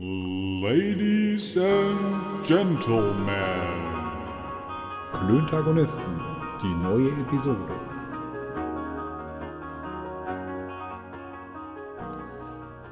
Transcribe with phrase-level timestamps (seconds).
[0.00, 3.32] Ladies and Gentlemen.
[5.12, 6.20] Klöntagonisten,
[6.62, 7.74] die neue Episode.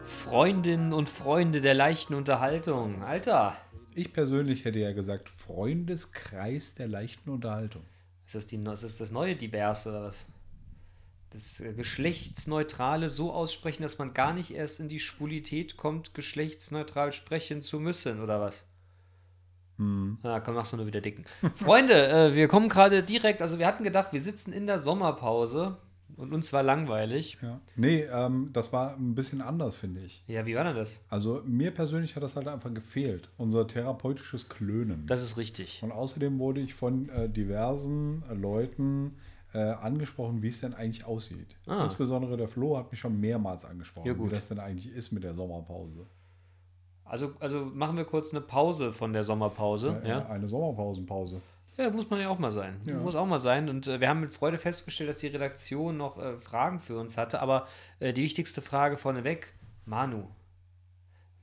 [0.03, 3.00] Freundinnen und Freunde der leichten Unterhaltung.
[3.04, 3.57] Alter,
[3.95, 7.84] Ich persönlich hätte ja gesagt, Freundeskreis der leichten Unterhaltung.
[8.27, 10.27] ist das, die, ist das das neue Divers oder was?
[11.37, 17.12] Das äh, Geschlechtsneutrale so aussprechen, dass man gar nicht erst in die Schwulität kommt, geschlechtsneutral
[17.12, 18.64] sprechen zu müssen, oder was?
[19.77, 20.16] Hm.
[20.23, 21.27] Ja, komm, machst du nur wieder dicken.
[21.55, 25.77] Freunde, äh, wir kommen gerade direkt, also wir hatten gedacht, wir sitzen in der Sommerpause
[26.16, 27.37] und uns war langweilig.
[27.43, 27.60] Ja.
[27.77, 30.24] Nee, ähm, das war ein bisschen anders, finde ich.
[30.29, 31.05] Ja, wie war denn das?
[31.10, 33.29] Also mir persönlich hat das halt einfach gefehlt.
[33.37, 35.05] Unser therapeutisches Klönen.
[35.05, 35.82] Das ist richtig.
[35.82, 39.18] Und außerdem wurde ich von äh, diversen äh, Leuten
[39.56, 41.56] äh, angesprochen, wie es denn eigentlich aussieht.
[41.66, 41.84] Ah.
[41.84, 44.30] Insbesondere der Flo hat mich schon mehrmals angesprochen, Ja, gut.
[44.30, 46.06] wie das denn eigentlich ist mit der Sommerpause.
[47.05, 50.02] Also, also machen wir kurz eine Pause von der Sommerpause.
[50.05, 50.27] Äh, ja?
[50.27, 51.40] Eine Sommerpausenpause.
[51.79, 52.80] Ja, muss man ja auch mal sein.
[52.84, 52.96] Ja.
[52.99, 53.68] Muss auch mal sein.
[53.68, 57.16] Und äh, wir haben mit Freude festgestellt, dass die Redaktion noch äh, Fragen für uns
[57.16, 57.40] hatte.
[57.40, 57.66] Aber
[58.01, 59.54] äh, die wichtigste Frage vorneweg,
[59.87, 60.24] Manu,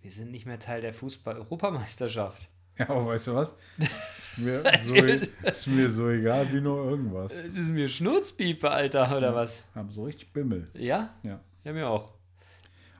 [0.01, 2.49] wir sind nicht mehr Teil der Fußball-Europameisterschaft.
[2.79, 3.53] Ja, aber weißt du was?
[3.77, 7.35] Ist mir, so, ist mir so egal wie nur irgendwas.
[7.35, 9.65] Es ist mir Schnurzpiepe, Alter, oder was?
[9.75, 10.67] Hab so richtig Bimmel.
[10.73, 11.13] Ja?
[11.21, 11.39] Ja.
[11.63, 12.13] Ja, mir auch.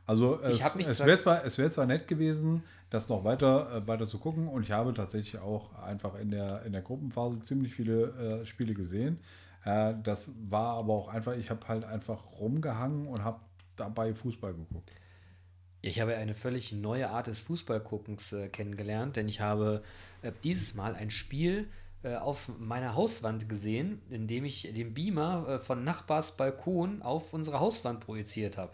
[0.06, 4.06] Also es, es wäre zwar, es wär zwar nett gewesen, das noch weiter, äh, weiter
[4.06, 8.42] zu gucken und ich habe tatsächlich auch einfach in der, in der Gruppenphase ziemlich viele
[8.42, 9.20] äh, Spiele gesehen.
[9.64, 13.40] Äh, das war aber auch einfach, ich habe halt einfach rumgehangen und habe
[13.76, 14.92] dabei Fußball geguckt.
[15.84, 19.84] Ja, Ich habe eine völlig neue Art des Fußballguckens äh, kennengelernt, denn ich habe
[20.22, 21.70] äh, dieses Mal ein Spiel
[22.04, 27.34] äh, auf meiner Hauswand gesehen, in dem ich den Beamer äh, von Nachbars Balkon auf
[27.34, 28.72] unsere Hauswand projiziert habe.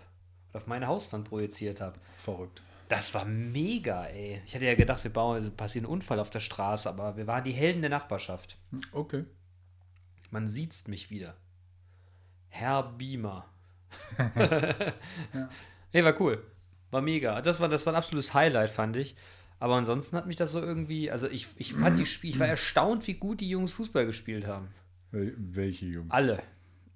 [0.53, 1.99] Auf meine Hauswand projiziert habe.
[2.17, 2.61] Verrückt.
[2.87, 4.41] Das war mega, ey.
[4.47, 7.27] Ich hatte ja gedacht, wir bauen, es passiert ein Unfall auf der Straße, aber wir
[7.27, 8.57] waren die Helden der Nachbarschaft.
[8.91, 9.25] Okay.
[10.31, 11.35] Man sieht's mich wieder.
[12.49, 13.45] Herr Beamer.
[15.91, 16.43] Nee, war cool.
[16.91, 17.41] War mega.
[17.41, 19.15] Das war, das war ein absolutes Highlight, fand ich.
[19.59, 22.47] Aber ansonsten hat mich das so irgendwie, also ich, ich fand die Spiel, ich war
[22.47, 24.69] erstaunt, wie gut die Jungs Fußball gespielt haben.
[25.11, 26.09] Wel welche Jungs?
[26.11, 26.41] Alle.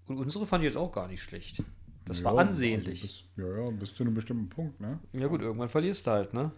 [0.07, 1.61] Und unsere fand ich jetzt auch gar nicht schlecht.
[2.05, 3.01] Das Ja, war also ansehnlich.
[3.01, 4.99] bis, ja, ja, bis zu einem bestimmten Punkt, ne?
[5.13, 6.51] ja gut, irgendwann verlierst du halt, ne?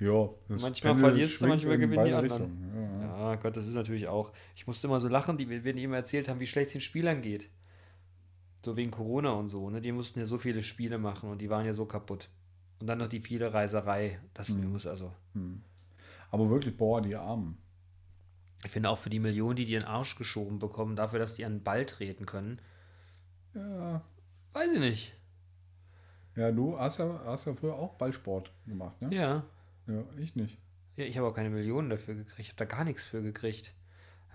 [0.00, 0.28] Ja.
[0.48, 2.72] das Manchmal Pendel verlierst du, manchmal in gewinnen die anderen.
[2.74, 3.30] Ja, ja.
[3.30, 4.32] Ja, Gott, das ist natürlich auch.
[4.56, 6.80] Ich musste immer so lachen, die, wenn die immer erzählt haben, wie schlecht es den
[6.80, 7.48] Spielern geht.
[8.64, 9.80] So wegen Corona und so, ne?
[9.80, 12.28] Die mussten ja so viele Spiele machen und die waren ja so kaputt.
[12.80, 14.20] Und dann noch die viele Reiserei.
[14.34, 14.72] Das Mhm.
[14.72, 15.12] muss also.
[16.30, 17.58] Aber wirklich, boah, die Armen.
[18.64, 21.34] Ich finde auch für die Millionen, die die in den Arsch geschoben bekommen, dafür, dass
[21.34, 22.60] die an den Ball treten können,
[23.54, 24.02] Ja,
[24.52, 25.14] weiß ich nicht.
[26.36, 29.14] ja du hast ja, hast ja früher auch Ballsport gemacht, ne?
[29.14, 29.44] Ja.
[29.86, 30.58] Ja, ich nicht.
[30.96, 32.38] ja ich habe auch keine Millionen dafür gekriegt.
[32.38, 33.74] Ich habe da gar nichts für gekriegt.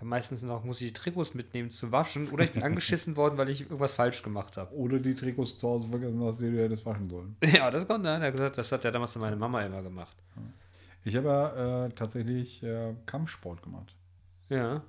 [0.02, 3.48] Meistens noch muss ich die Trikots mitnehmen zu waschen oder ich bin angeschissen worden, weil
[3.48, 4.74] ich irgendwas falsch gemacht habe.
[4.74, 7.36] Oder die Trikots zu Hause vergessen hast, die du hättest waschen sollen.
[7.42, 8.10] Ja, das kommt, ne?
[8.10, 10.16] Er hat gesagt, das hat ja damals meine Mama immer gemacht.
[11.04, 13.94] Ich habe ja äh, tatsächlich äh, Kampfsport gemacht.
[14.48, 14.82] Ja.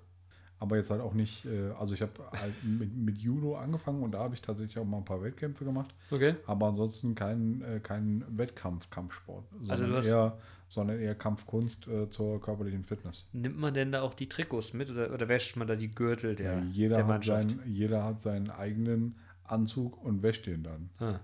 [0.59, 4.11] Aber jetzt halt auch nicht, äh, also ich habe halt mit, mit Judo angefangen und
[4.13, 5.93] da habe ich tatsächlich auch mal ein paar Wettkämpfe gemacht.
[6.09, 6.35] Okay.
[6.47, 10.37] Aber ansonsten keinen äh, kein Wettkampf-Kampfsport, sondern, Also eher,
[10.69, 13.29] sondern eher Kampfkunst äh, zur körperlichen Fitness.
[13.33, 16.35] Nimmt man denn da auch die Trikots mit oder, oder wäscht man da die Gürtel
[16.35, 17.51] der, Ja, jeder, der hat Mannschaft?
[17.51, 20.89] seinen, jeder hat seinen eigenen Anzug und wäscht den dann.
[20.99, 21.19] Ah.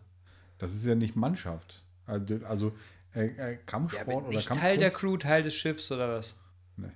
[0.59, 1.83] Das ist ja nicht Mannschaft.
[2.05, 2.71] Also, also
[3.15, 4.61] äh, äh, Ja, Kampfsport aber oder Kampfkunst.
[4.61, 6.35] Teil der Crew, Teil des Schiffs oder was?
[6.77, 6.91] Nee.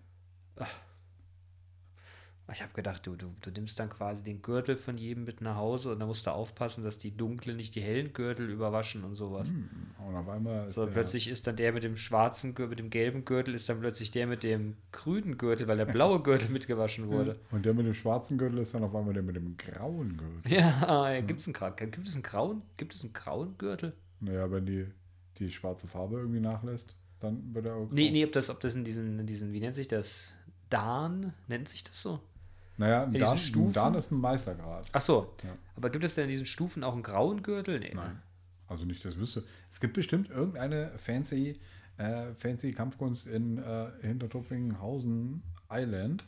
[2.50, 5.58] Ich habe gedacht, du, du, du nimmst dann quasi den Gürtel von jedem mit nach
[5.58, 9.16] Hause und dann musst du aufpassen, dass die dunklen nicht die hellen Gürtel überwaschen und
[9.16, 9.52] sowas.
[9.52, 12.90] Und auf einmal ist So, plötzlich ist dann der mit dem schwarzen Gürtel, mit dem
[12.90, 17.10] gelben Gürtel, ist dann plötzlich der mit dem grünen Gürtel, weil der blaue Gürtel mitgewaschen
[17.10, 17.38] wurde.
[17.52, 20.52] Und der mit dem schwarzen Gürtel ist dann auf einmal der mit dem grauen Gürtel.
[20.52, 23.94] Ja, ja gibt es einen, gibt es einen grauen, gibt es einen grauen Gürtel?
[24.22, 24.86] Naja, wenn die,
[25.38, 27.90] die schwarze Farbe irgendwie nachlässt, dann wird er auch.
[27.92, 30.34] Nee, nee, ob das, ob das in diesen, in diesen, wie nennt sich das?
[30.70, 31.34] Dan?
[31.48, 32.22] Nennt sich das so?
[32.78, 33.74] Naja, ein Dan, Stufen?
[33.74, 34.88] Dan ist ein Meistergrad.
[34.92, 35.34] Ach so.
[35.44, 35.50] Ja.
[35.76, 37.80] Aber gibt es denn in diesen Stufen auch einen grauen Gürtel?
[37.80, 37.92] Nee.
[37.94, 38.22] Nein.
[38.68, 39.44] Also nicht, das wüsste.
[39.72, 41.60] Es gibt bestimmt irgendeine fancy,
[41.98, 45.42] äh, fancy Kampfkunst in äh, Hintertupfinghausen
[45.72, 46.24] Island.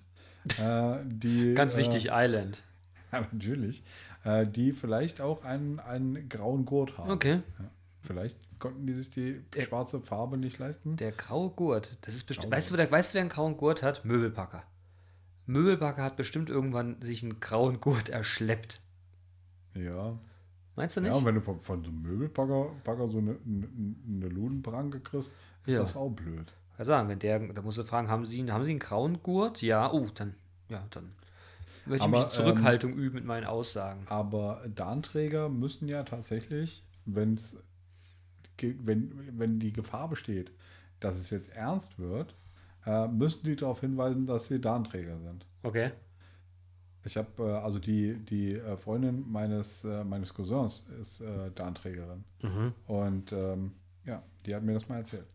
[0.57, 2.63] Äh, die, Ganz äh, wichtig, Island.
[3.11, 3.81] Ja, natürlich.
[4.23, 7.09] Äh, die vielleicht auch einen, einen grauen Gurt haben.
[7.09, 7.41] Okay.
[8.01, 10.95] Vielleicht konnten die sich die Der- schwarze Farbe nicht leisten.
[10.95, 11.97] Der graue Gurt.
[12.01, 12.53] Das ist bestimmt.
[12.53, 14.05] Weißt du, weißt du, wer einen grauen Gurt hat?
[14.05, 14.61] Möbelpacker.
[15.49, 18.81] Möbelpacker hat bestimmt irgendwann sich einen grauen Gurt erschleppt.
[19.73, 20.17] ja.
[20.75, 21.09] Meinst du nicht?
[21.09, 25.29] Ja, und wenn du von, von so einem Möbelbagger Bagger so eine, eine, Ludenpranke kriegst,
[25.65, 25.81] ist Ja.
[25.81, 26.53] das auch blöd.
[26.77, 29.61] Ja, sagen, wenn der, da musst du fragen, haben Sie, haben Sie einen grauen Gurt?
[29.61, 30.35] Ja, oh, dann,
[30.69, 31.11] ja, dann
[31.85, 34.05] möchte ich Aber, mich Zurückhaltung üben mit meinen Aussagen.
[34.07, 37.61] Aber Darnträger müssen ja tatsächlich, wenn's,
[38.61, 40.53] wenn, wenn die Gefahr besteht,
[41.01, 42.35] dass es jetzt ernst wird,
[43.07, 45.45] müssen die darauf hinweisen, dass sie Darnträger sind.
[45.63, 45.91] Okay.
[47.05, 52.23] Ich habe, äh, also die, die äh, Freundin meines, äh, meines Cousins ist äh, Darnträgerin.
[52.41, 52.73] Mhm.
[52.87, 53.71] Und ähm,
[54.05, 55.25] ja, die hat mir das mal erzählt.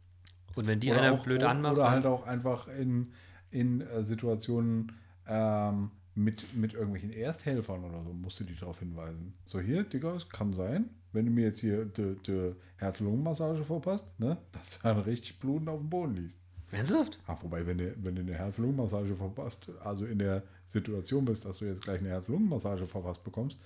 [0.57, 3.13] Und wenn die Oder einer auch- blöd anmacht, Oder halt auch einfach in,
[3.51, 4.93] in äh, Situationen
[5.27, 9.35] ähm, mit, mit irgendwelchen Ersthelfern oder so, musst du die darauf hinweisen.
[9.47, 14.05] So, hier, Digga, es kann sein, wenn du mir jetzt hier die, die Herz-Lungen-Massage verpasst,
[14.19, 16.39] ne, dass du dann richtig blutend auf dem Boden liegst.
[16.75, 17.19] Ernsthaft?
[17.27, 21.59] Ach, wobei, wenn du, wenn du eine Herz-Lungen-Massage verpasst, also in der Situation bist, dass
[21.59, 23.57] du jetzt gleich eine Herz-Lungen-Massage verpasst bekommst,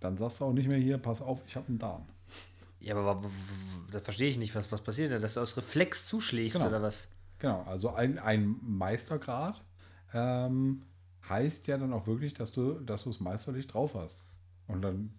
[0.00, 2.06] dann sagst du auch nicht mehr hier, pass auf, ich habe einen Darm.
[2.80, 3.28] Ja, aber
[3.90, 5.20] das verstehe ich nicht, was, was passiert denn?
[5.20, 6.68] Dass du aus Reflex zuschlägst Genau.
[6.68, 7.08] oder was?
[7.40, 9.60] Genau, also ein, ein Meistergrad
[10.14, 10.82] ähm,
[11.28, 14.18] heißt ja dann auch wirklich, dass du, dass du es meisterlich drauf hast.
[14.68, 15.10] Und dann,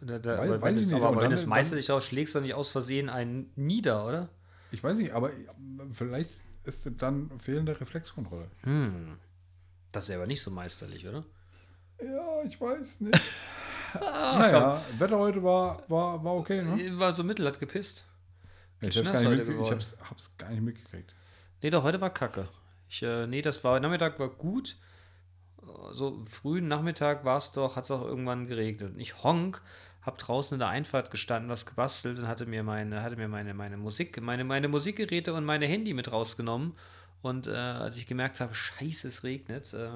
[0.00, 1.76] Da, da, Weiß- aber weiß wenn ich es, nicht, aber wenn dann- das dann- Meister
[1.76, 4.28] dich drauf schlägst, dann nicht aus Versehen einen nieder, oder?
[4.72, 5.30] Ich weiß nicht, aber
[5.92, 6.30] vielleicht
[6.64, 8.50] ist dann fehlende Reflexkontrolle.
[8.62, 9.18] Hm.
[9.92, 11.24] Das ist aber nicht so meisterlich, oder?
[12.02, 13.20] Ja, ich weiß nicht.
[14.00, 16.98] naja, Wetter heute war, war, war okay, ne?
[16.98, 18.06] War so mittel, hat gepisst.
[18.80, 21.14] Ich hab's, gar nicht ich hab's, hab's gar nicht mitgekriegt.
[21.62, 22.48] Nee, doch, heute war kacke.
[22.88, 24.76] Ich, äh, nee, das war, Nachmittag war gut.
[25.92, 28.94] So frühen Nachmittag war es doch, hat es auch irgendwann geregnet.
[28.96, 29.62] Ich honk,
[30.02, 33.54] hab draußen in der Einfahrt gestanden, was gebastelt und hatte mir meine, hatte mir meine,
[33.54, 36.74] meine Musik, meine, meine Musikgeräte und meine Handy mit rausgenommen.
[37.22, 39.90] Und äh, als ich gemerkt habe, scheiße, es regnet, äh,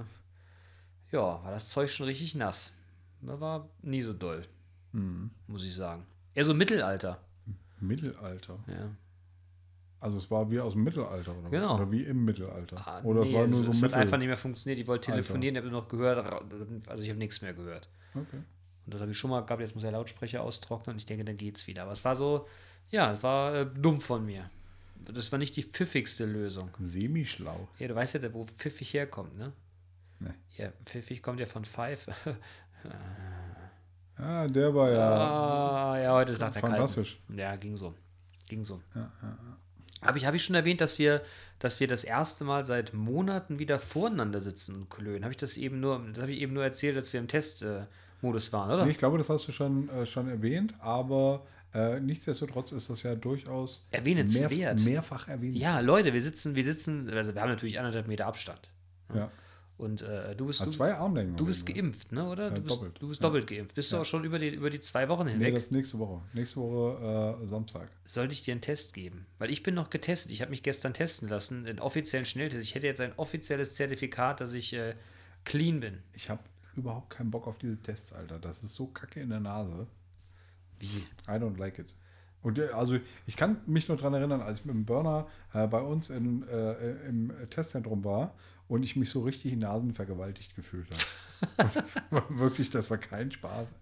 [1.11, 2.73] ja, war das Zeug schon richtig nass.
[3.21, 4.45] War nie so doll,
[4.93, 5.31] Hm.
[5.49, 6.07] muss ich sagen.
[6.35, 7.19] Eher so Mittelalter.
[7.81, 8.59] Mittelalter.
[8.69, 8.91] Ja.
[9.99, 11.51] Also es war wie aus dem Mittelalter, oder?
[11.51, 11.77] Genau.
[11.77, 12.77] Oder wie im Mittelalter.
[12.87, 13.99] Ah, oder nee, es war es, nur so es hat Mittel.
[14.03, 14.79] einfach nicht mehr funktioniert.
[14.79, 16.19] Ich wollte telefonieren, ich habe nur noch gehört,
[16.89, 17.89] also ich habe nichts mehr gehört.
[18.15, 18.43] Okay.
[18.87, 21.25] Und das habe ich schon mal gehabt, jetzt muss der Lautsprecher austrocknen und ich denke,
[21.25, 21.83] dann geht's wieder.
[21.83, 22.47] Aber es war so,
[22.89, 24.49] ja, es war äh, dumm von mir.
[25.05, 26.71] Das war nicht die pfiffigste Lösung.
[26.79, 27.69] Semischlau.
[27.79, 29.53] Ja, du weißt ja, wo pfiffig herkommt, ne?
[30.21, 30.31] Nee.
[30.57, 32.15] Ja, pfiffig kommt ja von Pfeife.
[34.19, 37.19] Ja, der war ja ah, ja, heute ist nach der fantastisch.
[37.27, 37.41] Kalten.
[37.41, 37.95] Ja, ging so.
[38.49, 38.81] Ging so.
[38.95, 39.39] Ja, ja,
[40.03, 41.23] Habe ich, hab ich schon erwähnt, dass wir,
[41.59, 45.25] dass wir das erste Mal seit Monaten wieder voreinander sitzen und klönen?
[45.25, 47.29] Habe ich das eben nur, das habe ich eben nur erzählt, als wir im
[48.17, 48.85] Testmodus waren, oder?
[48.85, 53.03] Nee, ich glaube, das hast du schon, äh, schon erwähnt, aber äh, nichtsdestotrotz ist das
[53.03, 54.81] ja durchaus Erwähnenswert.
[54.85, 55.57] mehrfach erwähnt.
[55.57, 58.71] Ja, Leute, wir sitzen, wir sitzen, also wir haben natürlich anderthalb Meter Abstand.
[59.15, 59.31] ja.
[59.79, 61.37] Und äh, du bist, du, zwei Armlängen.
[61.37, 62.27] du bist geimpft, ne?
[62.27, 62.45] Oder?
[62.45, 62.97] Ja, du bist doppelt.
[62.99, 63.29] Du bist Ja.
[63.29, 63.75] doppelt geimpft.
[63.75, 64.01] Bist du Ja.
[64.01, 65.55] auch schon über die, über die zwei Wochen Nee, hinweg?
[65.55, 66.23] das ist nächste Woche.
[66.33, 67.91] Nächste Woche äh, Samstag.
[68.05, 69.27] Sollte ich dir einen Test geben?
[69.39, 70.33] Weil ich bin noch getestet.
[70.33, 72.63] Ich habe mich gestern testen lassen, einen offiziellen Schnelltest.
[72.65, 74.95] Ich hätte jetzt ein offizielles Zertifikat, dass ich äh,
[75.45, 75.99] clean bin.
[76.15, 76.41] Ich habe
[76.77, 78.39] überhaupt keinen Bock auf diese Tests, Alter.
[78.39, 79.87] Das ist so kacke in der Nase.
[80.79, 81.05] Wie?
[81.29, 81.95] I don't like it.
[82.43, 85.67] Und der, also ich kann mich nur daran erinnern, als ich mit dem Burner äh,
[85.67, 88.35] bei uns in, äh, im Testzentrum war
[88.69, 92.25] und ich mich so richtig in Nasen vergewaltigt gefühlt habe.
[92.29, 93.73] Wirklich, das war kein Spaß.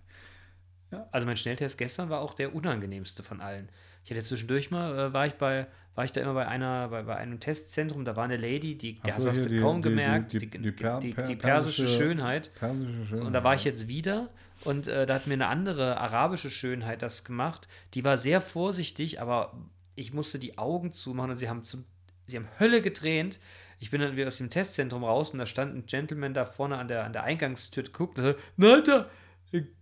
[1.10, 3.68] Also mein Schnelltest gestern war auch der unangenehmste von allen.
[4.04, 7.02] Ich hatte zwischendurch mal, äh, war ich bei, war ich da immer bei einer, bei,
[7.04, 10.32] bei einem Testzentrum, da war eine Lady, die, Ach so, hast du kaum die- gemerkt,
[10.32, 11.36] die- die, per- per- persische
[11.84, 12.52] persische- Schönheit.
[12.54, 13.26] Persische Schönheit.
[13.26, 14.28] Und da war ich jetzt wieder
[14.64, 17.68] und äh, da hat mir eine andere arabische Schönheit das gemacht.
[17.94, 19.52] Die war sehr vorsichtig, aber
[19.94, 21.84] ich musste die Augen zumachen und sie haben, zum,
[22.26, 23.38] sie haben Hölle getränt.
[23.78, 26.76] Ich bin dann wieder aus dem Testzentrum raus und da stand ein Gentleman da vorne
[26.78, 29.10] an der, an der Eingangstür und guckte, na Alter,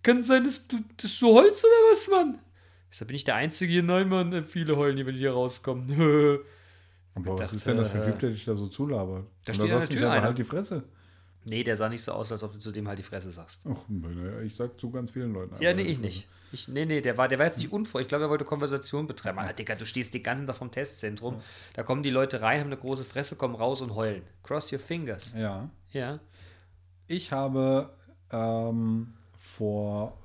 [0.03, 2.39] kann sein, dass du, dass du heulst oder was, Mann?
[2.93, 3.83] Ich sag, bin ich der Einzige hier?
[3.83, 5.91] Nein, Mann, viele heulen die hier rauskommen.
[7.15, 9.25] Aber was dachte, ist denn das für ein äh, Typ, der dich da so zulabert?
[9.47, 10.23] da steht an der du Tür einer.
[10.23, 10.83] halt die Fresse.
[11.47, 13.65] nee, der sah nicht so aus, als ob du zu dem halt die Fresse sagst.
[13.67, 13.79] Ach,
[14.45, 15.57] ich sag zu ganz vielen Leuten.
[15.63, 16.29] Ja, nee, ich nicht.
[16.53, 18.05] Ich, nee, nee, der war, der war jetzt nicht unfreundlich.
[18.05, 19.39] Ich glaube, er wollte Konversation betreiben.
[19.39, 21.41] Ah, Digga, du stehst den ganzen Tag vom Testzentrum.
[21.73, 24.21] Da kommen die Leute rein, haben eine große Fresse, kommen raus und heulen.
[24.43, 25.33] Cross your fingers.
[25.35, 25.71] Ja.
[25.93, 26.21] Ja.
[27.07, 27.89] Ich habe
[28.31, 30.19] ähm, vor,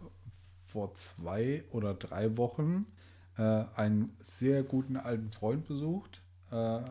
[0.78, 2.86] vor zwei oder drei Wochen
[3.36, 6.82] äh, einen sehr guten alten Freund besucht, äh,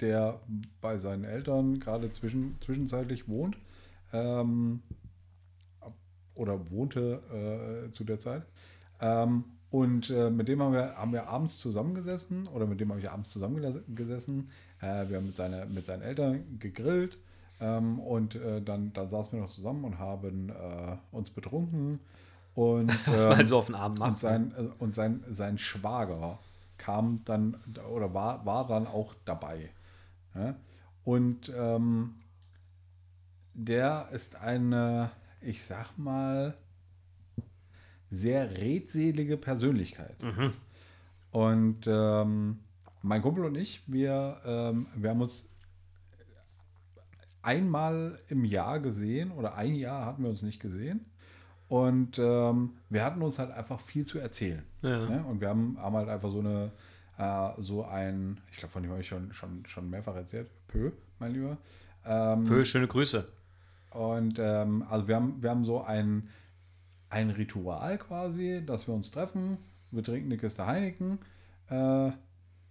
[0.00, 0.40] der
[0.80, 3.58] bei seinen Eltern gerade zwischen, zwischenzeitlich wohnt
[4.14, 4.82] ähm,
[6.34, 8.46] oder wohnte äh, zu der Zeit.
[8.98, 13.00] Ähm, und äh, mit dem haben wir, haben wir abends zusammengesessen oder mit dem habe
[13.00, 14.48] ich abends zusammengesessen.
[14.80, 17.18] Äh, wir haben mit, seiner, mit seinen Eltern gegrillt
[17.60, 22.00] ähm, und äh, dann, dann saßen wir noch zusammen und haben äh, uns betrunken
[22.54, 24.18] Und, Was man halt so auf den und macht.
[24.18, 26.38] sein, äh, und sein, sein Schwager
[26.78, 27.56] kam dann
[27.90, 29.70] oder war, war dann auch dabei.
[30.34, 30.54] Ja?
[31.04, 32.14] Und ähm,
[33.54, 36.56] der ist eine, ich sag mal,
[38.10, 40.16] sehr redselige Persönlichkeit.
[41.30, 42.60] Und ähm,
[43.02, 45.48] mein Kumpel und ich, wir, ähm, wir haben uns
[47.42, 51.04] einmal im Jahr gesehen oder ein Jahr hatten wir uns nicht gesehen.
[51.68, 54.62] Und ähm, wir hatten uns halt einfach viel zu erzählen.
[54.82, 55.08] Ja.
[55.08, 55.24] Ne?
[55.24, 56.70] Und wir haben, haben halt einfach so eine,
[57.18, 60.90] äh, so ein, ich glaube, von dem habe ich schon, schon, schon mehrfach erzählt, Pö,
[61.18, 61.56] mein Lieber.
[62.04, 63.26] Ähm, Pö, schöne Grüße.
[63.90, 66.28] und ähm, also wir haben, wir haben so ein,
[67.08, 69.58] ein Ritual quasi, dass wir uns treffen.
[69.90, 71.18] Wir trinken eine Kiste Heineken
[71.70, 72.10] äh,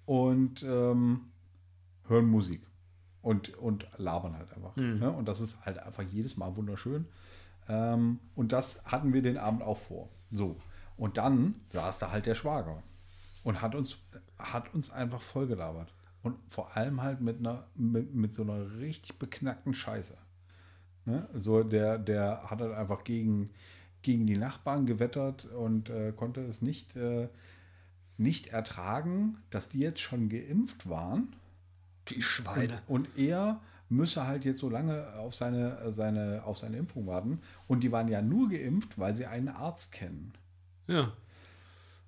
[0.05, 1.21] und ähm,
[2.07, 2.61] hören Musik.
[3.21, 4.75] Und, und labern halt einfach.
[4.75, 5.09] Ne?
[5.09, 7.05] Und das ist halt einfach jedes Mal wunderschön.
[7.69, 10.09] Ähm, und das hatten wir den Abend auch vor.
[10.31, 10.57] So.
[10.97, 12.83] Und dann saß da halt der Schwager
[13.43, 13.97] und hat uns,
[14.37, 15.93] hat uns einfach vollgelabert.
[16.21, 20.17] Und vor allem halt mit einer, mit, mit so einer richtig beknackten Scheiße.
[21.05, 21.27] Ne?
[21.33, 23.49] So, der, der hat halt einfach gegen,
[24.01, 27.27] gegen die Nachbarn gewettert und äh, konnte es nicht, äh,
[28.17, 31.35] nicht ertragen, dass die jetzt schon geimpft waren.
[32.07, 32.81] Die Schweine.
[32.87, 37.41] Und, und er müsse halt jetzt so lange auf seine, seine, auf seine Impfung warten.
[37.67, 40.33] Und die waren ja nur geimpft, weil sie einen Arzt kennen.
[40.87, 41.13] Ja.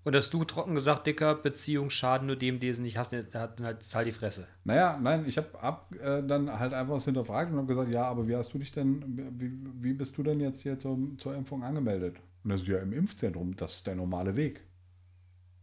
[0.06, 3.26] Und dass du trocken gesagt, dicker Beziehung schaden nur dem, der sie nicht hast, der
[3.34, 4.48] hat halt halt die Fresse.
[4.64, 8.06] Naja, nein, ich habe hab, äh, dann halt einfach was hinterfragt und habe gesagt, ja,
[8.06, 9.02] aber wie hast du dich denn,
[9.40, 9.52] wie,
[9.82, 12.18] wie bist du denn jetzt hier zum, zur Impfung angemeldet?
[12.44, 14.62] Und das ist ja im Impfzentrum, das ist der normale Weg.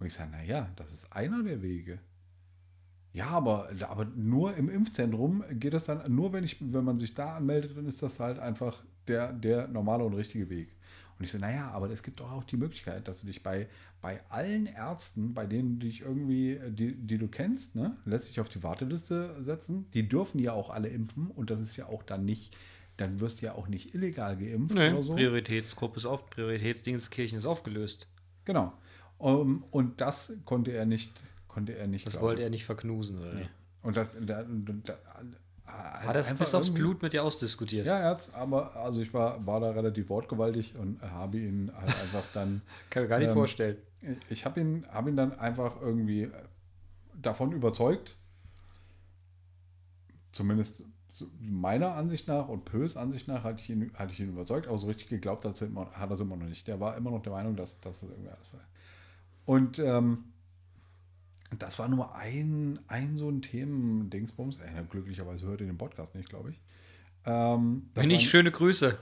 [0.00, 2.00] Und ich sage, naja, das ist einer der Wege.
[3.14, 7.14] Ja, aber, aber nur im Impfzentrum geht es dann, nur wenn, ich, wenn man sich
[7.14, 10.68] da anmeldet, dann ist das halt einfach der, der normale und richtige Weg.
[11.18, 13.68] Und ich so, naja, aber es gibt doch auch die Möglichkeit, dass du dich bei,
[14.00, 18.40] bei allen Ärzten, bei denen du dich irgendwie, die, die du kennst, ne, lässt dich
[18.40, 19.86] auf die Warteliste setzen.
[19.92, 22.56] Die dürfen ja auch alle impfen und das ist ja auch dann nicht,
[22.96, 25.14] dann wirst du ja auch nicht illegal geimpft Nee, oder so.
[25.14, 28.08] Prioritätsgruppe ist auf, Prioritätsdingskirchen ist aufgelöst.
[28.44, 28.72] Genau.
[29.18, 31.12] Um, und das konnte er nicht,
[31.52, 32.06] konnte er nicht.
[32.06, 32.26] Das glauben.
[32.28, 33.38] wollte er nicht verknusen, oder?
[33.38, 33.48] wie?
[33.82, 34.98] Und das, da, da,
[35.66, 37.86] Hat das bis aufs Blut mit dir ausdiskutiert?
[37.86, 41.88] Ja, er hat's, aber also ich war, war da relativ wortgewaltig und habe ihn halt
[41.88, 42.62] einfach dann.
[42.90, 43.76] Kann mir gar nicht Ähm, vorstellen.
[44.00, 46.30] Ich, ich habe ihn, hab ihn dann einfach irgendwie
[47.20, 48.16] davon überzeugt,
[50.32, 50.84] zumindest
[51.38, 54.78] meiner Ansicht nach und Pös Ansicht nach hatte ich ihn, hatte ich ihn überzeugt, aber
[54.78, 56.66] so richtig geglaubt hat, er hat er es immer noch nicht.
[56.66, 58.60] Der war immer noch der Meinung, dass, dass das irgendwie alles war.
[59.44, 60.24] Und ähm,
[61.58, 64.58] das war nur ein, ein so ein Themen-Dingsbums.
[64.90, 66.60] Glücklicherweise hört ihr den Podcast nicht, glaube ich.
[67.24, 68.98] Ähm, Bin ich schöne Grüße.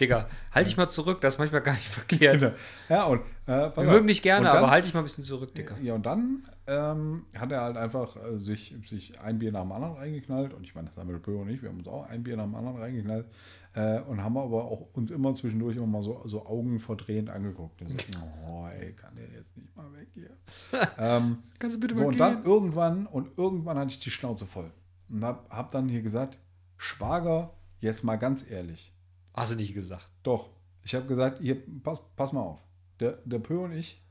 [0.00, 2.52] Digga, halt dich mal zurück, das ist manchmal gar nicht verkehrt.
[2.88, 5.54] Ja, und äh, Wir mögen dich gerne, dann- aber halt dich mal ein bisschen zurück,
[5.54, 5.76] Digga.
[5.80, 9.70] Ja, und dann ähm, hat er halt einfach äh, sich, sich ein Bier nach dem
[9.70, 10.52] anderen reingeknallt.
[10.52, 12.24] Und ich meine, das haben wir der Pö und ich, wir haben uns auch ein
[12.24, 13.26] Bier nach dem anderen reingeknallt.
[13.72, 17.80] Äh, und haben aber auch uns immer zwischendurch immer mal so, so augenverdrehend angeguckt.
[17.82, 20.30] Und so, oh, ey, kann der jetzt nicht mal weg hier.
[20.98, 24.72] ähm, Kannst du bitte so, und dann irgendwann, und irgendwann hatte ich die Schnauze voll.
[25.08, 26.38] Und hab, hab dann hier gesagt,
[26.76, 28.92] Schwager, jetzt mal ganz ehrlich.
[29.34, 30.08] Hast du nicht gesagt.
[30.24, 30.50] Doch.
[30.82, 32.58] Ich habe gesagt, hier, pass, pass mal auf.
[32.98, 34.02] Der, der Pö und ich,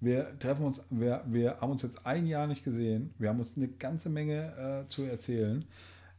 [0.00, 3.14] wir treffen uns, wir, wir haben uns jetzt ein Jahr nicht gesehen.
[3.18, 5.64] Wir haben uns eine ganze Menge äh, zu erzählen.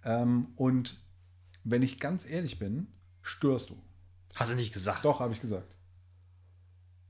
[0.03, 0.99] Ähm, und
[1.71, 2.87] wenn ich ganz ehrlich bin,
[3.21, 3.77] störst du.
[4.35, 5.03] Hast du nicht gesagt.
[5.05, 5.75] Doch, habe ich gesagt.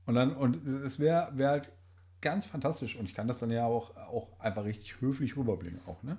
[0.06, 1.72] Und dann, und es wäre wär halt
[2.20, 2.96] ganz fantastisch.
[2.96, 6.18] Und ich kann das dann ja auch, auch einfach richtig höflich rüberbringen, auch, ne?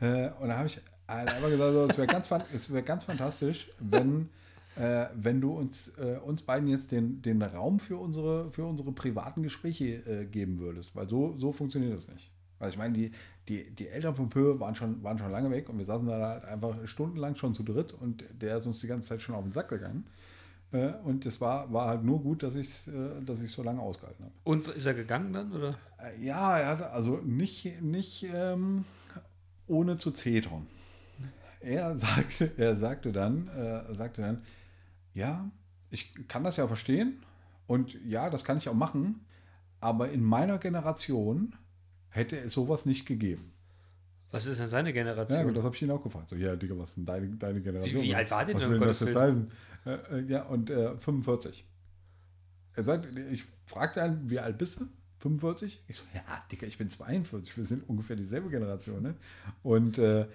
[0.00, 3.70] Äh, und da habe ich einfach gesagt, so, es wäre ganz, es wär ganz fantastisch,
[3.78, 4.30] wenn,
[4.76, 8.92] äh, wenn du uns, äh, uns beiden jetzt den, den Raum für unsere, für unsere
[8.92, 10.94] privaten Gespräche äh, geben würdest.
[10.96, 12.30] Weil so, so funktioniert das nicht.
[12.60, 13.10] Also ich meine, die,
[13.48, 16.28] die, die Eltern von Pö waren schon, waren schon lange weg und wir saßen da
[16.28, 19.42] halt einfach stundenlang schon zu dritt und der ist uns die ganze Zeit schon auf
[19.42, 20.06] den Sack gegangen.
[20.72, 23.62] Äh, und es war, war halt nur gut, dass ich es äh, dass ich's so
[23.62, 24.34] lange ausgehalten habe.
[24.44, 25.78] Und ist er gegangen dann, oder?
[25.98, 28.84] Äh, Ja, er hatte also nicht, nicht ähm,
[29.66, 30.66] ohne zu zetern.
[31.60, 34.42] Er sagte, er sagte dann, äh, sagte dann,
[35.14, 35.50] ja,
[35.90, 37.22] ich kann das ja verstehen
[37.66, 39.24] und ja, das kann ich auch machen,
[39.80, 41.54] aber in meiner Generation
[42.10, 43.52] hätte es sowas nicht gegeben.
[44.32, 45.44] Was ist denn seine Ja, Generation?
[45.44, 46.28] gut, das habe ich ihn auch gefragt.
[46.28, 48.02] So, ja, Digga, was ist denn deine, deine Generation?
[48.02, 49.50] Wie- wie alt war der Was denn, um denn das jetzt heißen?
[49.86, 51.64] Äh, äh, ja, und äh, 45.
[52.74, 54.86] Er sagt, ich fragte ihn, wie alt bist du?
[55.18, 55.82] 45?
[55.88, 57.56] Ich so, ja, Digga, ich bin 42.
[57.56, 59.02] Wir sind ungefähr dieselbe Generation.
[59.02, 59.14] Ne?
[59.64, 60.26] Und äh,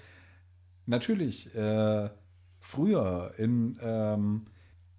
[0.86, 2.10] natürlich, äh,
[2.60, 4.46] früher in, ähm,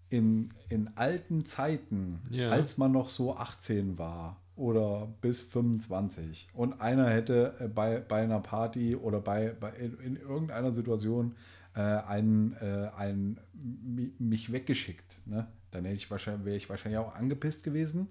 [0.08, 2.48] in, in alten Zeiten, Ja.
[2.50, 8.22] als man noch so 18 war oder bis 25 und einer hätte äh, bei, bei
[8.22, 11.36] einer Party oder bei, bei in, in irgendeiner Situation
[11.74, 15.46] äh, einen, äh, einen, mi- mich weggeschickt, ne?
[15.70, 18.08] dann hätte ich wahrscheinlich, wäre ich wahrscheinlich auch angepisst gewesen.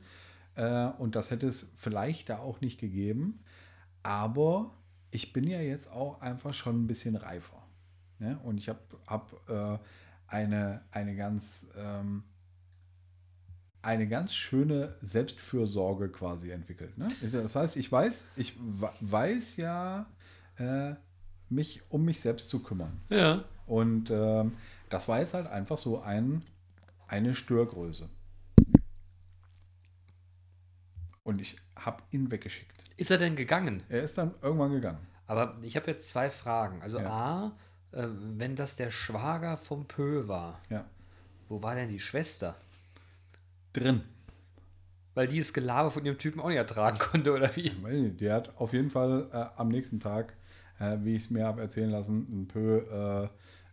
[0.56, 3.40] Äh, und das hätte es vielleicht da auch nicht gegeben.
[4.04, 4.72] Aber
[5.12, 7.62] ich bin ja jetzt auch einfach schon ein bisschen reifer.
[8.20, 8.40] Ne?
[8.44, 9.80] Und ich habe hab, äh,
[10.28, 12.24] eine, eine ganz ähm,
[13.86, 16.98] eine ganz schöne Selbstfürsorge quasi entwickelt.
[16.98, 17.08] Ne?
[17.32, 18.54] Das heißt, ich weiß, ich
[19.00, 20.08] weiß ja,
[20.58, 20.96] äh,
[21.50, 23.00] mich um mich selbst zu kümmern.
[23.10, 23.44] Ja.
[23.68, 24.54] Und ähm,
[24.90, 26.42] das war jetzt halt einfach so ein,
[27.08, 28.10] eine Störgröße.
[31.24, 32.84] Und ich habe ihn weggeschickt.
[32.98, 33.84] Ist er denn gegangen?
[33.90, 35.06] Er ist dann irgendwann gegangen.
[35.28, 36.82] Aber ich habe jetzt zwei Fragen.
[36.82, 37.10] Also Ja.
[37.12, 37.52] A,
[37.92, 40.86] äh, wenn das der Schwager vom Pö war, Ja.
[41.50, 42.56] wo war denn die Schwester?
[43.76, 44.02] Drin.
[45.14, 47.72] Weil die das Gelaber von ihrem Typen auch nicht ertragen konnte, oder wie?
[47.72, 50.34] Nicht, Der hat auf jeden Fall äh, am nächsten Tag,
[50.80, 53.30] äh, wie ich es mir habe erzählen lassen, ein Pö äh,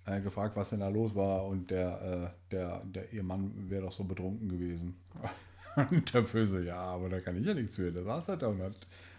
[0.06, 1.44] äh, gefragt, was denn da los war.
[1.46, 4.96] Und der, äh, der, der ihr Mann wäre doch so betrunken gewesen.
[5.90, 7.90] Und der Pö so, ja, aber da kann ich ja nichts für.
[7.90, 8.74] Der saß halt da und hat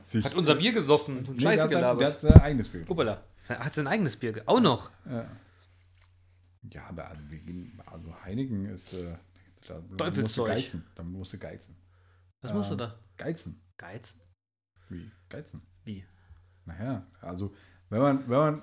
[0.06, 0.24] sich.
[0.24, 2.08] Hat unser Bier gesoffen und Nee, Scheiße hat sein- Der gelabert.
[2.14, 2.86] hat sein eigenes Bier.
[2.88, 3.24] Uppala.
[3.50, 4.44] Hat sein eigenes Bier.
[4.46, 4.92] Auch noch.
[6.72, 7.24] Ja, aber also,
[7.88, 8.94] also Heineken ist.
[8.94, 9.16] Äh,
[9.68, 10.48] da, damit musst du Teufelszeug.
[10.48, 10.84] geizen.
[10.96, 11.76] Damit musst du geizen.
[12.42, 12.96] Was musst du Ähm, da?
[13.18, 13.62] Geizen.
[13.78, 14.22] Geizen?
[14.90, 15.12] Wie?
[15.30, 15.62] Geizen.
[15.86, 16.06] Wie?
[16.66, 17.54] Naja, also
[17.90, 18.62] wenn man, wenn man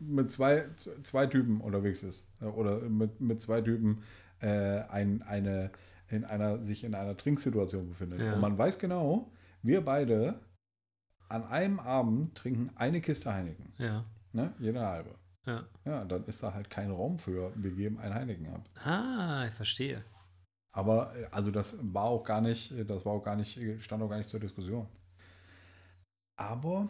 [0.00, 0.66] mit zwei,
[1.04, 4.02] zwei Typen unterwegs ist äh, oder mit, mit zwei Typen
[4.40, 5.70] äh, ein, eine,
[6.08, 8.34] in einer, sich in einer Trinksituation befindet Ja.
[8.34, 9.30] und man weiß genau,
[9.62, 10.40] wir beide
[11.28, 14.04] an einem Abend trinken eine Kiste Heineken, Ja.
[14.32, 14.52] ne?
[14.58, 15.14] jeder halbe.
[15.46, 15.64] Ja.
[15.84, 18.68] Ja, dann ist da halt kein Raum für, wir geben ein Heineken ab.
[18.84, 20.04] Ah, ich verstehe.
[20.72, 24.08] Aber äh, also das war auch gar nicht, das war auch gar nicht, stand auch
[24.08, 24.86] gar nicht zur Diskussion.
[26.36, 26.88] Aber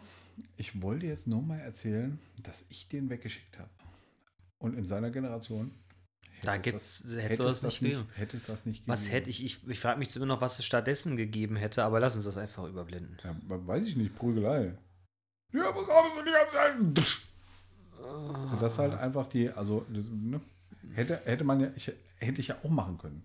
[0.57, 3.69] ich wollte jetzt nur mal erzählen, dass ich den weggeschickt habe.
[4.57, 5.71] Und in seiner Generation
[6.41, 9.13] Da gibt's- das, hätte es das nicht hätte es das nicht Was gegeben.
[9.15, 12.15] hätte ich, ich, ich frage mich immer noch, was es stattdessen gegeben hätte, aber lass
[12.15, 13.17] uns das einfach überblenden.
[13.23, 13.35] Ja,
[13.67, 14.77] weiß ich nicht, Prügelei.
[15.51, 17.13] Ja, was haben Sie die ganze Zeit?
[18.61, 20.41] Das ist halt einfach die, also das, ne,
[20.93, 23.23] hätte, hätte man ja, ich, hätte ich ja auch machen können.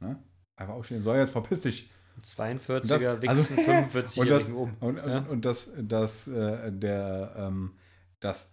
[0.00, 0.22] Ne?
[0.56, 1.90] Einfach aufstehen, so jetzt verpiss dich.
[2.22, 4.74] 42er Und das- wichsen also- 45-Jährigen um.
[4.80, 5.18] Und, Ja.
[5.18, 7.76] und, und das, das, äh, der, ähm,
[8.20, 8.50] das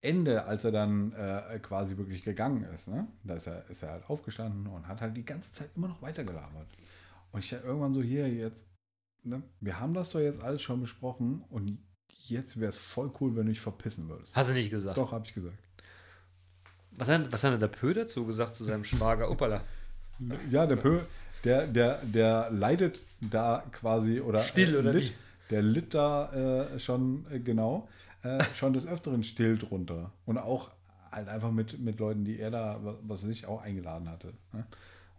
[0.00, 3.06] Ende, als er dann äh, quasi wirklich gegangen ist, ne?
[3.22, 6.02] da ist er, ist er halt aufgestanden und hat halt die ganze Zeit immer noch
[6.02, 6.66] weitergelabert.
[7.32, 8.66] Und ich dachte irgendwann so, hier, jetzt,
[9.22, 9.42] ne?
[9.60, 11.78] wir haben das doch jetzt alles schon besprochen und
[12.26, 14.34] jetzt wäre es voll cool, wenn du dich verpissen würdest.
[14.34, 14.96] Hast du nicht gesagt?
[14.98, 15.56] Doch, habe ich gesagt.
[16.90, 19.30] Was hat, was hat denn der Pö dazu gesagt zu seinem Schwager?
[19.30, 19.62] Uppala.
[20.50, 21.00] Ja, der Pö,
[21.44, 25.14] der, der, der leidet da quasi oder Still, oder litt, wie?
[25.50, 26.32] der litt da
[26.72, 27.88] äh, schon äh, genau,
[28.22, 30.10] äh, schon des Öfteren still drunter.
[30.26, 30.70] Und auch
[31.10, 34.32] halt einfach mit, mit Leuten, die er da, was weiß ich, auch eingeladen hatte.
[34.52, 34.64] Ne?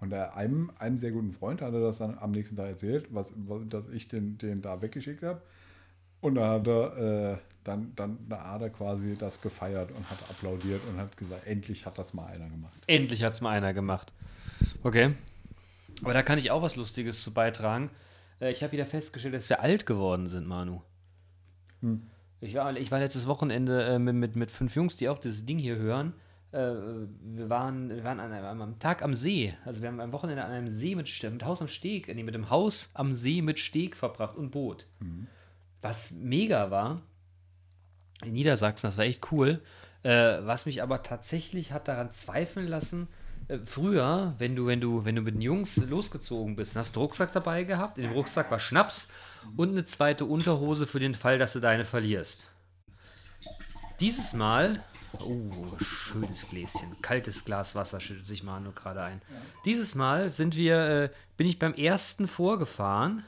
[0.02, 3.34] Und einem, einem sehr guten Freund hat er das dann am nächsten Tag erzählt, was,
[3.36, 5.42] was, dass ich den, den da weggeschickt habe.
[6.22, 10.18] Und da hat er, äh, dann, dann da hat er quasi das gefeiert und hat
[10.30, 12.76] applaudiert und hat gesagt, endlich hat das mal einer gemacht.
[12.88, 14.14] Endlich hat es mal einer gemacht.
[14.84, 15.14] Okay.
[16.02, 17.90] Aber da kann ich auch was Lustiges zu beitragen.
[18.40, 20.82] Äh, Ich habe wieder festgestellt, dass wir alt geworden sind, Manu.
[22.42, 25.46] Ich, war, ich war letztes Wochenende äh, mit, mit, mit fünf Jungs, die auch dieses
[25.46, 26.14] Ding hier hören.
[26.52, 29.54] Äh, wir waren, wir waren an einem, am Tag am See.
[29.66, 32.36] Also wir haben am Wochenende an einem See mit, mit Haus am Steg, nee, mit
[32.36, 34.86] dem Haus am See mit Steg verbracht und Boot.
[35.82, 37.02] Was mega war,
[38.24, 39.62] in Niedersachsen, das war echt cool.
[40.04, 43.08] Äh, was mich aber tatsächlich hat daran zweifeln lassen,
[43.48, 47.00] äh, früher, wenn du, wenn du, wenn du mit den Jungs losgezogen bist, hast du
[47.00, 49.08] einen Rucksack dabei gehabt, in dem Rucksack war Schnaps
[49.58, 52.50] und eine zweite Unterhose für den Fall, dass du deine verlierst.
[54.00, 54.84] Dieses Mal,
[55.20, 59.22] oh, schönes Gläschen, kaltes Glas Wasser schüttet sich Manu gerade ein.
[59.64, 63.24] Dieses Mal sind wir, äh, bin ich beim ersten vorgefahren,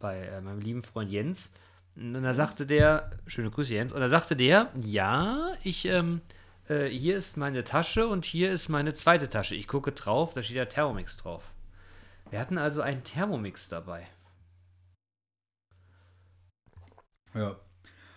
[0.00, 1.52] bei äh, meinem lieben Freund Jens.
[1.94, 6.22] Und da sagte der, schöne Grüße Jens, und da sagte der, ja, ich, ähm,
[6.68, 9.54] äh, hier ist meine Tasche und hier ist meine zweite Tasche.
[9.54, 11.44] Ich gucke drauf, da steht ja Thermomix drauf.
[12.30, 14.06] Wir hatten also einen Thermomix dabei.
[17.34, 17.56] Ja.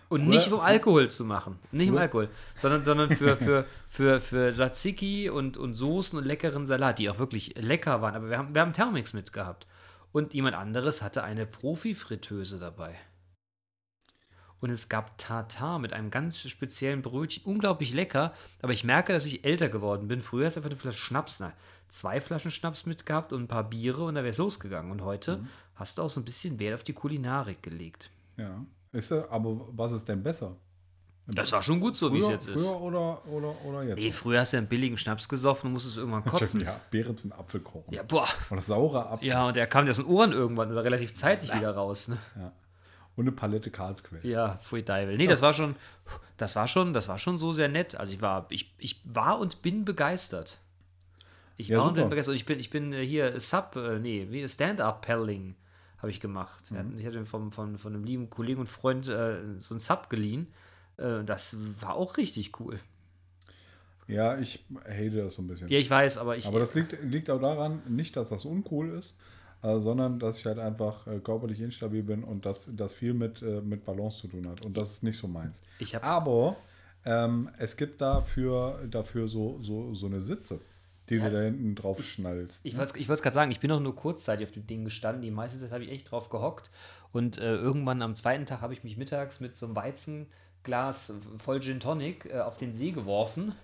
[0.08, 1.58] Und Früher- nicht um Alkohol zu machen.
[1.72, 2.30] Nicht um Alkohol.
[2.54, 7.18] Sondern, sondern für, für, für, für Tzatziki und, und Soßen und leckeren Salat, die auch
[7.18, 8.14] wirklich lecker waren.
[8.14, 9.66] Aber wir haben, wir haben Thermomix mitgehabt.
[10.12, 12.96] Und jemand anderes hatte eine Profi-Fritteuse dabei.
[14.60, 17.44] Und es gab Tartar mit einem ganz speziellen Brötchen.
[17.44, 20.20] Unglaublich lecker, aber ich merke, dass ich älter geworden bin.
[20.20, 21.52] Früher hast du einfach eine Flasche Schnaps, na,
[21.88, 24.90] zwei Flaschen Schnaps mitgehabt und ein paar Biere und dann wäre es losgegangen.
[24.90, 25.48] Und heute Mhm.
[25.76, 28.10] hast du auch so ein bisschen Wert auf die Kulinarik gelegt.
[28.36, 28.64] Ja.
[28.92, 30.56] Ist er, aber was ist denn besser?
[31.28, 32.64] Das war schon gut so, wie es jetzt ist.
[32.64, 33.98] früher oder, oder, oder jetzt?
[33.98, 36.60] Nee, früher hast du einen billigen Schnaps gesoffen und musstest irgendwann kotzen.
[36.60, 37.92] Ja, Behrensen Apfelkochen.
[37.92, 38.28] Ja, boah.
[38.48, 39.26] Oder saurer Apfel.
[39.28, 42.08] Ja, und der kam ja aus den Ohren irgendwann oder relativ zeitig wieder raus.
[42.08, 42.18] Ne?
[43.16, 44.20] Und eine Palette Karlsquell.
[44.24, 45.16] Ja, Pfui Deivel.
[45.16, 45.74] Nee, das war schon,
[46.36, 47.94] das war schon, das war schon so sehr nett.
[47.94, 50.58] Also ich war, ich, ich war und bin begeistert.
[51.56, 52.34] Ich Ja, war und bin begeistert.
[52.34, 55.56] Und ich bin, ich bin äh, hier Sub, äh, nee, wie Stand-Up-Paddling
[55.98, 56.70] habe ich gemacht.
[56.70, 56.98] Mhm.
[56.98, 60.48] Ich hatte vom, von, von einem lieben Kollegen und Freund äh, so ein Sub geliehen.
[60.98, 62.78] Äh, das war auch richtig cool.
[64.08, 65.68] Ja, ich hate das so ein bisschen.
[65.68, 66.46] Ja, ich weiß, aber ich.
[66.46, 69.16] Aber das liegt, liegt auch daran, nicht, dass das uncool ist,
[69.62, 73.42] äh, sondern dass ich halt einfach äh, körperlich instabil bin und dass das viel mit,
[73.42, 74.64] äh, mit Balance zu tun hat.
[74.64, 75.62] Und das ist nicht so meins.
[75.78, 76.56] Ich Aber
[77.04, 80.60] ähm, es gibt dafür, dafür so, so, so eine Sitze,
[81.08, 81.28] die Ja.
[81.28, 82.60] du da hinten drauf schnallst.
[82.64, 82.80] Ich ne?
[82.80, 85.22] wollte es gerade sagen, ich bin auch nur kurzzeitig auf dem Ding gestanden.
[85.22, 86.70] Die meiste Zeit habe ich echt drauf gehockt.
[87.12, 91.60] Und äh, irgendwann am zweiten Tag habe ich mich mittags mit so einem Weizenglas voll
[91.60, 93.54] Gin Tonic äh, auf den See geworfen.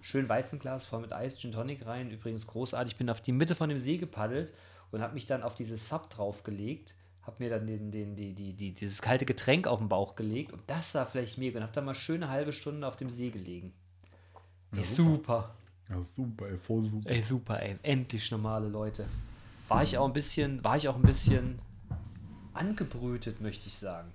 [0.00, 2.10] Schön Weizenglas voll mit Eis, Gin Tonic rein.
[2.10, 2.92] Übrigens großartig.
[2.94, 4.52] Ich bin auf die Mitte von dem See gepaddelt
[4.90, 6.94] und habe mich dann auf dieses Sub draufgelegt.
[7.22, 10.52] Habe mir dann den, den, die, die, die, dieses kalte Getränk auf den Bauch gelegt.
[10.52, 11.58] Und das war vielleicht mega.
[11.58, 13.72] Und habe dann mal schön eine halbe Stunde auf dem See gelegen.
[14.74, 15.54] Ey, super.
[15.90, 17.10] Ja, super, ey, voll super.
[17.10, 17.76] Ey, super, ey.
[17.82, 19.06] Endlich normale Leute.
[19.68, 21.58] War ich auch ein bisschen, war ich auch ein bisschen
[22.54, 24.12] angebrütet, möchte ich sagen.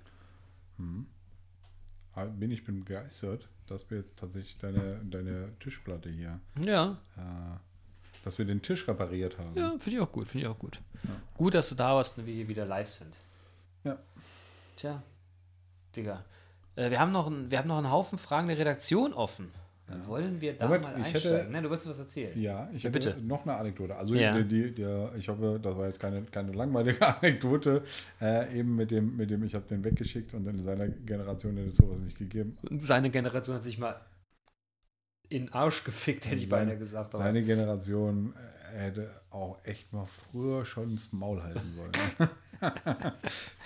[2.14, 7.58] Ah, Bin ich bin begeistert, dass wir jetzt tatsächlich deine, deine Tischplatte hier, Ja, äh,
[8.24, 9.52] dass wir den Tisch repariert haben.
[9.54, 10.78] ja, finde ich auch gut, finde ich auch gut.
[11.36, 13.16] Gut, dass du da warst und wir hier wieder live sind.
[13.84, 13.98] Ja.
[14.76, 15.02] Tja,
[15.94, 16.24] Digga.
[16.76, 19.50] Äh, wir, haben noch einen, wir haben noch einen Haufen Fragen der Redaktion offen.
[20.06, 21.30] Wollen wir da Moment, mal einsteigen?
[21.40, 22.40] hätte- Nein, du wolltest was erzählen.
[22.40, 23.22] Ja, ich Ja, hätte bitte.
[23.22, 23.94] noch eine Anekdote.
[23.94, 24.32] Also Ja.
[24.32, 27.82] die, die, die, ich hoffe, das war jetzt keine, keine langweilige Anekdote.
[28.18, 31.68] Äh, eben mit dem, mit dem, ich habe den weggeschickt und in seiner Generation hätte
[31.68, 32.56] es sowas nicht gegeben.
[32.70, 34.00] Und Seine Generation hat sich mal
[35.28, 37.12] in den Arsch gefickt, hätte ich Seine- beinahe gesagt.
[37.12, 38.34] Seine Generation
[38.72, 42.30] äh, hätte auch echt mal früher schon das Maul halten sollen.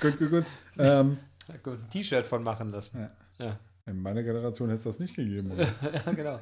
[0.01, 0.45] gut, gut, gut.
[0.79, 3.09] Ähm, Da können wir uns ein T-Shirt von machen lassen.
[3.39, 3.45] Ja.
[3.47, 3.59] ja.
[3.87, 5.53] in meiner Generation hätte es das nicht gegeben.
[6.07, 6.41] Ja, genau.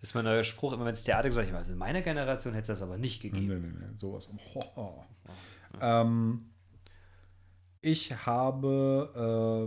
[0.00, 1.68] Ist mein neuer Spruch, immer wenn es Theater gesagt wird.
[1.68, 3.76] In meiner Generation hätte es das aber nicht nee, gegeben.
[3.78, 4.28] nee, nee, sowas.
[4.54, 5.04] Ho, ho.
[5.80, 6.46] Ähm,
[7.82, 9.12] ich habe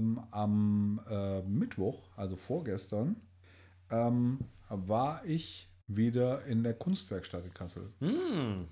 [0.02, 3.16] ähm, am äh, Mittwoch, also vorgestern,
[3.94, 7.94] ähm, war ich wieder in der Kunstwerkstatt in Kassel.
[8.00, 8.68] Hm.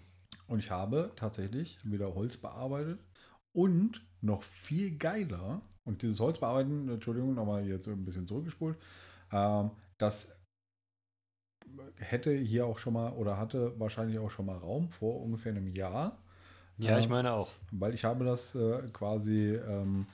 [0.48, 3.00] Und ich habe tatsächlich wieder Holz bearbeitet
[3.54, 8.78] und noch viel geiler, und dieses Holz bearbeiten, Entschuldigung, nochmal hier so ein bisschen zurückgespult,
[9.32, 10.36] ähm, das
[11.96, 15.68] hätte hier auch schon mal oder hatte wahrscheinlich auch schon mal Raum vor ungefähr einem
[15.68, 16.18] Jahr,
[16.78, 17.50] Ja, ich Ähm, meine auch.
[17.72, 20.08] weil ich habe das äh, quasi ähm,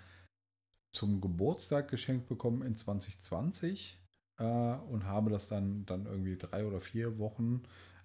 [0.94, 4.00] zum Geburtstag geschenkt bekommen in 2020
[4.38, 7.64] äh, und habe das dann, dann irgendwie drei oder vier Wochen,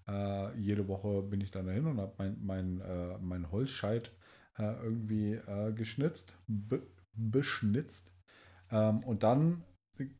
[0.09, 4.13] äh, jede Woche bin ich dann dahin und habe mein, mein, äh, mein Holzscheit
[4.59, 6.83] äh, irgendwie äh, geschnitzt, be
[7.15, 8.11] beschnitzt.
[8.71, 9.65] Ähm, und dann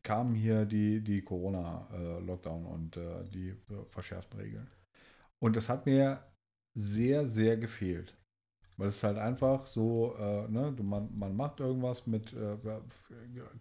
[0.03, 4.69] kamen hier die, die Corona-Lockdown und äh, die äh, verschärften Regeln.
[5.39, 6.23] Und das hat mir
[6.75, 8.15] sehr, sehr gefehlt.
[8.77, 12.57] Weil es ist halt einfach so, äh, ne, man, man macht irgendwas mit äh,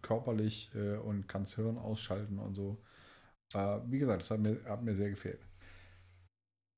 [0.00, 2.82] körperlich äh, und kann das Hirn ausschalten und so.
[3.54, 5.46] Äh, wie gesagt, das hat mir, hat mir sehr gefehlt.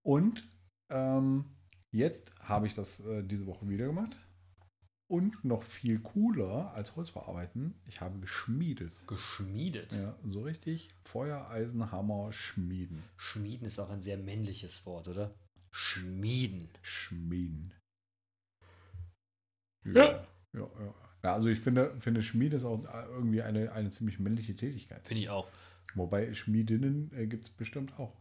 [0.02, 0.46] Und
[0.90, 1.44] ähm,
[1.92, 4.16] jetzt habe ich das äh, diese Woche wieder gemacht.
[5.06, 9.06] Und noch viel cooler als Holzbearbeiten, ich habe geschmiedet.
[9.06, 9.92] Geschmiedet.
[9.92, 13.02] Ja, so richtig Feuereisenhammer schmieden.
[13.16, 15.34] Schmieden ist auch ein sehr männliches Wort, oder?
[15.70, 16.70] Schmieden.
[16.80, 17.74] Schmieden.
[19.84, 20.22] Ja.
[20.52, 20.94] ja, ja.
[21.22, 25.06] ja also ich finde, finde Schmiede ist auch irgendwie eine, eine ziemlich männliche Tätigkeit.
[25.06, 25.48] Finde ich auch.
[25.94, 28.12] Wobei Schmiedinnen äh, gibt es bestimmt auch.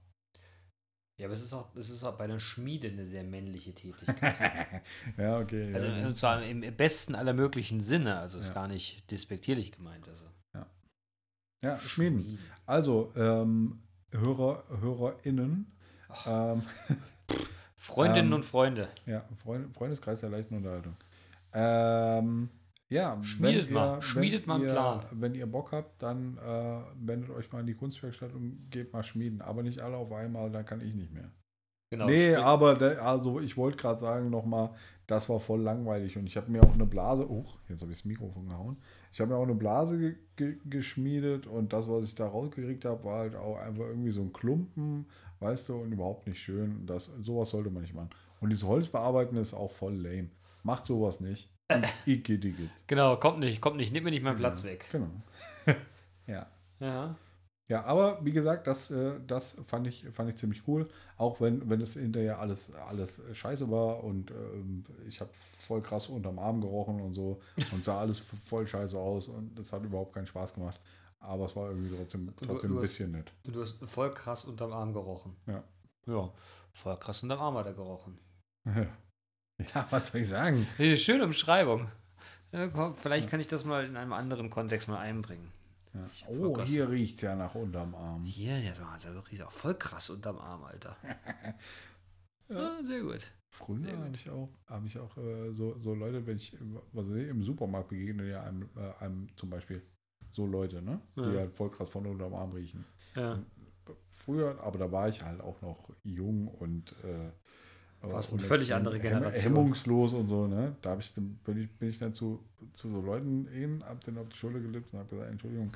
[1.19, 4.81] Ja, aber es ist auch, es ist auch bei der Schmiede eine sehr männliche Tätigkeit.
[5.17, 5.73] ja, okay.
[5.73, 6.07] Also ja.
[6.07, 8.17] und zwar im besten aller möglichen Sinne.
[8.17, 8.55] Also ist Ja.
[8.55, 10.07] gar nicht despektierlich gemeint.
[10.09, 10.25] Also.
[11.63, 12.39] ja, Schmieden.
[12.65, 13.79] Also, ähm,
[14.11, 15.71] Hörer, HörerInnen,
[16.25, 16.63] ähm,
[17.77, 18.89] Freundinnen Ähm, und Freunde.
[19.05, 20.95] ja, Freund, Freundeskreis der leichten Unterhaltung.
[21.53, 22.49] Ähm,
[22.89, 25.05] ja, Schmiedet mal, ihr, schmiedet mal einen ihr, Plan.
[25.11, 29.03] Wenn ihr Bock habt, dann äh, wendet euch mal in die Kunstwerkstatt und geht mal
[29.03, 29.41] schmieden.
[29.41, 31.31] Aber nicht alle auf einmal, dann kann ich nicht mehr.
[31.93, 32.07] Genau.
[32.07, 34.71] nee, aber da, also ich wollte gerade sagen nochmal,
[35.05, 36.17] das war voll langweilig.
[36.17, 38.77] Und ich habe mir auch eine Blase, oh, jetzt habe ich das Mikrofon gehauen.
[39.11, 42.85] Ich habe mir auch eine Blase ge ge geschmiedet und das, was ich da rausgekriegt
[42.85, 45.05] habe, war halt auch einfach irgendwie so ein Klumpen,
[45.39, 46.87] weißt du, und überhaupt nicht schön.
[46.87, 48.09] Das, sowas sollte man nicht machen.
[48.39, 50.29] Und dieses Holzbearbeiten ist auch voll lame.
[50.63, 51.49] Macht sowas nicht.
[52.05, 52.55] Ich, ich, ich,
[52.87, 54.87] Genau, kommt nicht, kommt nicht, nimm mir nicht meinen Platz weg.
[54.91, 55.07] Genau.
[56.27, 56.47] ja.
[56.79, 57.15] Ja.
[57.69, 60.87] Ja, aber wie gesagt, das, äh, das fand, ich, fand ich ziemlich cool.
[61.17, 66.07] Auch wenn, wenn es hinterher alles, alles scheiße war und ähm, ich habe voll krass
[66.09, 70.13] unterm Arm gerochen und so und sah alles voll scheiße aus und es hat überhaupt
[70.13, 70.79] keinen Spaß gemacht.
[71.19, 73.31] Aber es war irgendwie trotzdem, Du- trotzdem du ein hast- bisschen nett.
[73.45, 75.35] Du hast voll krass unterm Arm gerochen.
[75.47, 75.63] Ja.
[76.05, 76.33] Ja,
[76.73, 78.19] voll krass unterm Arm hat er gerochen.
[78.65, 78.87] ja,
[79.89, 80.67] was soll ich sagen?
[80.97, 81.87] Schöne Umschreibung.
[82.51, 85.51] Ja, komm, vielleicht kann ich das mal in einem anderen Kontext mal einbringen.
[85.93, 86.07] Ja.
[86.27, 88.25] Oh, krass- hier riecht ja nach unterm Arm.
[88.25, 90.95] Hier, ja, ja wirklich auch voll krass unterm Arm, Alter.
[92.49, 93.25] ja, sehr gut.
[93.49, 96.59] Früher habe ich auch, hab ich auch äh, so, so Leute, wenn ich ich,
[97.29, 99.83] im Supermarkt begegne, ja einem, äh, einem zum Beispiel
[100.31, 100.99] so Leute, ne?
[101.15, 101.39] Die Ja.
[101.41, 102.83] halt voll krass von unterm Arm riechen.
[103.15, 103.39] Ja.
[104.09, 107.31] Früher, aber da war ich halt auch noch jung und äh,
[108.11, 109.55] Warst und eine völlig andere Generation.
[109.55, 110.75] Hemmungslos und so, ne?
[110.81, 114.17] Da hab ich, bin ich, bin ich dann zu, zu so Leuten hin, hab denen
[114.17, 115.71] auf die Schulter gelippt und hab gesagt, Entschuldigung,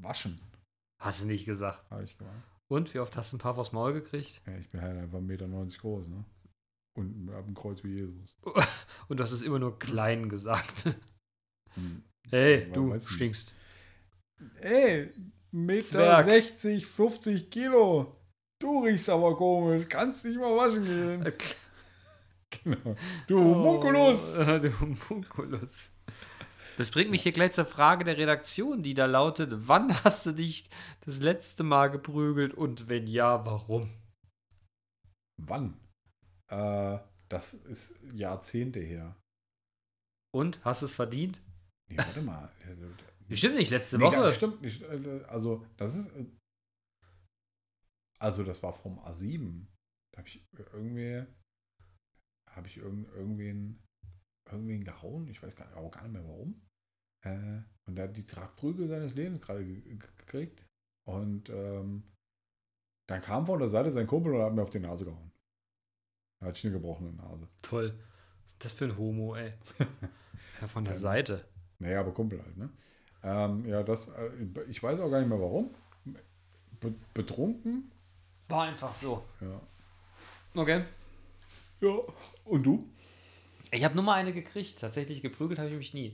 [0.00, 0.40] waschen,
[1.02, 1.90] Hast du nicht gesagt.
[1.90, 2.36] habe ich gemacht.
[2.70, 4.40] Und wie oft hast du ein paar vors Maul gekriegt?
[4.46, 5.48] Ja, ich bin halt einfach 1,90 Meter
[5.80, 6.24] groß, ne?
[6.96, 8.36] Und hab ein Kreuz wie Jesus.
[9.08, 10.84] Und du hast es immer nur klein gesagt.
[11.74, 12.02] Hm.
[12.28, 13.08] Hey, du ich nicht.
[13.08, 13.54] stinkst.
[14.60, 15.10] Ey,
[15.50, 16.24] Meter Zwerg.
[16.24, 18.12] 60, 50 Kilo.
[18.62, 19.86] Du riechst aber komisch.
[19.88, 21.32] Kannst nicht mal waschen gehen.
[22.64, 22.94] Genau.
[23.28, 24.36] Du Homunculus.
[24.38, 25.90] Oh, du Homunculus.
[26.76, 30.32] Das bringt mich hier gleich zur Frage der Redaktion, die da lautet: Wann hast du
[30.32, 30.68] dich
[31.06, 33.88] das letzte Mal geprügelt und wenn ja, warum?
[35.40, 35.80] Wann?
[36.50, 36.98] Äh,
[37.30, 39.16] das ist Jahrzehnte her.
[40.34, 41.40] Und hast du es verdient?
[41.90, 42.52] Nee, warte mal.
[43.28, 44.16] Bestimmt nicht letzte Nee, Woche.
[44.16, 44.82] das stimmt nicht.
[44.82, 46.10] Äh, Also, das ist.
[48.22, 49.66] Also, das war vom A7.
[50.12, 51.26] Da habe ich irgendwie.
[52.50, 53.82] Habe ich irgend, irgendwen,
[54.46, 55.26] irgendwen gehauen.
[55.28, 56.60] Ich weiß gar, auch gar nicht mehr warum.
[57.24, 60.64] Äh, und der hat die Tragprügel seines Lebens gerade ge- ge- gekriegt.
[61.04, 62.04] Und ähm,
[63.08, 65.32] dann kam von der Seite sein Kumpel und hat mir auf die Nase gehauen.
[66.40, 67.48] Da hatte ich eine gebrochene Nase.
[67.62, 67.98] Toll.
[68.42, 69.52] Was ist das für ein Homo, ey?
[70.60, 70.98] Ja, von der Ja.
[71.00, 71.44] Seite.
[71.80, 72.70] Naja, aber Kumpel halt, ne?
[73.24, 74.30] Ähm, ja, das, äh,
[74.68, 75.74] ich weiß auch gar nicht mehr warum.
[76.78, 77.90] Be betrunken?
[78.52, 79.24] War einfach so.
[79.40, 80.60] Ja.
[80.60, 80.82] Okay.
[81.80, 81.98] Ja.
[82.44, 82.86] Und du?
[83.70, 84.78] Ich habe nur mal eine gekriegt.
[84.78, 86.12] Tatsächlich geprügelt habe ich mich nie.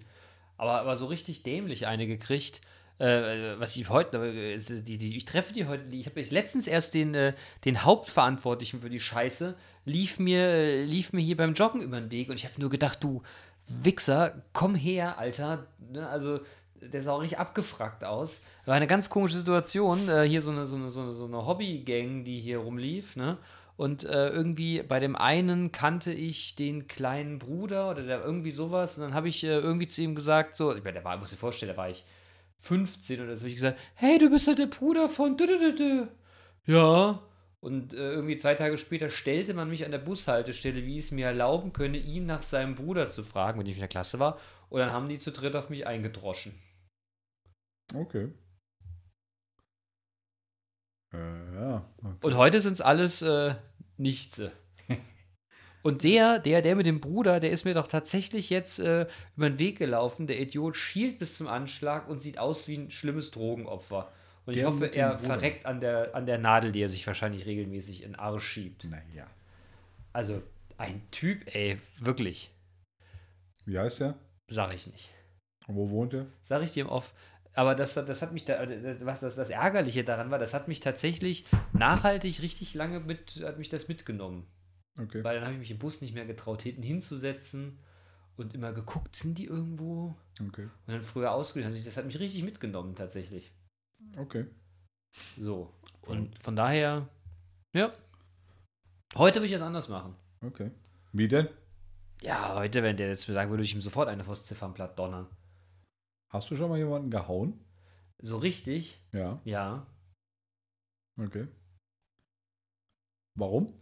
[0.56, 2.60] Aber, aber so richtig dämlich eine gekriegt.
[3.00, 6.68] Äh, was ich heute, äh, die, die, ich treffe die heute, ich habe jetzt letztens
[6.68, 7.32] erst den, äh,
[7.64, 12.12] den Hauptverantwortlichen für die Scheiße, lief mir, äh, lief mir hier beim Joggen über den
[12.12, 13.22] Weg und ich habe nur gedacht, du
[13.66, 15.66] Wichser, komm her, Alter.
[15.90, 16.38] Ne, also,
[16.80, 18.42] der sah auch richtig abgefragt aus.
[18.64, 20.08] War eine ganz komische Situation.
[20.08, 23.38] Äh, hier so eine, so eine, so eine, so eine Hobbygang, die hier rumlief, ne?
[23.76, 28.98] Und äh, irgendwie bei dem einen kannte ich den kleinen Bruder oder der irgendwie sowas.
[28.98, 31.30] Und dann habe ich äh, irgendwie zu ihm gesagt, so, ich meine, der war, muss
[31.30, 32.04] dir vorstellen, da war ich
[32.58, 35.36] 15 oder so, habe ich gesagt, hey, du bist halt der Bruder von.
[36.66, 37.22] Ja.
[37.60, 41.26] Und äh, irgendwie zwei Tage später stellte man mich an der Bushaltestelle, wie es mir
[41.26, 44.38] erlauben könne, ihn nach seinem Bruder zu fragen, wenn ich in der Klasse war.
[44.70, 46.54] Und dann haben die zu dritt auf mich eingedroschen.
[47.94, 48.28] Okay.
[51.12, 51.88] Äh, ja.
[51.98, 52.26] Okay.
[52.26, 53.54] Und heute sind es alles äh,
[53.96, 54.52] Nichtse.
[55.82, 59.48] Und der, der, der mit dem Bruder, der ist mir doch tatsächlich jetzt äh, über
[59.48, 60.26] den Weg gelaufen.
[60.26, 64.12] Der Idiot schielt bis zum Anschlag und sieht aus wie ein schlimmes Drogenopfer.
[64.44, 65.26] Und ich Der hoffe, mit dem er Bruder.
[65.26, 68.84] verreckt an der, an der Nadel, die er sich wahrscheinlich regelmäßig in den Arsch schiebt.
[68.84, 69.26] Naja.
[70.12, 70.42] Also
[70.78, 72.50] ein Typ, ey, wirklich,
[73.64, 74.18] Wie heißt der?
[74.48, 75.10] sag ich nicht.
[75.66, 76.26] Und wo wohnt der?
[76.42, 77.14] Sag ich dir im Off.
[77.58, 80.68] Aber das, das hat mich, da, das- was das, das Ärgerliche daran war, das hat
[80.68, 84.46] mich tatsächlich nachhaltig richtig lange mit, hat mich das mitgenommen.
[84.96, 85.24] Okay.
[85.24, 87.80] Weil dann habe ich mich im Bus nicht mehr getraut, hinten hinzusetzen
[88.36, 90.14] und immer geguckt, sind die irgendwo?
[90.40, 90.68] Okay.
[90.86, 91.84] Und dann früher ausgebildet.
[91.84, 93.52] Das hat mich richtig mitgenommen, tatsächlich.
[94.16, 94.46] Okay.
[95.36, 95.72] So.
[96.02, 97.08] Und von daher,
[97.74, 97.90] ja.
[99.16, 100.14] Heute würde ich es anders machen.
[100.42, 100.70] Okay.
[101.12, 101.48] Wie denn?
[102.22, 104.96] Ja, heute, wenn der jetzt mir sagen würde, würde ich ihm sofort eine vors Ziffernblatt
[104.96, 105.26] donnern.
[106.28, 107.58] Hast du schon mal jemanden gehauen?
[108.18, 109.40] So richtig, Ja.
[109.44, 109.86] ja.
[111.18, 111.48] Okay.
[113.34, 113.72] Warum?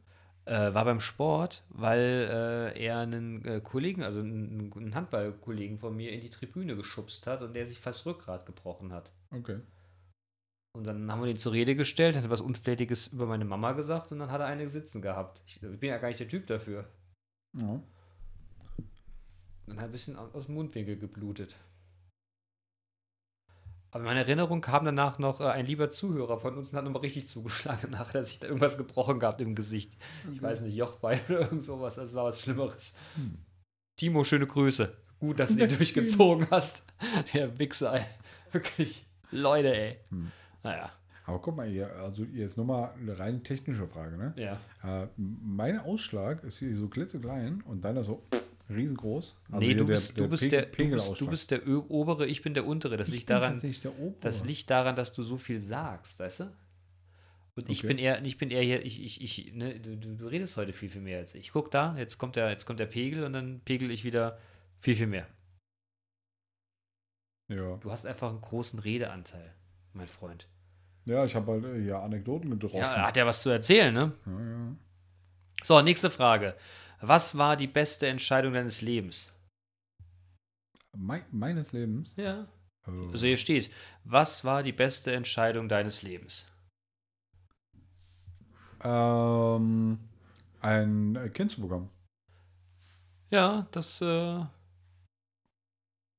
[0.45, 5.97] Äh, war beim Sport, weil äh, er einen äh, Kollegen, also einen, einen Handballkollegen von
[5.97, 9.13] mir in die Tribüne geschubst hat und der sich fast Rückgrat gebrochen hat.
[9.33, 9.61] Okay.
[10.73, 13.73] Und dann haben wir ihn zur Rede gestellt, hat er was Unflätiges über meine Mama
[13.73, 15.43] gesagt und dann hat er eine sitzen gehabt.
[15.47, 16.87] Ich bin ja gar nicht der Typ dafür.
[17.57, 17.83] Ja.
[19.67, 21.57] Dann hat ein bisschen au- aus dem Mundwinkel geblutet.
[23.91, 26.85] Aber in meiner Erinnerung kam danach noch äh, ein lieber Zuhörer von uns und hat
[26.85, 29.97] nochmal richtig zugeschlagen nach, dass sich da irgendwas gebrochen gehabt im Gesicht.
[30.33, 32.97] Ich weiß nicht, Jochbein oder irgend sowas, das war was Schlimmeres.
[33.15, 33.39] Hm.
[33.97, 34.95] Timo, schöne Grüße.
[35.19, 36.85] Gut, dass du die Der durchgezogen hast.
[37.33, 38.05] Der Wichser, ey.
[38.53, 39.07] Wirklich.
[39.31, 39.97] Leute, ey.
[40.11, 40.31] Hm.
[40.63, 40.91] Naja,
[41.25, 44.35] Aber guck mal, hier, also jetzt nochmal eine rein technische Frage, ne?
[44.37, 44.59] ja.
[44.85, 48.23] Äh, mein Ausschlag ist hier so klitzeklein und deiner so
[48.69, 49.39] riesengroß.
[49.53, 52.43] Also nee, du der- bist, du, bist der, du, bist, du bist der obere, ich
[52.43, 52.97] bin der untere.
[52.97, 53.71] Das Ich liegt daran, der
[54.21, 56.45] das liegt daran, dass du so viel sagst, weißt du?
[57.55, 57.87] Und ich Okay.
[57.89, 60.91] bin eher, ich bin eher hier, ich, ich, ich, ne, du, du, redest heute viel,
[60.91, 61.53] viel mehr als ich.
[61.53, 64.39] Guck da, jetzt kommt der, jetzt kommt der Pegel und dann pegel ich wieder
[64.81, 65.27] viel, viel mehr.
[67.49, 67.77] Ja.
[67.77, 69.55] Du hast einfach einen großen Redeanteil,
[69.93, 70.49] mein Freund.
[71.05, 72.77] ja, ich habe halt äh, hier Anekdoten getroffen.
[72.79, 74.13] Ja, er hat ja was zu erzählen, ne?
[74.27, 74.77] ja, ja.
[75.63, 76.55] So, nächste Frage.
[77.01, 79.33] Was war die beste Entscheidung deines Lebens?
[80.97, 82.17] Mei- meines Lebens.
[82.17, 82.47] Ja.
[82.85, 83.71] Also hier steht,
[84.05, 86.47] was war die beste Entscheidung deines Lebens?
[88.83, 89.99] ähm,
[90.61, 91.91] ein Kind zu bekommen.
[93.31, 94.45] Ja, das, äh,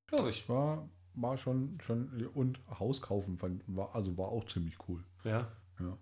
[0.08, 0.48] glaube ich.
[0.50, 5.04] War, war schon, schon und Haus kaufen, fand, war, also war auch ziemlich cool.
[5.24, 5.98] Ja.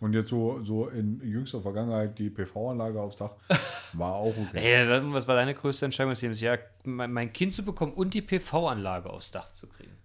[0.00, 3.32] Und jetzt so, so in jüngster Vergangenheit die PV-Anlage aufs Dach
[3.94, 4.60] war auch okay.
[4.60, 6.40] Hey, was war deine größte Entscheidung des Lebens?
[6.40, 9.96] Ja, mein, Kind zu bekommen und die PV-Anlage aufs Dach zu kriegen.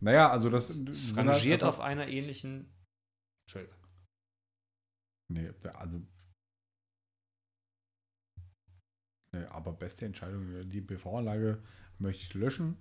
[0.00, 2.70] Naja, also das Das halt rangiert einfach- auf einer ähnlichen.
[3.46, 3.78] Entschuldigung.
[5.28, 6.02] Nee, also.
[9.32, 11.62] Nee, aber beste Entscheidung, die PV-Anlage
[11.98, 12.76] möchte ich löschen.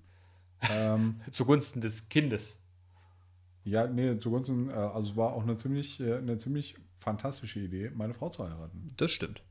[0.71, 2.61] ähm, Zugunsten des Kindes.
[3.65, 7.91] Ja, nee, zugunsten, äh, also es war auch eine ziemlich, äh, eine ziemlich fantastische Idee,
[7.93, 8.87] meine Frau zu heiraten.
[8.97, 9.43] Das stimmt.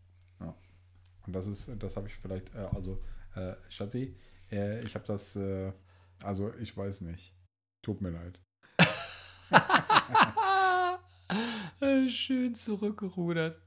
[1.27, 3.03] Und das ist, das habe ich vielleicht, äh, also,
[3.35, 4.14] äh, Schatzi,
[4.53, 5.72] äh, ich habe das, äh,
[6.22, 7.33] also ich weiß nicht.
[7.83, 8.38] Tut mir leid.
[12.09, 13.59] Schön zurückgerudert.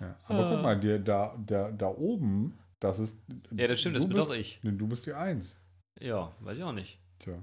[0.00, 0.18] Ja.
[0.24, 0.54] Aber Ah.
[0.54, 3.18] guck mal, dir da, da, da oben, das ist.
[3.50, 4.60] Ja, das stimmt, das bin bist, doch ich.
[4.62, 5.56] Du bist die Eins.
[6.00, 7.00] Ja, weiß ich auch nicht.
[7.18, 7.42] Tja.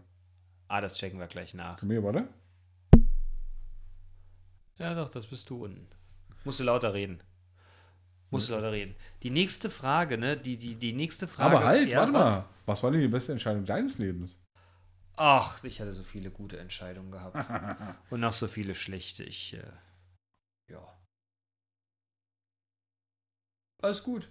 [0.74, 1.80] Ah, das checken wir gleich nach.
[1.82, 2.30] Komm hier, warte.
[4.78, 5.86] Ja, doch, das bist du unten.
[6.46, 7.22] Musst du lauter reden.
[8.30, 8.96] Musst du lauter reden.
[9.22, 10.38] Die nächste Frage, ne?
[10.38, 11.58] Die, die, die nächste Frage.
[11.58, 12.30] Aber halt, Ja, warte was?
[12.30, 12.46] mal.
[12.68, 14.40] Was war denn die beste Entscheidung deines Lebens?
[15.18, 17.50] Ach, ich hatte so viele gute Entscheidungen gehabt.
[18.10, 19.26] Und auch so viele schlechte.
[19.26, 19.74] Ich, äh,
[20.72, 20.98] ja.
[23.84, 24.30] Alles gut.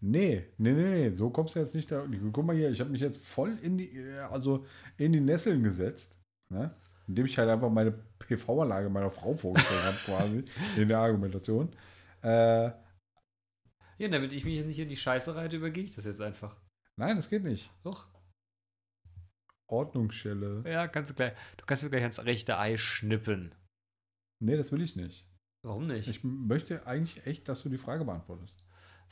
[0.00, 2.06] Nee, nee, nee, nee, so kommst du jetzt nicht da.
[2.32, 4.64] Guck mal hier, ich habe mich jetzt voll in die, äh, also
[4.96, 6.74] in die Nesseln gesetzt, ne?
[7.08, 10.44] indem ich halt einfach meine PV-Anlage meiner Frau vorgestellt habe, quasi,
[10.80, 11.74] in der Argumentation.
[12.22, 12.70] Äh,
[13.98, 16.56] Ja, damit ich mich jetzt nicht in die Scheiße reite, übergehe ich das jetzt einfach.
[16.96, 17.72] nein, das geht nicht.
[17.82, 18.06] Doch.
[19.66, 20.62] Ordnungsstelle.
[20.66, 21.32] Ja, kannst du gleich.
[21.56, 23.54] Du kannst mir gleich ans rechte Ei schnippen.
[24.40, 25.28] Nee, das will ich nicht.
[25.62, 26.08] Warum nicht?
[26.08, 28.64] Ich möchte eigentlich echt, dass du die Frage beantwortest.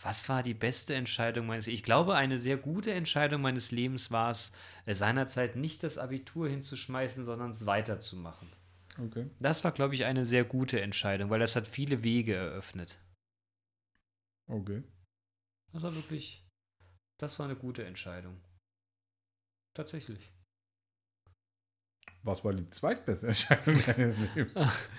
[0.03, 4.31] Was war die beste Entscheidung meines Ich glaube, eine sehr gute Entscheidung meines Lebens war
[4.31, 4.53] es,
[4.85, 8.49] äh, seinerzeit nicht das Abitur hinzuschmeißen, sondern es weiterzumachen.
[8.99, 9.31] Okay.
[9.41, 12.99] Das war, glaube ich, eine sehr gute Entscheidung, weil das hat viele Wege eröffnet.
[14.49, 14.83] Okay.
[15.73, 16.47] Das war wirklich,
[17.19, 18.41] das war eine gute Entscheidung.
[19.75, 20.33] Tatsächlich.
[22.23, 24.91] Was war die zweitbeste Entscheidung deines Lebens?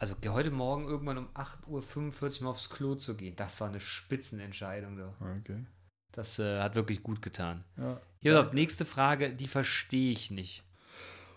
[0.00, 3.80] Also heute Morgen irgendwann um 8.45 Uhr mal aufs Klo zu gehen, das war eine
[3.80, 4.96] Spitzenentscheidung.
[4.96, 5.12] Du.
[5.40, 5.64] Okay.
[6.12, 7.64] Das äh, hat wirklich gut getan.
[7.76, 8.00] Ja.
[8.20, 10.62] Hier, auf, nächste Frage, die verstehe ich nicht.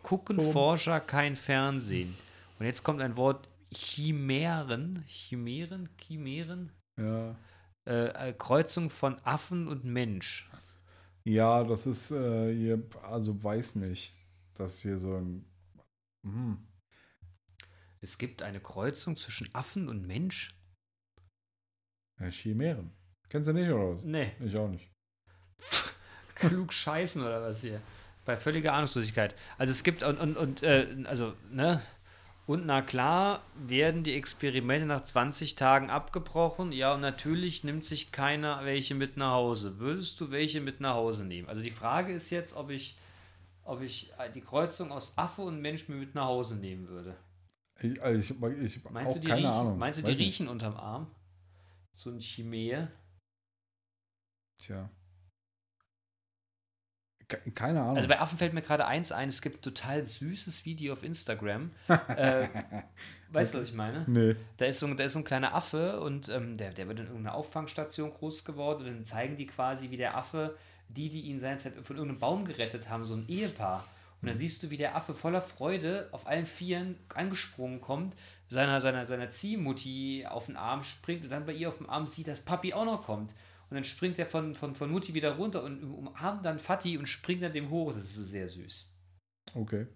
[0.04, 0.52] Gucken Warum?
[0.52, 2.16] Forscher kein Fernsehen?
[2.60, 5.04] Und jetzt kommt ein Wort Chimären.
[5.08, 5.90] Chimären?
[5.98, 6.72] Chimären?
[7.00, 7.36] Ja.
[7.88, 10.50] Äh, äh, Kreuzung von Affen und Mensch.
[11.24, 14.14] Ja, das ist äh, hier, also weiß nicht.
[14.56, 15.46] Das ist hier so ein.
[16.24, 16.58] Hm.
[18.04, 20.56] Es gibt eine Kreuzung zwischen Affen und Mensch?
[22.20, 22.92] Ja, Chimären.
[23.30, 24.04] Kennst du nicht, oder was?
[24.04, 24.90] Nee, Ich auch nicht.
[26.36, 27.80] klug scheißen oder was hier?
[28.26, 29.36] Bei völliger Ahnungslosigkeit.
[29.60, 31.82] Also es gibt und, und, und äh, also, ne?
[32.48, 36.72] Und na klar, werden die Experimente nach 20 Tagen abgebrochen.
[36.72, 39.78] Ja, und natürlich nimmt sich keiner welche mit nach Hause.
[39.78, 41.48] Würdest du welche mit nach Hause nehmen?
[41.48, 42.98] Also die Frage ist jetzt, ob ich,
[43.64, 47.16] ob ich äh, die Kreuzung aus Affe und Mensch mir mit nach Hause nehmen würde.
[47.82, 48.30] Ich, also ich,
[48.78, 49.78] ich Meinst du, die keine riechen, Ahnung.
[49.78, 50.26] meinst du, Weiß die nicht.
[50.28, 51.08] riechen unterm Arm?
[51.94, 52.88] So ein Chimäe?
[54.60, 54.90] Tja.
[57.28, 57.96] Ke- Keine Ahnung.
[57.96, 61.04] Also bei Affen fällt mir gerade eins ein, es gibt ein total süßes Video auf
[61.04, 61.72] Instagram.
[61.88, 62.48] äh,
[63.30, 64.06] weißt du, was ich meine?
[64.08, 64.36] nee.
[64.58, 67.00] Da ist so, ein- da ist so ein kleiner Affe und ähm, der, der wird
[67.00, 70.58] in irgendeiner Auffangstation groß geworden und dann zeigen die quasi, wie der Affe,
[70.90, 73.86] die, die ihn seinerzeit von irgendeinem Baum gerettet haben, so ein Ehepaar.
[74.22, 78.16] Und dann siehst du, wie der Affe voller Freude auf allen Vieren angesprungen kommt,
[78.48, 82.06] seiner, seiner, seiner Ziehmutti auf den Arm springt und dann bei ihr auf dem Arm
[82.08, 83.34] sieht, dass Papi auch noch kommt.
[83.70, 87.06] Und dann springt er von, von, von Mutti wieder runter und umarmt dann Fatih und
[87.08, 87.94] springt dann dem hoch.
[87.94, 88.92] Das ist sehr süß.
[89.56, 89.88] Okay.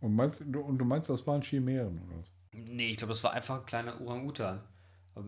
[0.00, 2.26] Und, meinst, du- und du meinst, das waren Chimären oder was?
[2.52, 4.60] Nee, ich glaube, das war einfach ein kleiner Orang-Utan.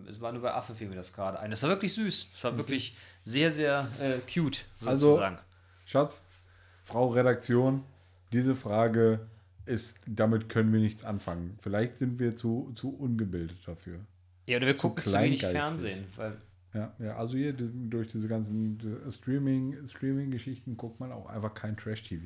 [0.08, 1.50] Es war nur bei Affe fiel mir das gerade ein.
[1.50, 2.28] Das war wirklich süß.
[2.34, 5.38] Es war wirklich sehr, sehr äh, cute, Also- sozusagen.
[5.86, 6.24] Schatz,
[6.84, 7.82] Frau Redaktion,
[8.34, 9.26] diese Frage
[9.66, 11.56] ist, damit können wir nichts anfangen.
[11.62, 14.00] Vielleicht sind wir zu, zu ungebildet dafür.
[14.46, 15.40] ja, oder wir zu gucken zu wenig.
[15.40, 16.04] Fernsehen.
[16.74, 18.78] Ja, ja also hier durch diese ganzen
[19.10, 22.24] Streaming, Streaming-Geschichten guckt man auch einfach kein Trash-TV.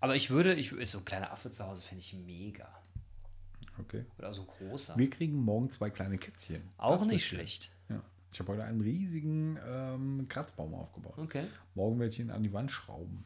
[0.00, 2.68] aber ich würde, ich, so ein kleiner Affe zu Hause finde ich mega.
[3.78, 4.04] Okay.
[4.18, 4.98] Oder so ein großer.
[4.98, 6.62] Wir kriegen morgen zwei kleine Kätzchen.
[6.76, 7.70] Auch Das nicht schlecht.
[7.88, 8.02] Ja.
[8.32, 11.14] Ich habe heute einen riesigen ähm, Kratzbaum aufgebaut.
[11.16, 11.46] Okay.
[11.76, 13.24] Morgen werde ich ihn an die Wand schrauben.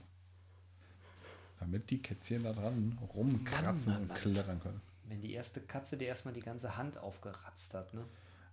[1.63, 4.19] Damit die Kätzchen da dran rumkratzen Mann, und Mann.
[4.19, 4.81] klettern können.
[5.09, 8.05] Wenn die erste Katze dir erstmal die ganze Hand aufgeratzt hat, ne?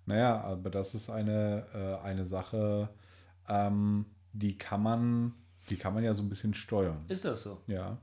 [0.05, 2.89] Naja, aber das ist eine, äh, eine Sache,
[3.47, 5.33] ähm, die kann man,
[5.71, 7.03] die kann man ja so ein bisschen steuern.
[7.07, 7.63] Ist das so?
[7.65, 7.97] Ja.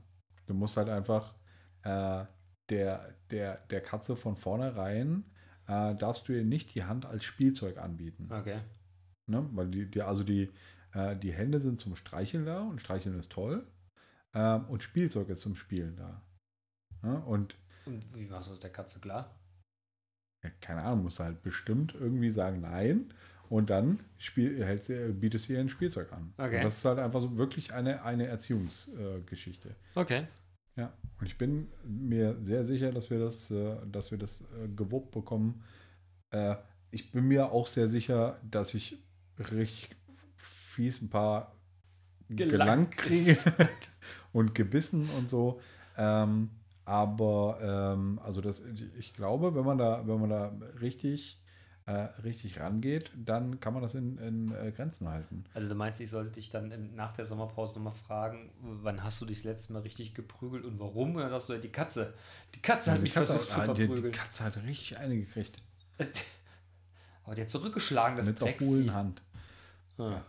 [0.45, 1.35] Du musst halt einfach
[1.83, 2.25] äh,
[2.69, 5.23] der, der, der Katze von vornherein
[5.67, 8.27] äh, darfst du ihr nicht die Hand als Spielzeug anbieten.
[8.29, 8.59] Okay.
[9.27, 9.47] Ne?
[9.53, 10.51] Weil die, die, also die,
[10.93, 13.65] äh, die Hände sind zum Streicheln da und Streicheln ist toll.
[14.37, 16.21] Ähm, und Spielzeug ist zum Spielen da.
[17.01, 17.19] Ne?
[17.21, 19.35] Und Und wie machst du das der Katze klar?
[20.43, 23.13] ja, keine Ahnung, musst du halt bestimmt irgendwie sagen Nein
[23.49, 26.33] und dann spiel, hältst du, bietest du ihr ein Spielzeug an.
[26.37, 26.57] Okay.
[26.57, 29.69] Und das ist halt einfach so wirklich eine, eine Erziehungsgeschichte.
[29.69, 29.99] Äh.
[29.99, 30.27] Okay.
[30.75, 34.67] Ja, und ich bin mir sehr sicher, dass wir das, äh, dass wir das äh,
[34.75, 35.63] gewuppt bekommen.
[36.29, 36.55] Äh,
[36.91, 38.97] ich bin mir auch sehr sicher, dass ich
[39.39, 39.95] richtig
[40.35, 41.55] fies ein paar
[42.29, 43.37] Gelangt gelangt kriege
[44.33, 45.59] und gebissen und so.
[45.97, 46.49] Ähm,
[46.85, 48.61] aber ähm, also das,
[48.97, 51.41] ich glaube, wenn man da, wenn man da richtig,
[51.85, 51.91] äh,
[52.23, 55.43] richtig rangeht, dann kann man das in, in äh, Grenzen halten.
[55.53, 59.19] Also du meinst, ich sollte dich dann im, nach der Sommerpause nochmal fragen, wann hast
[59.21, 61.15] du dich das letzte Mal richtig geprügelt und warum?
[61.15, 62.13] Und dann sagst du, ja, die Katze.
[62.55, 64.13] Die Katze hat Die mich Katze, versucht ah, zu die, die verprügeln.
[64.13, 65.61] Katze hat richtig eine gekriegt.
[67.25, 69.21] Aber der hat zurückgeschlagen, das mit der hohlen Hand.
[69.97, 70.21] Ah.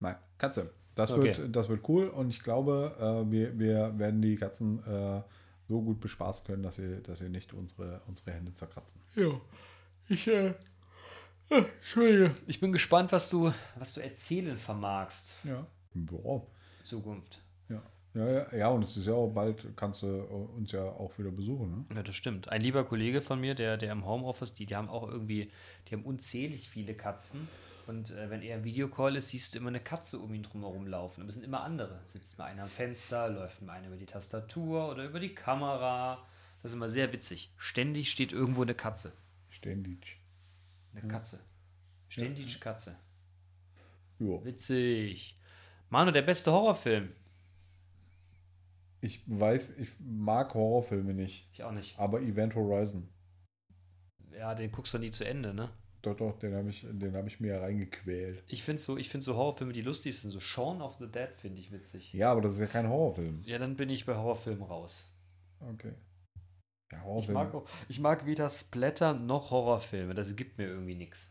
[0.00, 0.70] Nein, Katze.
[0.94, 1.36] Das, Okay.
[1.36, 2.94] wird, das wird cool und ich glaube,
[3.26, 5.22] äh, wir, wir werden die Katzen äh,
[5.68, 9.00] so gut bespaßen können, dass sie, dass sie nicht unsere, unsere Hände zerkratzen.
[9.16, 9.30] Ja,
[10.08, 10.54] ich, äh,
[11.50, 12.30] Entschuldige.
[12.46, 15.66] Ich bin gespannt, was du, was du erzählen vermagst Ja.
[15.94, 16.46] Boah.
[16.84, 17.40] Zukunft.
[17.68, 17.82] Ja.
[18.14, 20.06] Ja, ja, ja, und es ist ja auch bald, kannst du
[20.56, 21.70] uns ja auch wieder besuchen.
[21.88, 21.96] Ne?
[21.96, 22.48] Ja, das stimmt.
[22.50, 25.50] Ein lieber Kollege von mir, der, der im Homeoffice, die, die haben auch irgendwie,
[25.88, 27.48] die haben unzählig viele Katzen.
[27.92, 30.86] Und äh, wenn er im Videocall ist, siehst du immer eine Katze um ihn drumherum
[30.86, 31.20] laufen.
[31.20, 32.00] Aber es sind immer andere.
[32.06, 36.26] Sitzt mal einer am Fenster, läuft mal einer über die Tastatur oder über die Kamera.
[36.62, 37.52] Das ist immer sehr witzig.
[37.58, 39.12] Ständig steht irgendwo eine Katze.
[39.50, 40.18] Ständig.
[40.94, 41.40] Eine Katze.
[42.08, 42.96] Ständig Katze.
[44.18, 44.42] Ja.
[44.42, 45.36] Witzig.
[45.90, 47.12] Manu, der beste Horrorfilm.
[49.02, 51.98] Ich weiß, ich mag Horrorfilme nicht, Ich auch nicht.
[51.98, 53.08] aber Event Horizon.
[54.30, 55.70] Ja, den guckst du nie zu Ende, ne?
[56.02, 58.42] Doch, doch, den habe ich, den hab ich mir reingequält.
[58.48, 60.32] Ich finde so, ich find so Horrorfilme, die lustig sind.
[60.32, 62.12] So Shaun of the Dead finde ich witzig.
[62.12, 63.40] Ja, aber das ist ja kein Horrorfilm.
[63.44, 65.12] Ja, dann bin ich bei Horrorfilmen raus.
[65.60, 65.92] Okay.
[66.90, 70.12] Ja, Ich mag, auch- ich mag weder Splatter noch Horrorfilme.
[70.14, 71.30] Das gibt mir irgendwie nichts.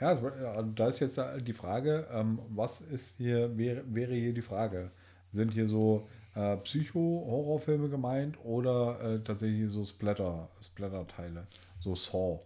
[0.00, 4.42] Ja, ja, da ist jetzt die Frage, ähm, was ist hier, wäre, wäre hier die
[4.42, 4.90] Frage?
[5.30, 11.46] Sind hier so äh, Psycho-Horrorfilme gemeint oder äh, tatsächlich so Splatter, Splatter-Teile?
[11.80, 12.40] So Saw.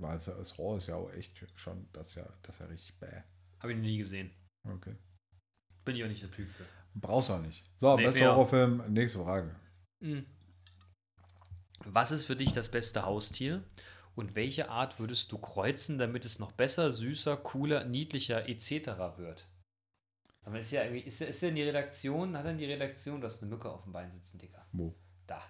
[0.00, 2.98] Weil es- Saw ist ja auch echt schon, das ist ja, das ist ja richtig
[2.98, 3.22] bäh.
[3.60, 4.30] Habe ich noch nie gesehen.
[4.66, 4.96] Okay.
[5.84, 6.64] Bin ich auch nicht der Typ für.
[6.94, 7.64] Brauchst du auch nicht.
[7.76, 8.30] So, Nee, bester.
[8.34, 9.54] Horrorfilm, nächste Frage.
[10.02, 10.26] Hm.
[11.84, 13.64] Was ist für dich das beste Haustier?
[14.14, 19.16] Und welche Art würdest du kreuzen, damit es noch besser, süßer, cooler, niedlicher etc.
[19.16, 19.46] wird?
[20.42, 23.20] Aber ist ja irgendwie, ist, er- ist in die Redaktion, hat er in die Redaktion,
[23.20, 24.66] du hast eine Mücke auf dem Bein sitzen, Dicker.
[24.72, 24.94] Wo?
[25.26, 25.42] Da.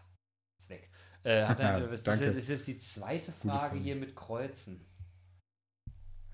[0.58, 0.90] Ist weg.
[1.22, 4.86] Äh, hat er, das ist, jetzt, ist die zweite Frage hier mit Kreuzen.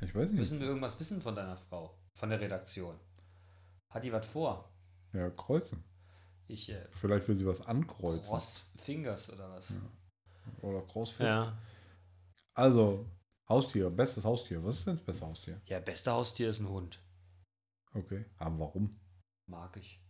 [0.00, 0.38] Ich weiß nicht.
[0.38, 1.98] Müssen wir irgendwas wissen von deiner Frau?
[2.14, 2.98] Von der Redaktion?
[3.90, 4.70] Hat die was vor?
[5.12, 5.82] Ja, kreuzen.
[6.48, 8.26] Ich, äh, Vielleicht will sie was ankreuzen.
[8.26, 9.72] Cross Fingers oder was?
[10.62, 11.26] Oder Crossfit.
[11.26, 11.58] Ja.
[12.54, 13.10] Also,
[13.48, 14.62] Haustier, bestes Haustier.
[14.64, 15.60] Was ist denn das beste Haustier?
[15.66, 17.02] Ja, beste Haustier ist ein Hund.
[17.94, 18.24] Okay.
[18.38, 19.00] Aber warum?
[19.46, 20.00] Mag ich.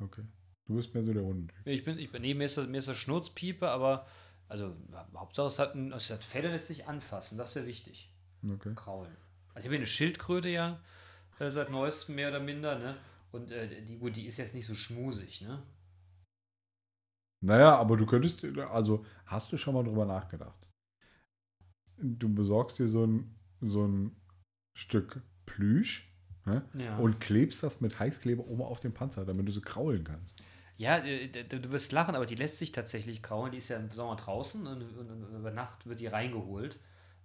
[0.00, 0.24] Okay.
[0.66, 1.52] Du bist mehr so der Hund.
[1.64, 4.06] Ich bin, ich bin, nee, mir ist das, mir ist das Schnurzpiepe, aber
[4.48, 4.74] also
[5.14, 8.10] Hauptsache es hat, ein, es hat Fälle, lässt sich anfassen, das wäre wichtig.
[8.42, 8.72] Okay.
[8.74, 9.16] Kraulen.
[9.48, 10.80] Also ich habe hier eine Schildkröte ja
[11.38, 12.96] äh, seit neuestem mehr oder minder, ne?
[13.32, 15.62] Und äh, die, gut, die ist jetzt nicht so schmusig, ne?
[17.40, 20.58] Naja, aber du könntest, also hast du schon mal drüber nachgedacht?
[21.98, 24.16] Du besorgst dir so ein, so ein
[24.74, 26.10] Stück Plüsch
[26.46, 26.66] ne?
[26.74, 26.96] Ja.
[26.96, 30.42] und klebst das mit Heißkleber oben auf den Panzer, damit du so kraulen kannst.
[30.76, 33.52] Ja, äh, du wirst lachen, aber die lässt sich tatsächlich kraulen.
[33.52, 36.78] Die ist ja im Sommer draußen und, und, und über Nacht wird die reingeholt,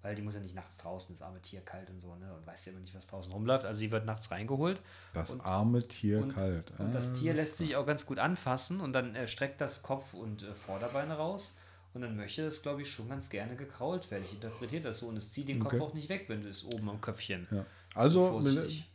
[0.03, 2.31] weil die muss ja nicht nachts draußen, das arme Tier kalt und so, ne?
[2.35, 3.65] Und weiß ja immer nicht, was draußen rumläuft.
[3.65, 4.81] Also die wird nachts reingeholt
[5.13, 6.71] Das Und- arme Tier kalt.
[6.77, 9.81] und das Ah, Tier lässt sich auch ganz gut anfassen und dann äh, streckt das
[9.81, 11.55] Kopf und äh, Vorderbeine raus.
[11.95, 14.23] Und dann möchte das, glaube ich, schon ganz gerne gekrault werden.
[14.23, 15.79] Ich interpretiere das so und es zieht den Okay.
[15.79, 17.47] Kopf auch nicht weg, wenn du es oben am Köpfchen.
[17.49, 17.65] Ja.
[17.95, 18.87] Also, Vorsichtig.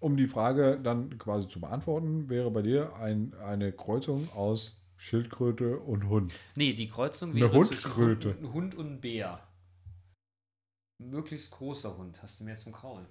[0.00, 5.78] Um die Frage dann quasi zu beantworten, wäre bei dir ein, eine Kreuzung aus Schildkröte
[5.78, 6.34] und Hund.
[6.56, 8.36] Nee, die Kreuzung Eine wäre zwischen Hundkröte.
[8.36, 9.46] Hund, Hund und Bär.
[11.00, 12.20] Ein möglichst großer Hund.
[12.22, 13.06] Hast du mehr zum Kraulen?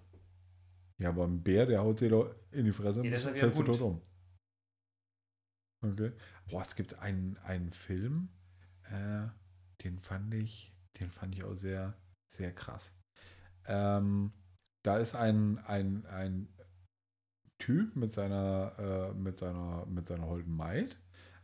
[1.00, 3.64] Ja, aber ein Bär, der haut dir doch in die Fresse Nee, und fällst du
[3.64, 4.02] tot um.
[5.82, 6.12] Okay.
[6.50, 8.30] Boah, es gibt einen, einen Film,
[8.92, 9.28] äh,
[9.84, 11.96] den fand ich, den fand ich auch sehr,
[12.28, 12.98] sehr krass.
[13.66, 14.34] Ähm,
[14.84, 16.50] da ist ein, ein, ein
[17.60, 20.98] Typ mit seiner, äh, mit seiner, mit seiner holden Maid.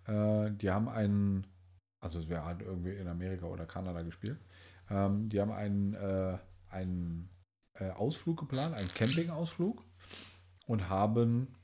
[0.06, 1.48] Äh, die haben einen,
[2.00, 4.40] also es wäre halt irgendwie in Amerika oder Kanada gespielt.
[4.90, 6.38] Ähm, die haben einen, äh,
[6.70, 7.30] einen
[7.76, 9.84] äh, Ausflug geplant, einen Campingausflug
[10.68, 11.56] und haben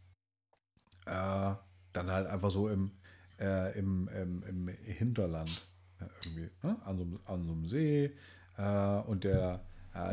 [1.05, 1.53] äh,
[1.93, 2.91] dann halt einfach so im,
[3.39, 5.67] äh, im, im, im Hinterland
[5.99, 6.77] irgendwie, ne?
[6.85, 8.15] an, so, an so einem See
[8.55, 9.63] und der,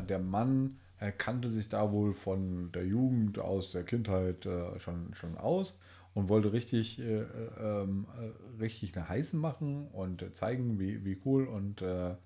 [0.08, 5.14] der Mann äh, kannte sich da wohl von der Jugend aus der Kindheit äh, schon,
[5.14, 5.78] schon aus
[6.14, 11.04] und wollte richtig, äh, äh, ähm, äh, richtig eine Heißen machen und äh, zeigen, wie,
[11.04, 12.16] wie cool und, äh,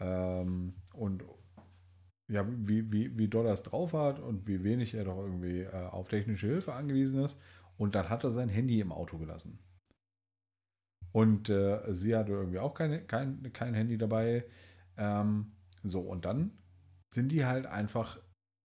[0.00, 1.24] ähm, und
[2.28, 5.60] ja, wie, wie, wie doll er es drauf hat und wie wenig er doch irgendwie
[5.60, 7.40] äh, auf technische Hilfe angewiesen ist.
[7.78, 9.58] Und dann hat er sein Handy im Auto gelassen.
[11.12, 14.44] Und sie hatte irgendwie auch keine, kein, kein Handy dabei.
[14.96, 15.52] Ähm,
[15.82, 16.52] so, und dann
[17.14, 18.18] sind die halt einfach,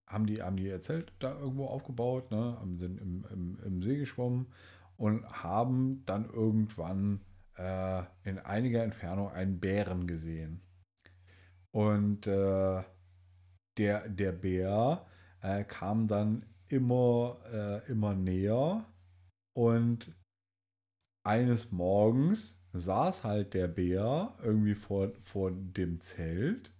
[0.07, 3.81] haben die, haben die ihr Zelt da irgendwo aufgebaut, ne, haben- sind im, im, im
[3.83, 4.47] See geschwommen
[4.97, 7.21] und haben dann irgendwann
[7.57, 10.61] äh, in einiger Entfernung einen Bären gesehen.
[11.71, 12.83] Und äh,
[13.77, 15.05] der, der Bär
[15.41, 18.85] äh, kam dann immer, äh, immer näher
[19.53, 20.13] und
[21.23, 26.71] eines Morgens saß halt der Bär irgendwie vor, vor dem Zelt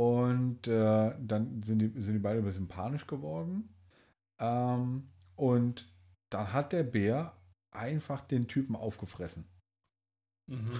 [0.00, 3.68] und äh, dann sind die, sind die beide ein bisschen panisch geworden
[4.40, 5.88] ähm, und
[6.30, 7.34] dann hat der Bär
[7.72, 9.44] einfach den Typen aufgefressen.
[10.46, 10.70] Mhm.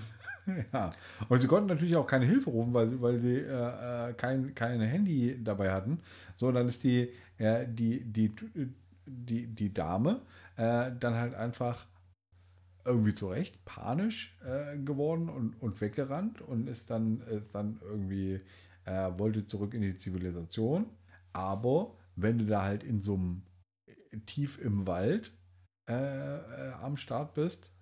[0.73, 0.91] Ja,
[1.29, 4.55] und sie konnten natürlich auch keine Hilfe rufen, weil, sie- weil sie äh, äh, kein,
[4.55, 6.01] kein Handy dabei hatten.
[6.37, 8.33] So, dann ist die, äh, die, die,
[9.07, 10.23] die, die Dame
[10.57, 11.87] äh, dann halt einfach
[12.85, 18.41] irgendwie zurecht panisch äh, geworden und, und weggerannt und ist dann, ist dann irgendwie,
[18.91, 20.87] äh, wollte zurück in die Zivilisation.
[21.33, 23.43] Aber wenn du da halt in so einem
[24.27, 25.33] tief im Wald
[25.89, 27.73] äh, äh, am Start bist,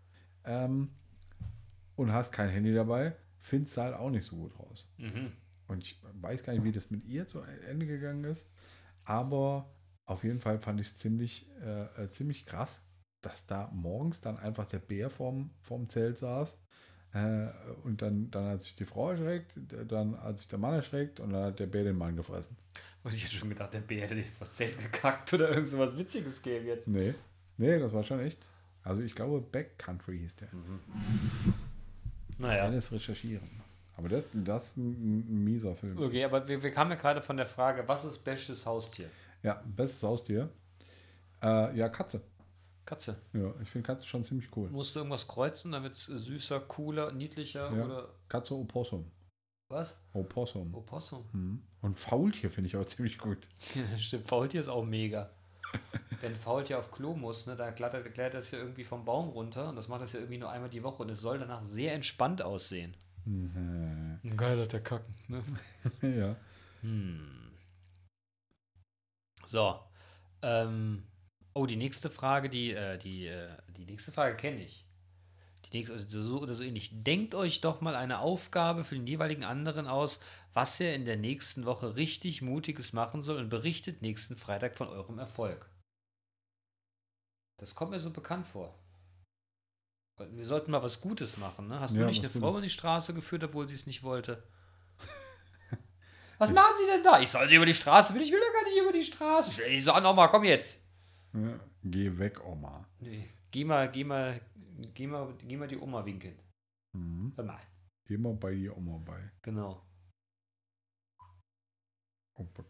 [0.44, 0.90] ähm,
[1.96, 4.88] und hast kein Handy dabei, findest du halt auch nicht so gut raus.
[4.98, 5.32] Mhm.
[5.66, 8.48] Und ich weiß gar nicht, wie das mit ihr zu Ende gegangen ist,
[9.04, 9.74] aber
[10.06, 12.80] auf jeden Fall fand ich es ziemlich, äh, äh, ziemlich krass,
[13.20, 16.56] dass da morgens dann einfach der Bär vorm, vorm Zelt saß.
[17.14, 17.48] Äh,
[17.84, 19.52] und dann, dann hat sich die Frau erschreckt,
[19.88, 22.56] dann hat sich der Mann erschreckt und dann hat der Bär den Mann gefressen.
[23.02, 25.96] Und ich hätte schon gedacht, der Bär hätte was Zelt gekackt oder irgend so was
[25.96, 26.88] Witziges geben jetzt.
[26.88, 27.14] Nee,
[27.56, 28.38] nee, das war schon echt.
[28.82, 30.48] Also ich glaube, Backcountry hieß der.
[32.38, 32.64] Naja.
[32.64, 33.48] Alles recherchieren.
[33.96, 35.98] Aber das, das ist ein, ein mieser Film.
[35.98, 39.08] Okay, aber wir, wir kamen ja gerade von der Frage, was ist bestes Haustier?
[39.42, 40.48] Ja, bestes Haustier.
[41.42, 42.22] Äh, ja, Katze.
[42.88, 43.20] Katze.
[43.34, 44.70] Ja, ich finde Katze schon ziemlich cool.
[44.70, 47.84] Musst du irgendwas kreuzen, damit es süßer, cooler, niedlicher Ja.
[47.84, 49.10] oder Katze Opossum.
[49.70, 49.94] was?
[50.14, 50.74] Opossum.
[50.74, 51.28] Opossum.
[51.32, 51.62] Mhm.
[51.82, 53.46] Und Faultier finde ich auch ziemlich gut.
[53.98, 55.30] Stimmt, Faultier ist auch mega.
[56.22, 59.68] Wenn Faultier auf Klo muss, ne, da glattert, glattert das ja irgendwie vom Baum runter
[59.68, 61.92] und das macht das ja irgendwie nur einmal die Woche und es soll danach sehr
[61.92, 62.96] entspannt aussehen.
[63.26, 64.18] Mhm.
[64.34, 65.14] Geil, der Kacken.
[65.28, 65.42] Ne?
[66.02, 66.36] ja.
[66.80, 67.52] Hm.
[69.44, 69.78] So.
[70.40, 71.02] Ähm,
[71.58, 74.84] oh, die nächste Frage, die, äh, die, äh, die nächste Frage kenne ich.
[75.66, 76.90] Die nächste, also so oder so ähnlich.
[77.02, 80.20] Denkt euch doch mal eine Aufgabe für den jeweiligen anderen aus,
[80.54, 84.88] was er in der nächsten Woche richtig Mutiges machen soll und berichtet nächsten Freitag von
[84.88, 85.68] eurem Erfolg.
[87.58, 88.78] Das kommt mir so bekannt vor.
[90.30, 91.80] Wir sollten mal was Gutes machen, ne?
[91.80, 92.30] Hast Ja, du nicht eine.
[92.30, 94.42] Frau in die Straße geführt, obwohl sie es nicht wollte?
[96.38, 97.20] Was machen Sie denn da?
[97.20, 98.14] Ich soll sie über die Straße.
[98.14, 98.22] will.
[98.22, 99.52] Ich will doch gar nicht über die Straße.
[99.52, 100.87] Stell dich so an, Oma, komm jetzt.
[101.44, 102.86] Ja, geh weg, Oma.
[103.00, 103.28] Nee.
[103.50, 104.40] Geh mal, geh mal,
[104.94, 106.38] geh mal, geh mal die Oma winkeln.
[106.92, 107.32] Mhm.
[107.36, 107.60] Hör mal.
[108.06, 109.30] Geh mal bei die Oma bei.
[109.42, 109.82] Genau.
[112.34, 112.64] Opa.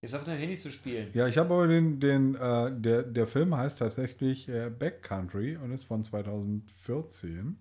[0.00, 1.10] Jetzt auf deinem Handy zu spielen.
[1.12, 5.72] Ja, ich habe aber den, den äh, der, der Film heißt tatsächlich äh, Backcountry und
[5.72, 7.58] ist von 2014.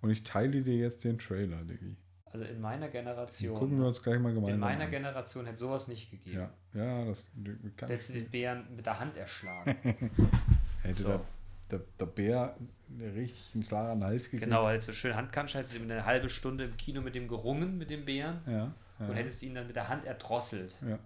[0.00, 1.96] Und ich teile dir jetzt den Trailer, Diggi.
[2.40, 3.58] Also in meiner Generation.
[3.58, 4.90] gucken wir uns gleich mal in gemeinsam meiner an.
[4.90, 6.36] Generation hätte sowas nicht gegeben.
[6.36, 7.24] Ja, ja, das
[7.76, 9.74] kann hättest du den Bären mit der Hand erschlagen.
[10.82, 11.08] Hätte So.
[11.08, 11.20] der,
[11.70, 12.56] der, der Bär
[13.00, 14.42] richtig einen Schlag an den Hals gekriegt.
[14.44, 17.78] genau, halt so schön Handkansch, hättest du eine halbe Stunde im Kino mit dem gerungen,
[17.78, 18.40] mit dem Bären.
[18.46, 20.76] Ja, ja, Und hättest ihn dann mit der Hand erdrosselt.
[20.86, 20.98] ja.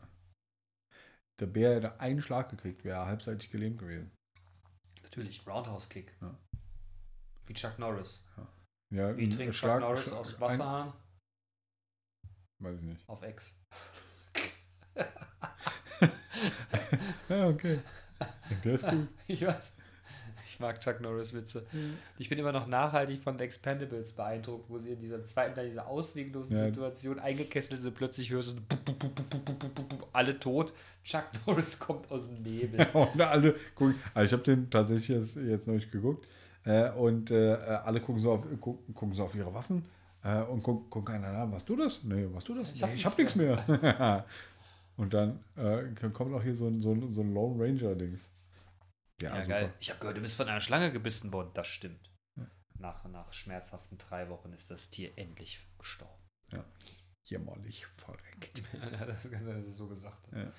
[1.38, 4.10] Der Bär hätte einen Schlag gekriegt, wäre halbseitig gelähmt gewesen.
[5.04, 6.12] Natürlich, Roundhouse-Kick.
[6.20, 6.34] Ja.
[7.46, 8.22] Wie Chuck Norris.
[8.90, 10.92] Ja, Wie ein trinkt Schlag- Chuck Norris aus Wasserhahn?
[12.60, 13.08] Weiß ich nicht.
[13.08, 13.54] Auf Ex.
[17.28, 17.80] ja, okay.
[18.64, 19.08] Der ist gut.
[19.26, 19.76] Ich weiß.
[20.46, 21.64] Ich mag Chuck Norris Witze.
[22.18, 25.68] Ich bin immer noch nachhaltig von The Expendables beeindruckt, wo sie in diesem zweiten Teil
[25.68, 26.64] dieser ausweglosen ja.
[26.64, 27.94] Situation eingekesselt sind.
[27.94, 28.62] Plötzlich hörst du
[30.12, 30.72] alle tot.
[31.04, 32.84] Chuck Norris kommt aus dem Nebel.
[32.92, 33.94] und alle gucken.
[34.12, 36.26] Also ich habe den tatsächlich jetzt, noch nicht geguckt.
[36.64, 39.84] Äh, und äh, äh, alle gucken so, auf, gucken so auf ihre Waffen
[40.22, 42.02] äh, und gucken, gucken einander an, was du das?
[42.04, 42.72] Nee, was du das?
[42.72, 44.26] Ich hab nee, hab nichts nichts mehr.
[44.96, 48.30] und dann äh, kommt auch hier so ein, so ein, so ein Lone Ranger-Dings.
[49.22, 49.48] Ja, super.
[49.48, 49.72] geil.
[49.80, 51.50] Ich habe gehört, du bist von einer Schlange gebissen worden.
[51.54, 52.10] Das stimmt.
[52.78, 56.14] Nach, nach schmerzhaften drei Wochen ist das Tier endlich gestorben.
[57.24, 58.62] Jämmerlich verreckt.
[58.72, 60.28] Ja, das es so gesagt.
[60.32, 60.52] Ja.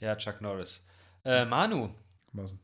[0.00, 0.84] Ja, Chuck Norris.
[1.24, 1.90] Äh, Manu,
[2.32, 2.56] Was?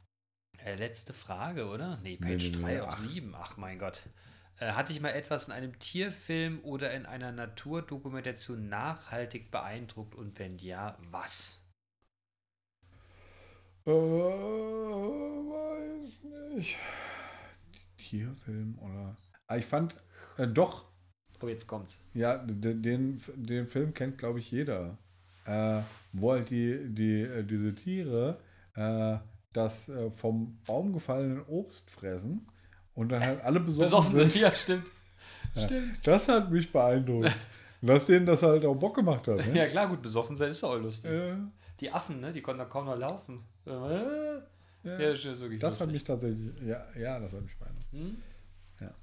[0.65, 1.99] äh, letzte Frage, oder?
[1.99, 2.99] Nee, Nee, Page nee, nee, 3 auf ach.
[2.99, 3.35] 7.
[3.35, 4.03] Ach mein Gott.
[4.61, 10.39] Äh, hat dich mal etwas in einem Tierfilm oder in einer Naturdokumentation nachhaltig beeindruckt und
[10.39, 11.65] wenn ja, was?
[13.87, 16.23] Äh, weiß
[16.55, 16.77] nicht.
[17.97, 19.17] Tierfilm oder.
[19.47, 19.95] Ah, ich fand
[20.37, 20.91] äh, doch,
[21.43, 21.99] Oh, jetzt kommt's.
[22.13, 24.99] ja, den, den, den Film kennt, glaube ich, jeder.
[25.47, 25.81] Äh,
[26.13, 28.39] wo halt die, die, äh, diese Tiere
[28.75, 29.17] äh,
[29.55, 32.47] das äh, vom Baum gefallene Obst fressen
[33.01, 34.43] und dann halt alle besoffen, Besoffen sind, sind.
[34.43, 34.93] ja, stimmt.
[35.55, 35.63] Ja.
[35.63, 36.07] Stimmt.
[36.07, 37.27] Das hat mich beeindruckt.
[37.81, 39.39] Und dass denen das halt auch Bock gemacht hat.
[39.39, 39.57] Ne?
[39.59, 41.11] Ja, klar, gut, besoffen sein ist auch lustig.
[41.11, 41.35] Äh,
[41.81, 43.41] Die Affen, ne, die konnten da kaum noch laufen.
[43.67, 44.43] Äh, ja.
[44.83, 45.93] Ja, das Das hat lustig.
[45.93, 47.93] mich tatsächlich, ja, ja, das hat mich beeindruckt.
[47.93, 48.17] Hm?
[48.81, 48.95] Ja.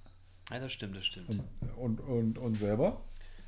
[0.52, 1.30] Ja, das stimmt, das stimmt.
[1.30, 1.42] Und,
[1.78, 3.02] und, und, und selber?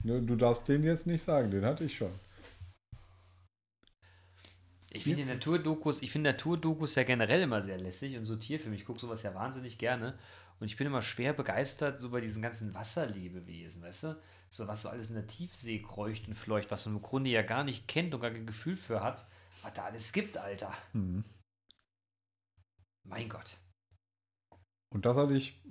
[0.03, 2.11] Ne, Du darfst den jetzt nicht sagen, den hatte ich schon.
[4.91, 8.75] Ich finde Naturdokus, ich finde Naturdokus ja generell immer sehr lässig und so Tierfilme.
[8.75, 10.17] Ich gucke sowas ja wahnsinnig gerne.
[10.59, 14.21] Und ich bin immer schwer begeistert, so bei diesen ganzen Wasserlebewesen, weißt du?
[14.49, 17.41] So was so alles in der Tiefsee kreucht und fleucht, was man im Grunde ja
[17.43, 19.25] gar nicht kennt und gar kein Gefühl für hat,
[19.61, 20.73] was da alles gibt, Alter.
[20.93, 21.23] Mhm.
[23.07, 23.57] Mein Gott.
[24.93, 25.61] Und das hatte ich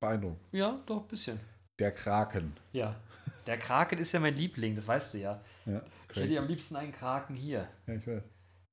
[0.00, 0.40] beeindruckt.
[0.52, 1.40] Ja, doch, ein bisschen.
[1.78, 2.56] Der Kraken.
[2.72, 3.00] Ja.
[3.46, 5.42] Der Kraken ist ja mein Liebling, das weißt du ja.
[5.66, 7.68] Ja, Ich hätte am liebsten einen Kraken hier.
[7.86, 8.22] ja ich weiß.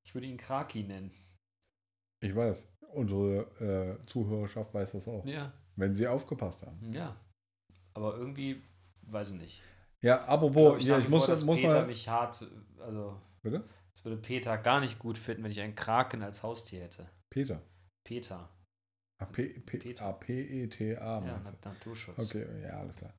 [0.06, 1.12] Ich würde ihn Kraki nennen.
[2.22, 2.68] Ich weiß.
[2.94, 5.26] Unsere äh, Zuhörerschaft weiß das auch.
[5.26, 5.52] Ja.
[5.76, 6.92] Wenn sie aufgepasst haben.
[6.92, 7.16] Ja.
[7.94, 8.62] Aber irgendwie,
[9.04, 9.62] weiß ich nicht.
[10.02, 11.86] Ja, apropos, ich ja, ich wie muss, vor, dass muss Peter mal.
[11.88, 12.46] mich hart,
[12.80, 13.64] also Bitte?
[13.94, 17.10] das würde Peter gar nicht gut finden, wenn ich einen Kraken als Haustier hätte.
[17.30, 17.62] Peter.
[18.04, 18.50] Peter.
[19.22, 20.06] Ah, P, P, Peter.
[20.06, 21.26] ah, P-E-T-A.
[21.26, 22.18] ja, Naturschutz.
[22.18, 23.14] Okay, ja, alles klar.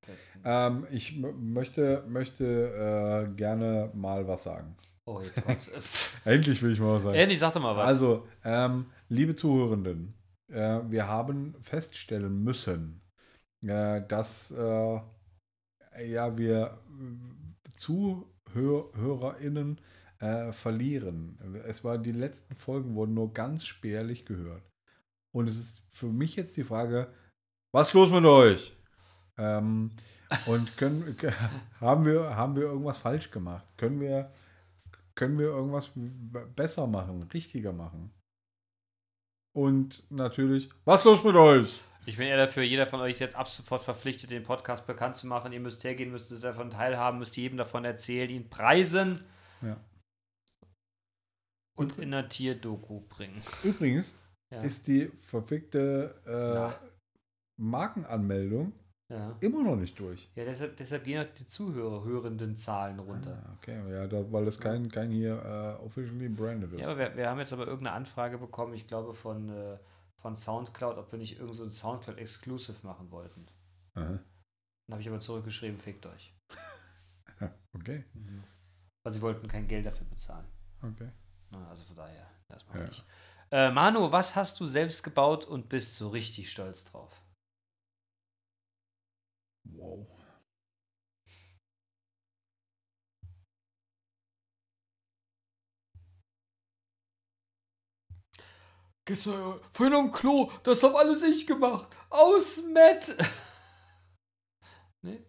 [0.44, 4.74] Ähm, ich möchte, möchte äh, gerne mal was sagen.
[5.04, 5.70] Oh, jetzt kommt's.
[6.24, 7.16] Endlich will ich mal was sagen.
[7.16, 7.86] Endlich, sag doch mal was.
[7.86, 10.14] Also, ähm, liebe Zuhörenden,
[10.48, 13.02] äh, wir haben feststellen müssen,
[13.62, 15.00] äh, dass äh,
[16.06, 16.78] ja, wir
[17.76, 19.78] ZuhörerInnen
[20.20, 21.62] äh, verlieren.
[21.66, 24.62] Es war die letzten Folgen wurden nur ganz spärlich gehört.
[25.32, 27.12] Und es ist für mich jetzt die Frage,
[27.72, 28.76] was ist los mit euch?
[29.38, 29.90] Ähm,
[30.46, 31.16] und können,
[31.80, 33.64] haben, wir, haben wir irgendwas falsch gemacht?
[33.76, 34.32] Können wir,
[35.14, 35.90] können wir irgendwas
[36.56, 38.12] besser machen, richtiger machen?
[39.56, 41.80] Und natürlich, was ist los mit euch?
[42.06, 45.14] ich bin eher dafür, jeder von euch ist jetzt ab sofort verpflichtet, den Podcast bekannt
[45.14, 45.52] zu machen.
[45.52, 49.24] Ihr müsst hergehen, müsst es davon teilhaben, müsst jedem davon erzählen, ihn preisen
[49.62, 49.76] Ja.
[51.76, 53.40] und in einer Tierdoku bringen.
[53.62, 54.14] Übrigens
[54.52, 54.62] Ja.
[54.62, 56.80] ist die verfickte äh,
[57.60, 58.72] Markenanmeldung
[59.08, 59.36] ja.
[59.40, 60.28] immer noch nicht durch.
[60.34, 63.42] ja, deshalb, deshalb gehen auch die Zuhörer, hörenden Zahlen runter.
[63.46, 65.34] Ah, okay, ja, da, weil das kein, kein hier
[65.80, 66.80] äh, officially branded ist.
[66.80, 69.78] Ja, aber wir, wir haben jetzt aber irgendeine Anfrage bekommen, ich glaube von, äh,
[70.20, 73.46] von Soundcloud, ob wir nicht irgend so ein Soundcloud Exclusive machen wollten.
[73.94, 74.18] Aha.
[74.18, 76.34] Dann habe ich aber zurückgeschrieben, fickt euch.
[77.72, 78.04] Okay,
[79.04, 80.44] Weil sie wollten kein Geld dafür bezahlen.
[80.82, 81.08] okay.
[81.52, 82.86] Na, also von daher, das machen Ja.
[82.88, 83.04] nicht.
[83.52, 87.22] Äh, Manu, was hast du selbst gebaut und bist so richtig stolz drauf?
[89.74, 90.06] Wow.
[99.04, 101.88] Gestern, vorhin am Klo, das hab alles ich gemacht.
[102.10, 103.16] Aus Matt.
[105.02, 105.24] nee,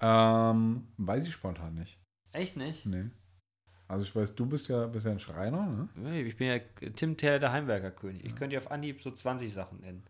[0.00, 1.98] Ähm, weiß ich spontan nicht.
[2.32, 2.84] echt nicht?
[2.86, 3.10] Nee.
[3.88, 5.88] Also ich weiß, du bist ja, bist ja ein Schreiner, ne?
[5.94, 6.58] Nee, Ich bin ja
[6.96, 8.24] Tim Taylor, der Heimwerkerkönig.
[8.24, 10.02] Ich könnte dir auf Anhieb so 20 Sachen nennen.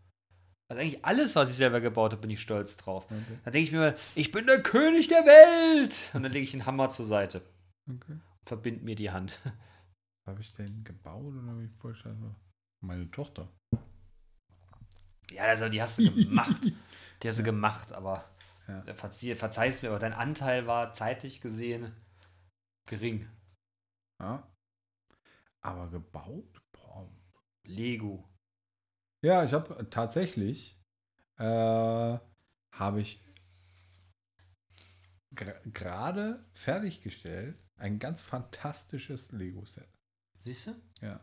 [0.69, 3.05] Also eigentlich alles, was ich selber gebaut habe, bin ich stolz drauf.
[3.05, 3.37] Okay.
[3.43, 6.09] Da denke ich mir mal, ich bin der König der Welt.
[6.13, 7.41] Und dann lege ich den Hammer zur Seite.
[7.89, 8.17] okay.
[8.45, 9.39] Verbind mir die Hand.
[10.27, 12.31] Habe ich den gebaut oder habe ich vollständig?
[12.81, 13.47] Meine Tochter.
[15.31, 16.71] Ja, also die hast du gemacht.
[17.21, 18.23] Die hast du gemacht, aber
[18.67, 18.81] Ja.
[18.95, 21.91] verzieh, verzeih's mir, aber dein Anteil war zeitlich gesehen
[22.87, 23.27] gering.
[24.19, 24.51] Ja.
[25.61, 26.61] Aber gebaut?
[26.71, 27.09] Boah.
[27.63, 28.29] Lego.
[29.21, 30.79] Ja, ich habe tatsächlich
[31.37, 32.19] äh,
[32.71, 33.25] habe ich
[35.73, 39.89] gerade fertiggestellt ein ganz fantastisches Lego-Set.
[40.39, 40.75] Siehst du?
[41.01, 41.19] Ja.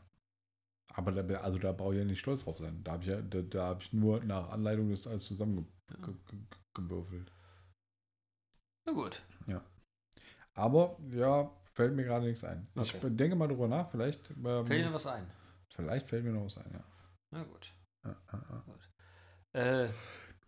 [0.95, 2.83] Aber da, also da brauche ich ja nicht stolz drauf sein.
[2.85, 7.33] Da habe ich ja, da, da habe ich nur nach Anleitung das alles zusammengewürfelt.
[8.85, 9.23] Na gut.
[10.55, 12.67] Aber ja, fällt mir gerade nichts ein.
[12.81, 13.09] Ich Okay.
[13.11, 13.91] denke mal drüber nach.
[13.91, 15.27] Vielleicht, ähm, Fällt noch was ein?
[15.75, 16.71] vielleicht fällt mir noch was ein.
[16.73, 16.85] Ja.
[17.31, 17.73] Na gut.
[18.05, 18.63] Ja, ja,
[19.55, 19.85] ja.
[19.85, 19.89] Äh,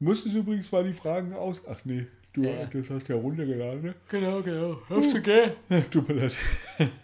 [0.00, 1.62] Du musstest übrigens mal die Fragen aus.
[1.68, 3.94] Ach nee, du das hast ja runtergeladen, ne?
[4.08, 4.76] genau, genau.
[4.88, 5.54] Hörst du, gell?
[5.90, 6.36] Tut mir leid.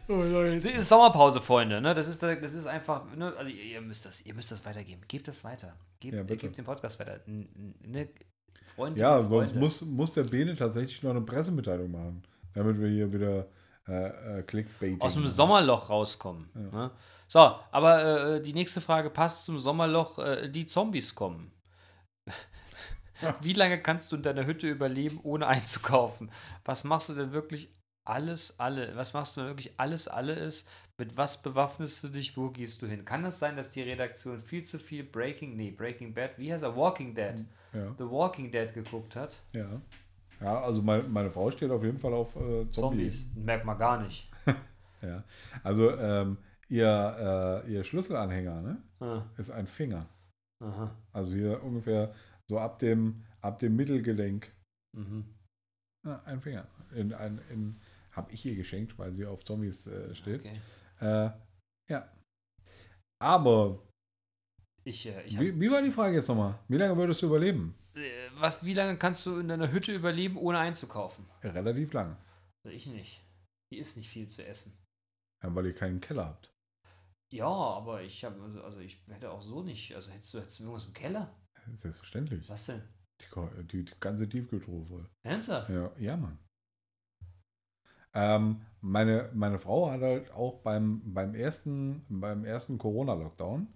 [0.09, 1.81] Es ist Sommerpause, Freunde.
[1.81, 1.95] Ne?
[1.95, 3.05] Das, ist, das ist einfach.
[3.15, 3.33] Ne?
[3.39, 5.03] Also ihr, müsst das, ihr müsst das weitergeben.
[5.07, 5.77] Gebt das weiter.
[6.01, 7.21] Gebt, gebt den Podcast weiter.
[7.27, 8.09] Ne?
[8.75, 9.59] Freunde, Ja, sonst Freunde.
[9.61, 12.23] muss, muss der Bene tatsächlich noch eine Pressemitteilung machen,
[12.55, 13.47] damit wir hier wieder
[13.89, 15.27] äh, äh, Clickbaiting aus dem.
[15.27, 16.49] Sommerloch rauskommen.
[16.55, 16.91] Ne?
[17.29, 17.39] So,
[17.71, 20.19] aber äh, die nächste Frage passt zum Sommerloch.
[20.19, 21.53] Äh, die Zombies kommen.
[23.43, 26.31] Wie lange kannst du in deiner Hütte überleben, ohne einzukaufen?
[26.65, 27.75] Was machst du denn wirklich
[28.05, 28.97] alles, alle?
[28.97, 30.69] Was machst du, wenn wirklich alles, alle ist?
[30.99, 32.37] Mit was bewaffnest du dich?
[32.37, 33.05] Wo gehst du hin?
[33.05, 36.63] Kann es sein, dass die Redaktion viel zu viel Breaking, nee, Breaking Bad, wie heißt
[36.63, 36.77] er?
[36.77, 37.45] Walking Dead.
[37.73, 39.39] Ja, The Walking Dead geguckt hat.
[39.53, 39.81] ja.
[40.41, 42.75] Ja, also meine, meine Frau steht auf jeden Fall auf äh, Zombies.
[42.75, 43.35] Zombies.
[43.37, 44.31] Merkt man gar nicht.
[45.03, 45.25] Ja.
[45.63, 46.37] Also ähm,
[46.69, 50.07] ihr, äh, ihr Schlüsselanhänger ne, Ah, ist ein Finger.
[50.63, 50.95] aha.
[51.15, 52.13] Also hier ungefähr
[52.51, 54.53] so ab dem, ab dem Mittelgelenk.
[54.95, 55.25] Mhm.
[56.07, 56.67] Ja, ein Finger.
[56.95, 57.81] In, ein, in,
[58.13, 60.41] habe ich ihr geschenkt, weil sie auf Zombies äh, steht.
[60.43, 60.61] Okay.
[61.01, 61.31] Äh,
[61.91, 62.07] ja.
[63.23, 63.79] Aber,
[64.85, 66.59] Ich, äh, ich hab, wie, wie war die Frage jetzt nochmal?
[66.69, 67.75] Wie lange würdest du überleben?
[68.01, 71.27] Äh, was, wie lange kannst du in deiner Hütte überleben, ohne einzukaufen?
[71.43, 72.17] Relativ lang.
[72.65, 73.21] Also ich nicht.
[73.73, 74.77] Hier ist nicht viel zu essen.
[75.43, 76.53] Ja, weil ihr keinen Keller habt.
[77.33, 79.95] Ja, aber ich habe, also- also ich hätte auch so nicht.
[79.95, 81.35] Also hättest du, hättest du irgendwas im Keller?
[81.77, 82.49] Selbstverständlich.
[82.49, 82.83] Was denn?
[83.21, 85.09] Die, die, die ganze Tiefkühltruhe voll.
[85.23, 85.71] Ernsthaft?
[85.71, 86.39] Ja, ja Mann.
[88.13, 93.69] Ähm, meine, meine Frau hat halt auch beim, beim ersten, beim ersten Corona-Lockdown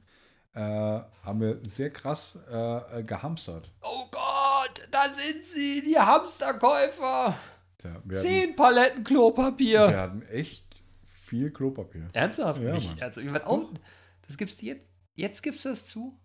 [0.55, 3.71] äh, haben wir sehr krass äh, gehamstert.
[3.83, 7.37] Oh Gott, da sind sie, die Hamsterkäufer.
[7.83, 9.89] Ja, wir, hatten, Zehn Paletten Klopapier.
[9.89, 10.65] wir hatten echt
[11.25, 12.09] viel Klopapier.
[12.13, 12.63] Ernsthaft?
[12.63, 13.01] Ja, nicht.
[13.01, 13.71] Was auch,
[14.27, 14.87] das gibt's jetzt.
[15.17, 16.19] Jetzt gibt's das zu?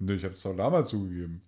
[0.00, 1.42] Nö, ich habe es doch damals zugegeben.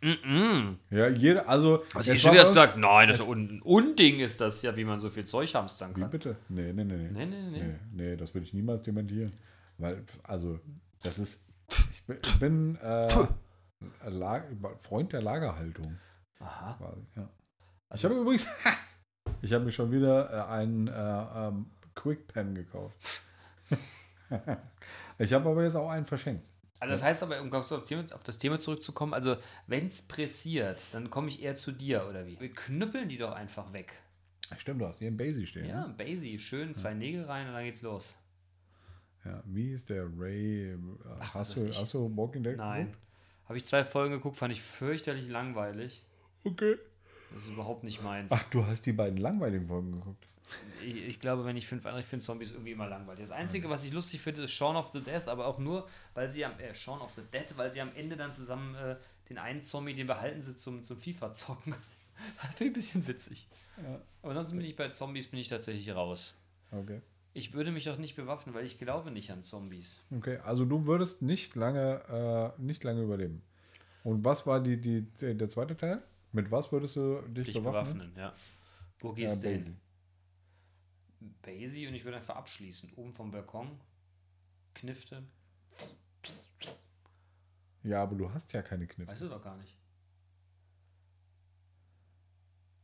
[0.00, 0.78] Mhm.
[0.90, 1.84] Ja, jeder, also.
[1.94, 4.98] Also ich schon wieder gesagt, nein, das ist ein Unding ist das ja, wie man
[4.98, 6.10] so viel Zeug hamstern Wie kann.
[6.10, 6.36] bitte?
[6.48, 6.96] Nee, nee, nee.
[6.96, 7.08] nee.
[7.12, 7.62] Nee, nee, nee.
[7.62, 9.32] Nee, nee, das würde ich niemals dementieren.
[9.78, 10.58] Weil, also,
[11.02, 11.44] das ist.
[11.92, 13.08] Ich bin, ich bin äh,
[14.08, 14.44] La
[14.82, 15.98] Freund der Lagerhaltung.
[16.40, 16.78] Aha.
[17.16, 17.28] Ja.
[17.94, 18.46] Ich habe übrigens.
[19.42, 23.22] ich habe mir schon wieder äh, einen äh, ähm, Quick Pen gekauft.
[25.18, 26.44] ich habe aber jetzt auch einen verschenkt.
[26.80, 27.68] Also das heißt aber, um auf,
[28.24, 29.36] das Thema zurückzukommen, also
[29.68, 32.40] wenn es pressiert, dann komme ich eher zu dir, oder wie?
[32.40, 33.96] Wir knüppeln die doch einfach weg.
[34.58, 35.66] Stimmt, du hast hier ein Basie stehen.
[35.66, 35.94] Ja, Ne?
[35.96, 38.16] Basie, schön, zwei Nägel rein und dann geht's los.
[39.24, 39.42] Ja.
[39.46, 40.72] Wie ist der Ray?
[40.72, 40.78] äh,
[41.20, 42.94] Ach, hast, du, hast du Walking Dead Nein.
[43.46, 46.04] Habe ich zwei Folgen geguckt, fand ich fürchterlich langweilig.
[46.44, 46.76] Okay.
[47.32, 48.30] Das ist überhaupt nicht meins.
[48.32, 50.26] Ach, du hast die beiden langweiligen Folgen geguckt.
[50.84, 53.20] Ich, ich glaube, wenn ich fünf andere, ich finde Zombies irgendwie immer langweilig.
[53.20, 56.30] Das Einzige, was ich lustig finde, ist Shaun of the Death, aber auch nur, weil
[56.30, 58.96] sie am, äh, Shaun of the Dead, weil sie am Ende dann zusammen äh,
[59.28, 61.74] den einen Zombie, den behalten sie zum, zum FIFA zocken.
[62.42, 63.48] das finde ich ein bisschen witzig.
[63.78, 64.00] Ja.
[64.22, 66.34] Aber ansonsten bin ich bei Zombies bin ich tatsächlich raus.
[66.70, 67.00] Okay.
[67.34, 70.02] Ich würde mich doch nicht bewaffnen, weil ich glaube nicht an Zombies.
[70.10, 73.42] Okay, also du würdest nicht lange, äh, nicht lange überleben.
[74.04, 76.02] Und was war die, die, der zweite Teil?
[76.32, 77.98] Mit was würdest du dich Dich bewaffnen?
[77.98, 78.34] bewaffnen, ja.
[79.00, 79.62] Wo Ja, gehst du Basie.
[79.62, 79.80] hin?
[81.42, 82.92] Basie und ich würde einfach abschließen.
[82.96, 83.78] Oben vom Balkon.
[84.74, 85.22] Knifte.
[87.82, 89.10] Ja, aber du hast ja keine Kniffe.
[89.10, 89.74] Weißt du doch gar nicht.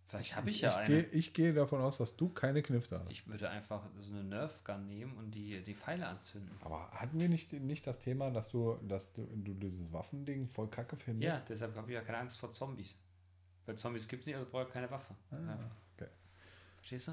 [0.08, 1.02] Vielleicht habe ich ja ich, eine.
[1.02, 3.10] gehe, ich gehe davon aus, dass du keine Knifte hast.
[3.10, 6.50] Ich würde einfach so eine Nerf Gun nehmen und die, die Pfeile anzünden.
[6.62, 10.68] aber hatten wir nicht, nicht das Thema, dass du, dass du, du dieses Waffending voll
[10.68, 11.36] kacke findest?
[11.38, 12.98] Ja, deshalb habe ich ja keine Angst vor Zombies.
[13.66, 15.14] Weil Zombies gibt es nicht, also brauche ich keine Waffe.
[15.30, 15.58] Ah,
[15.94, 16.08] okay.
[16.78, 17.12] Verstehst du?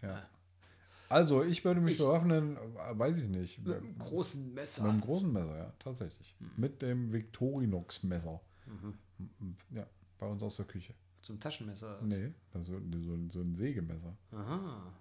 [0.00, 0.26] Ja.
[1.10, 2.56] Also, ich würde mich Ich- bewaffnen,
[2.92, 3.58] weiß ich nicht.
[3.66, 4.84] Mit einem großen mit Messer.
[4.88, 6.34] einem großen Messer, ja, tatsächlich.
[6.38, 6.50] Mhm.
[6.56, 8.40] Mit dem Victorinox-Messer.
[9.72, 9.86] Ja,
[10.18, 10.94] bei uns aus der Küche.
[11.30, 12.00] Zum Taschenmesser.
[12.02, 14.16] Nee, also so, so ein Sägemesser.
[14.32, 14.92] Aha.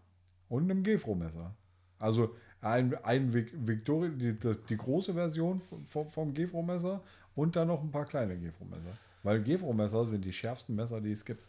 [0.47, 1.55] Und einem Gefro-Messer.
[1.97, 5.59] Also ein, ein Vic- Victoria, die, das, die große Version
[5.89, 7.01] vom, vom Gefro-Messer
[7.35, 8.95] und dann noch ein paar kleine Gefro-Messer.
[9.23, 11.43] Weil Gefro-Messer sind die schärfsten Messer, die es gibt.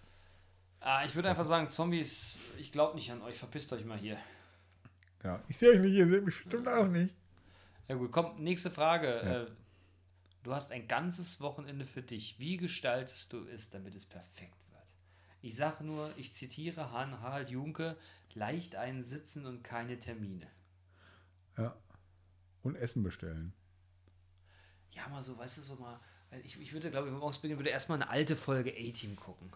[0.81, 3.37] Ah, ich würde einfach sagen, Zombies, ich glaube nicht an euch.
[3.37, 4.17] Verpisst euch mal hier.
[5.23, 7.15] Ja, ich sehe euch nicht, ihr seht mich bestimmt auch nicht.
[7.87, 9.09] Ja gut, komm, nächste Frage.
[9.09, 9.47] Äh,
[10.43, 12.39] du hast ein ganzes Wochenende für dich.
[12.39, 14.55] Wie gestaltest du es, damit es perfekt?
[15.43, 17.97] Ich sage nur, ich zitiere Han Harald Junke,
[18.35, 20.47] leicht einsitzen und keine Termine.
[21.57, 21.77] Ja.
[22.63, 23.55] Und Essen bestellen.
[24.93, 25.99] Ja, mal so, weißt du, so mal.
[26.45, 29.51] Ich, ich würde, glaube ich, morgens beginnen, würde erstmal eine alte Folge A-Team gucken.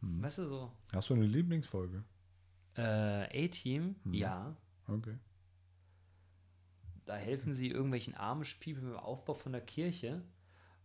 [0.00, 0.72] Weißt du so?
[0.92, 2.02] Hast du eine Lieblingsfolge?
[2.76, 4.56] Äh, A-Team, ja.
[4.86, 5.18] Okay.
[7.04, 10.22] Da helfen sie irgendwelchen armen Spielen beim Aufbau von der Kirche.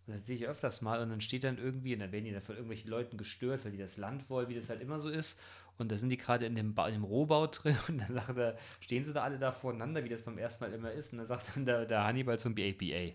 [0.07, 1.01] Und das sehe ich öfters mal.
[1.01, 3.71] Und dann steht dann irgendwie, und dann werden die dann von irgendwelchen Leuten gestört, weil
[3.71, 5.39] die das Land wollen, wie das halt immer so ist.
[5.77, 8.37] Und da sind die gerade in dem, Ba- in dem Rohbau drin und dann sagt
[8.37, 11.11] er, stehen sie da alle da voreinander, wie das beim ersten Mal immer ist.
[11.11, 13.13] Und dann sagt dann der, der Hannibal zum BAPA,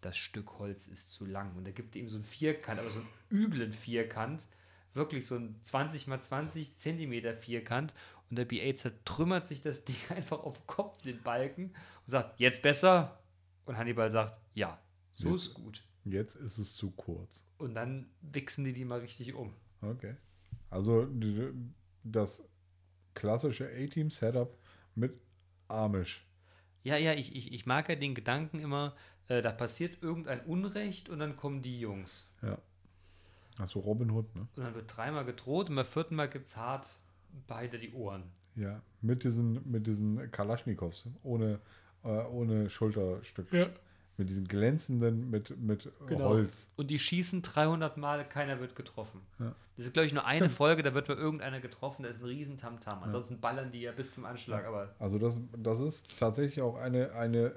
[0.00, 1.56] das Stück Holz ist zu lang.
[1.56, 4.46] Und er gibt ihm so einen Vierkant, aber so einen üblen Vierkant.
[4.94, 7.92] Wirklich so ein 20 mal 20 Zentimeter Vierkant.
[8.30, 11.74] Und der BA zertrümmert sich das Ding einfach auf den Kopf, den Balken, und
[12.04, 13.18] sagt, jetzt besser?
[13.64, 14.78] Und Hannibal sagt, ja,
[15.10, 15.82] so ist gut.
[16.10, 17.44] Jetzt ist es zu kurz.
[17.58, 19.54] Und dann wichsen die die mal richtig um.
[19.80, 20.16] Okay.
[20.70, 21.08] Also
[22.04, 22.48] das
[23.14, 24.56] klassische A-Team-Setup
[24.94, 25.14] mit
[25.68, 26.26] Amish.
[26.84, 28.94] Ja, ja, ich, ich, ich mag ja den Gedanken immer,
[29.28, 32.30] äh, da passiert irgendein Unrecht und dann kommen die Jungs.
[32.42, 32.58] Ja.
[33.58, 34.46] Achso, Robin Hood, ne?
[34.56, 36.88] Und dann wird dreimal gedroht und beim vierten Mal gibt es hart
[37.46, 38.22] beide die Ohren.
[38.56, 38.80] Ja.
[39.00, 41.08] Mit diesen, mit diesen Kalaschnikows.
[41.22, 41.60] Ohne,
[42.04, 43.52] äh, ohne Schulterstück.
[44.18, 46.68] Mit diesen glänzenden, mit, mit Holz.
[46.76, 49.20] Und die schießen 300 Mal, keiner wird getroffen.
[49.38, 49.54] Ja.
[49.76, 52.26] Das ist, glaube ich, nur eine Folge, da wird mal irgendeiner getroffen, da ist ein
[52.26, 53.00] riesen Tamtam.
[53.04, 57.12] Ansonsten ballern die ja bis zum Anschlag, aber Also das, das ist tatsächlich auch eine,
[57.12, 57.54] eine,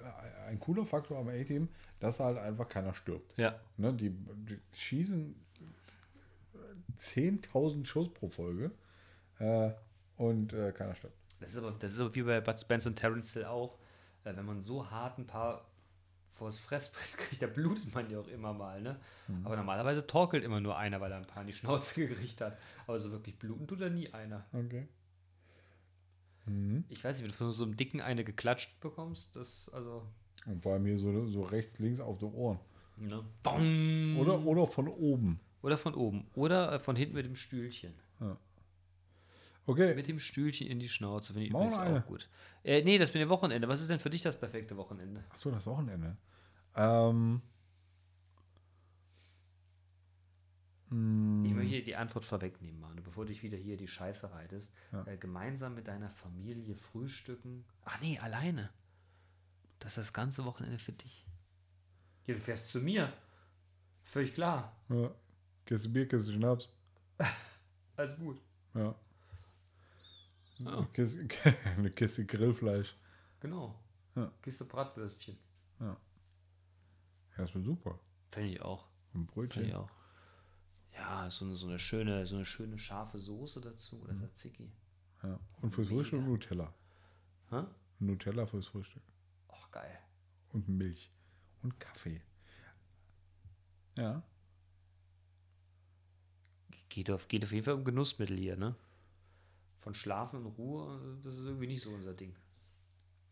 [0.47, 1.67] ein cooler Faktor am A-Team,
[1.99, 3.35] dass halt einfach keiner stirbt.
[3.37, 3.55] ja.
[3.77, 5.35] Ne, die, die schießen
[6.99, 8.71] 10.000 Schuss pro Folge
[9.39, 9.71] äh,
[10.17, 11.15] und äh, keiner stirbt.
[11.39, 13.79] Das ist, aber, das ist aber wie bei Bud Spence und Terence Hill auch.
[14.23, 15.65] Äh, wenn man so hart ein paar
[16.41, 18.81] vors Fressbrett kriegt, da blutet man ja auch immer mal.
[18.81, 18.99] Ne?
[19.43, 22.57] Aber normalerweise torkelt immer nur einer, weil er ein paar in die Schnauze gekriegt hat.
[22.87, 24.45] Aber so wirklich bluten tut da nie einer.
[24.51, 24.87] Okay.
[26.89, 30.05] Ich weiß nicht, wenn du von so einem Dicken eine geklatscht bekommst, das also.
[30.47, 32.59] Und vor allem hier so, so rechts, links auf den Ohren.
[32.97, 33.23] Ne?
[33.43, 34.17] Bong!
[34.17, 35.39] Oder, oder von oben.
[35.61, 36.25] Oder von oben.
[36.33, 37.93] Oder äh, von hinten mit dem Stühlchen.
[39.67, 39.93] Okay.
[39.95, 41.33] Mit dem Stühlchen in die Schnauze.
[41.33, 42.27] Finde ich Machen übrigens auch gut.
[42.63, 43.67] Äh, nee, das mit dem Wochenende.
[43.67, 45.23] Was ist denn für dich das perfekte Wochenende?
[45.29, 46.17] Achso, das Wochenende.
[46.75, 47.41] Ähm,
[50.89, 54.75] Ich möchte dir die Antwort vorwegnehmen, Manu, bevor du dich wieder hier die Scheiße reitest.
[55.05, 57.63] Äh, gemeinsam mit deiner Familie frühstücken.
[57.85, 58.69] Ach nee, alleine.
[59.79, 61.25] Das ist das ganze Wochenende für dich.
[62.27, 63.11] Ja, du fährst zu mir.
[64.03, 64.75] Völlig klar.
[64.89, 65.11] ja.
[65.65, 66.69] Kiste Bier, Kiste Schnaps.
[67.95, 68.41] Alles gut.
[68.73, 68.93] Ja.
[70.59, 70.85] Ja.
[70.93, 71.27] Kiste,
[71.77, 72.95] eine Kiste Grillfleisch.
[73.39, 73.79] Genau.
[74.15, 74.29] Ja.
[74.41, 75.37] Kiste Bratwürstchen.
[75.79, 75.95] Ja,
[77.37, 77.99] das wird super.
[78.29, 78.87] Fände ich auch.
[79.13, 79.65] Ein Fände Brötchen.
[79.65, 79.89] ich auch.
[80.93, 84.71] Ja, so eine, so eine schöne, so eine schöne scharfe Soße dazu oder Tzatziki.
[85.23, 85.39] Ja.
[85.61, 86.73] Und fürs Frühstück Nutella.
[87.49, 87.63] Hä?
[87.99, 89.03] Nutella fürs Frühstück.
[89.49, 89.99] Ach, geil.
[90.51, 91.11] Und Milch.
[91.63, 92.21] Und Kaffee.
[93.97, 94.23] Ja.
[96.89, 98.75] Geht auf, geht auf jeden Fall um Genussmittel hier, ne?
[99.79, 102.35] Von Schlafen und Ruhe, das ist irgendwie nicht so unser Ding.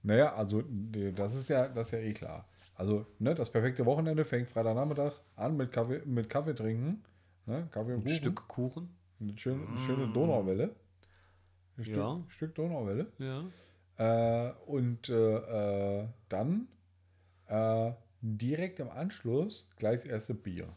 [0.02, 2.48] Naja, also das ist ja, das ist ja eh klar.
[2.80, 7.04] Also, ne, das perfekte Wochenende fängt Freitagnachmittag an mit Kaffee, mit Kaffee trinken.
[7.46, 7.68] Ne?
[7.72, 8.16] Kaffee und Ein Kuchen.
[8.16, 8.90] Stück Kuchen.
[9.20, 10.70] Eine schöne, schöne Donauwelle.
[11.78, 12.22] Ein Stück, Ja.
[12.30, 13.08] Stück Donauwelle.
[13.18, 13.44] Ja.
[13.98, 16.70] Äh, und äh, äh, dann
[17.48, 20.70] äh, direkt im Anschluss gleich das erste Bier.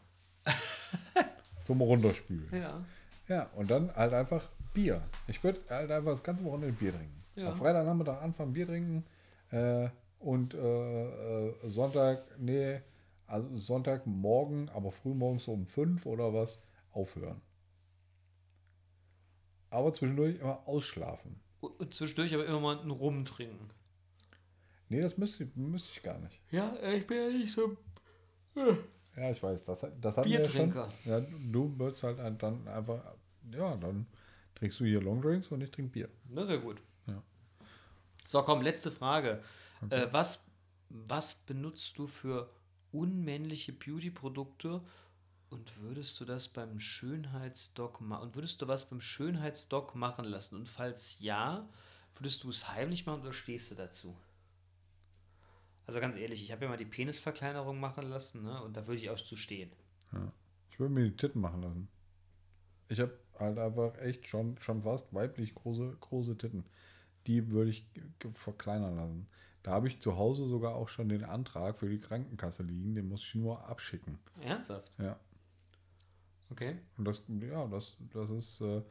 [1.63, 2.49] Zum Runterspülen.
[2.53, 2.83] Ja.
[3.29, 5.01] Ja, und dann halt einfach Bier.
[5.27, 7.23] Ich würde halt einfach das ganze Wochenende Bier trinken.
[7.35, 7.51] Ja.
[7.51, 9.05] Am Freitagnachmittag anfangen, Bier trinken.
[9.51, 9.87] Äh,
[10.23, 12.81] und äh, äh, Sonntag, nee,
[13.27, 17.41] also Sonntagmorgen, aber frühmorgens um fünf oder was, aufhören.
[19.69, 21.39] Aber zwischendurch immer ausschlafen.
[21.59, 23.69] Und zwischendurch aber immer mal einen Rum trinken.
[24.89, 26.39] Nee, das müsste, müsste ich gar nicht.
[26.51, 27.75] Ja, ich bin ja nicht so.
[29.15, 30.69] Ja, ich weiß, das, das hatten wir ja schon.
[30.69, 30.89] Biertrinker.
[31.05, 31.21] Ja,
[31.51, 33.01] du würdest halt dann einfach,
[33.51, 34.05] ja, dann
[34.55, 36.09] trinkst du hier Longdrinks und ich trinke Bier.
[36.29, 36.81] Na, sehr gut.
[37.07, 37.21] Ja.
[38.27, 39.41] So, komm, letzte Frage.
[39.91, 40.47] Äh, was,
[40.89, 42.49] was benutzt du für
[42.91, 44.81] unmännliche Beauty-Produkte
[45.49, 48.29] und würdest du das beim Schönheitsdoc machen?
[48.29, 50.55] Und würdest du was beim Schönheitsdoc machen lassen?
[50.55, 51.67] Und falls ja,
[52.15, 54.15] würdest du es heimlich machen oder stehst du dazu?
[55.85, 58.61] Also ganz ehrlich, ich habe ja mal die Penisverkleinerung machen lassen, ne?
[58.63, 59.71] Und da würde ich auch zu stehen.
[60.71, 61.87] Ich würde mir die Titten machen lassen.
[62.87, 66.65] Ich habe halt einfach echt schon, schon fast weiblich große, große Titten.
[67.27, 67.85] Die würde ich
[68.31, 69.27] verkleinern lassen.
[69.63, 72.95] Da habe ich zu Hause sogar auch schon den Antrag für die Krankenkasse liegen.
[72.95, 74.19] Den muss ich nur abschicken.
[74.41, 74.91] Ernsthaft?
[74.97, 75.17] Ja.
[76.51, 76.77] Okay.
[76.97, 78.81] Und das, ja, das, das ist, äh,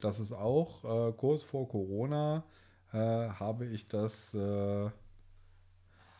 [0.00, 2.44] das ist auch äh, kurz vor Corona
[2.92, 4.90] äh, habe ich das, äh,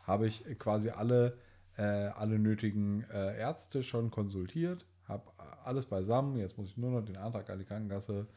[0.03, 1.37] habe ich quasi alle,
[1.77, 5.31] äh, alle nötigen äh, Ärzte schon konsultiert, habe
[5.65, 6.37] alles beisammen.
[6.37, 8.27] Jetzt muss ich nur noch den Antrag an die Krankenkasse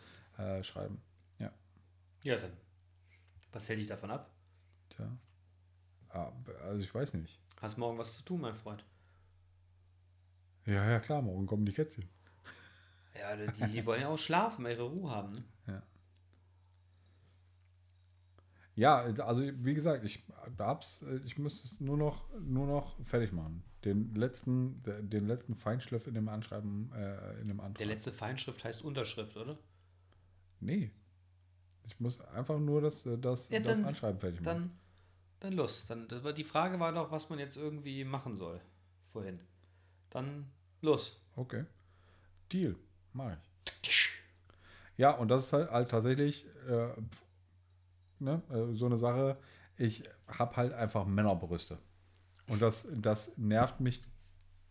[0.62, 1.02] schreiben.
[1.38, 1.50] Ja,
[2.22, 2.52] Ja, dann.
[3.52, 4.30] Was hält dich davon ab?
[4.88, 5.06] tja.
[6.12, 7.40] Also ich weiß nicht.
[7.61, 8.84] Hast morgen was zu tun, mein Freund?
[10.66, 12.08] Ja, ja, klar, morgen kommen die Kätzchen.
[13.18, 15.44] Ja, die, die wollen ja auch schlafen, ihre Ruhe haben.
[15.66, 15.82] Ne?
[18.76, 20.24] Ja, also wie gesagt, ich
[20.58, 23.62] hab's, ich müsste es nur noch, nur noch fertig machen.
[23.84, 27.78] Den letzten, den letzten Feinschliff in dem Anschreiben, äh, in dem Antrag.
[27.78, 29.58] Der letzte Feinschrift heißt Unterschrift, oder?
[30.61, 30.90] Nee.
[31.84, 34.70] Ich muss einfach nur das, äh, das, Ja, das dann- Anschreiben fertig machen.
[34.70, 34.78] Dann,
[35.41, 35.86] dann los.
[35.86, 38.61] Dann, die Frage war doch, was man jetzt irgendwie machen soll.
[39.12, 39.41] Vorhin.
[40.11, 40.47] Dann
[40.82, 41.20] los.
[41.36, 41.64] Okay.
[42.53, 42.76] Deal.
[43.12, 44.11] Mach ich.
[44.97, 46.88] Ja, und das ist halt, halt tatsächlich äh,
[48.18, 49.38] ne, äh, so eine Sache.
[49.78, 51.78] Ich habe halt einfach Männerbrüste.
[52.49, 54.03] Und das, das nervt mich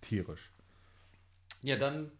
[0.01, 0.51] tierisch.
[1.63, 2.11] Ja, dann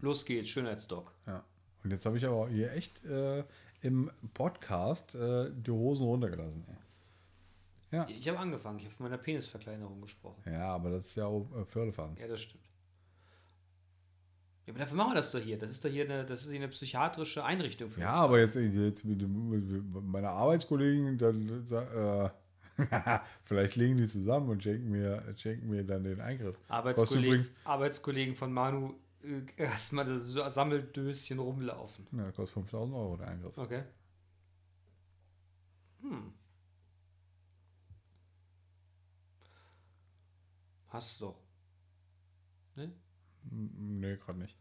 [0.00, 0.48] los geht's.
[0.48, 1.12] Schönheitsdoc.
[1.26, 1.44] Ja.
[1.84, 3.44] Und jetzt habe ich aber hier echt äh,
[3.80, 6.64] im Podcast äh, die Hosen runtergelassen.
[6.68, 6.87] Ey.
[7.90, 8.06] Ja.
[8.08, 8.78] Ich habe angefangen.
[8.78, 10.42] Ich habe von meiner Penisverkleinerung gesprochen.
[10.46, 12.20] Ja, aber das ist ja auch äh, Firlefanz.
[12.20, 12.64] Ja, das stimmt.
[14.66, 15.56] Ja, aber dafür machen wir das doch hier.
[15.58, 18.18] Das ist doch hier eine, das ist hier eine psychiatrische Einrichtung für Ja, uns.
[18.18, 22.30] aber jetzt, jetzt mit dem- mit meine Arbeitskollegen, dann, äh,
[23.44, 26.58] vielleicht legen die zusammen und schenken mir, schenken mir dann den Eingriff.
[26.68, 32.06] Arbeitskollegen, Arbeitskollegen von Manu äh, erstmal das Sammeldöschen rumlaufen.
[32.12, 33.56] ja, kostet 5000 Euro der Eingriff.
[33.56, 33.82] Okay.
[36.02, 36.32] Hm.
[40.98, 41.40] Hast du doch.
[42.74, 42.92] Ne?
[43.52, 44.58] Nee, gerade nicht.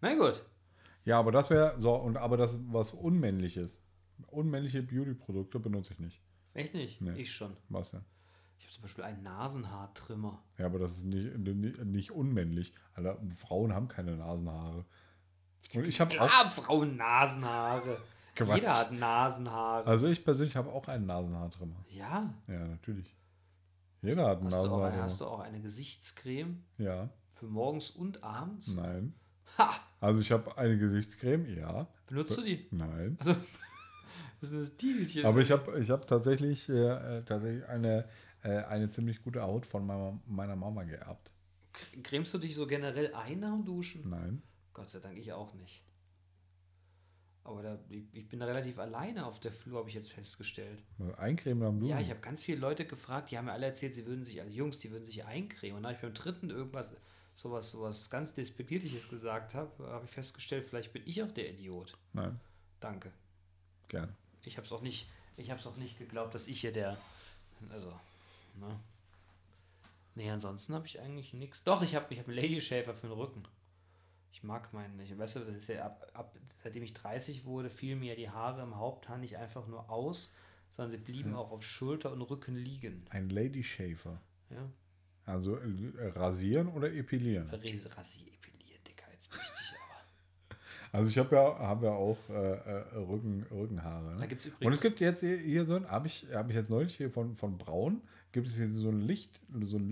[0.00, 0.44] Na gut.
[1.04, 3.82] Ja, aber das wäre so, und aber das ist was Unmännliches.
[4.28, 6.22] Unmännliche Beauty-Produkte benutze ich nicht.
[6.54, 7.00] Echt nicht?
[7.00, 7.18] Nee.
[7.18, 7.56] Ich schon.
[7.68, 8.04] Was denn?
[8.58, 10.40] Ich habe zum Beispiel einen Nasenhaartrimmer.
[10.56, 12.72] Ja, aber das ist nicht, nicht, nicht unmännlich.
[12.94, 14.84] Alter, Frauen haben keine Nasenhaare.
[15.74, 16.50] Und ich habe auch.
[16.52, 18.00] Frauen Nasenhaare.
[18.36, 18.54] Quatsch.
[18.54, 19.84] Jeder hat Nasenhaare.
[19.84, 21.84] Also ich persönlich habe auch einen Nasenhaartrimmer.
[21.88, 22.32] ja.
[22.46, 23.16] Ja, natürlich.
[24.02, 28.22] Jeder hat einen Hast du, auch hast du auch eine Gesichtscreme Ja, für morgens und
[28.24, 28.74] abends?
[28.74, 29.14] nein.
[29.58, 29.70] Ha!
[30.00, 31.86] Also ich habe eine Gesichtscreme, ja.
[32.06, 32.66] Benutzt du die?
[32.70, 33.16] Nein.
[33.18, 33.32] Also,
[34.40, 35.26] das ist das Diegelchen.
[35.26, 38.08] Aber ich habe ich hab tatsächlich, äh, äh, tatsächlich eine,
[38.42, 41.30] äh, eine ziemlich gute Haut von meiner, meiner Mama geerbt.
[42.02, 44.08] Cremst du dich so generell ein nach dem Duschen?
[44.08, 44.42] Nein.
[44.72, 45.82] Gott sei Dank, ich auch nicht.
[47.50, 50.82] Aber da, ich, ich bin da relativ alleine auf der Flur, habe ich jetzt festgestellt.
[51.16, 51.90] Eincremen am Blumen.
[51.90, 54.40] Ja, ich habe ganz viele Leute gefragt, die haben mir alle erzählt, sie würden sich,
[54.40, 55.78] also Jungs, die würden sich eincremen.
[55.78, 56.92] Und da ich beim dritten irgendwas,
[57.34, 61.96] sowas, sowas ganz Despektierliches gesagt habe, habe ich festgestellt, vielleicht bin ich auch der Idiot.
[62.12, 62.38] Nein,
[62.80, 63.10] Danke.
[63.88, 64.14] gerne.
[64.44, 66.96] Ich habe es auch nicht, ich habe es auch nicht geglaubt, dass ich hier der,
[67.70, 67.88] also,
[68.58, 68.78] ne.
[70.14, 71.62] Nee, ansonsten habe ich eigentlich nichts.
[71.64, 73.42] Doch, ich habe ich hab einen Lady Shaver für den Rücken.
[74.32, 77.68] Ich mag meinen, ich weißt du, das ist ja ab, ab, seitdem ich 30 wurde,
[77.70, 80.32] fielen mir die Haare im Haupthaar nicht einfach nur aus,
[80.70, 83.04] sondern sie blieben auch auf Schulter und Rücken liegen.
[83.10, 84.20] Ein Lady Shaver.
[84.50, 84.68] Ja.
[85.26, 87.48] Also äh, rasieren oder epilieren?
[87.48, 90.56] Ras- Rasier epilieren, Digga, jetzt richtig, aber.
[90.92, 94.12] Also ich habe ja, hab ja auch äh, äh, Rücken, Rückenhaare.
[94.14, 94.16] Ne?
[94.20, 96.56] Da gibt's übrigens- Und es gibt jetzt hier, hier so ein, habe ich, hab ich
[96.56, 98.00] jetzt neulich hier von, von Braun,
[98.32, 99.90] gibt es hier so ein Licht, so ein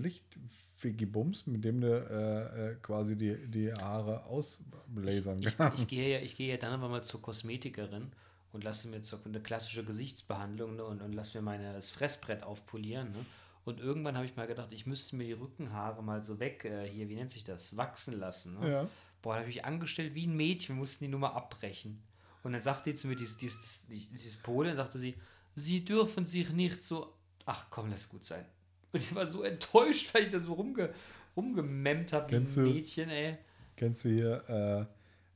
[0.79, 5.83] Lichtfigibums, mit dem du äh, äh, quasi die, die Haare auslasern Ich, kannst.
[5.83, 8.11] ich gehe ja, ich gehe ja dann aber mal zur Kosmetikerin
[8.51, 12.43] und lasse mir zur, eine klassische Gesichtsbehandlung ne, und, und lasse mir meine, das Fressbrett
[12.43, 13.09] aufpolieren.
[13.09, 13.25] Ne?
[13.65, 16.89] Und irgendwann habe ich mal gedacht, ich müsste mir die Rückenhaare mal so weg, äh,
[16.89, 18.59] hier, wie nennt sich das, wachsen lassen.
[18.59, 18.71] Ne?
[18.71, 18.89] Ja.
[19.21, 22.01] Boah, da habe ich angestellt wie ein Mädchen, wir mussten die Nummer abbrechen.
[22.41, 25.15] Und dann sagte die zu mir, dieses, dieses, dieses Pole, dann sagte sie,
[25.55, 27.13] sie dürfen sich nicht so,
[27.45, 28.45] ach komm, lass gut sein.
[28.91, 30.89] Und ich war so enttäuscht, weil ich da so rumge,
[31.35, 33.37] rumgememmt habe wie ein du- Mädchen, ey.
[33.75, 34.85] Kennst du hier äh,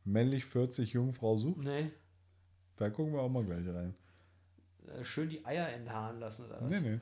[0.09, 1.59] männlich 40 Jungfrau sucht?
[1.59, 1.91] Nee.
[2.77, 3.93] Da gucken wir auch mal gleich rein.
[4.87, 6.69] Äh, schön die Eier enthaaren lassen oder was?
[6.69, 6.99] Nee, nee.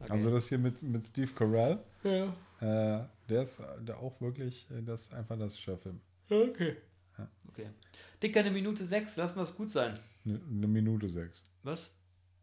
[0.00, 0.12] Okay.
[0.12, 2.26] Also das hier mit, mit Steve Carell, ja.
[2.60, 6.00] äh, der ist der auch wirklich, äh, das ist einfach das Schörfilm.
[6.28, 6.76] Okay.
[7.48, 7.70] Okay.
[8.22, 9.98] Dicker, eine Minute sechs, lassen wir es gut sein.
[10.26, 11.42] Eine ne Minute sechs.
[11.62, 11.90] Was?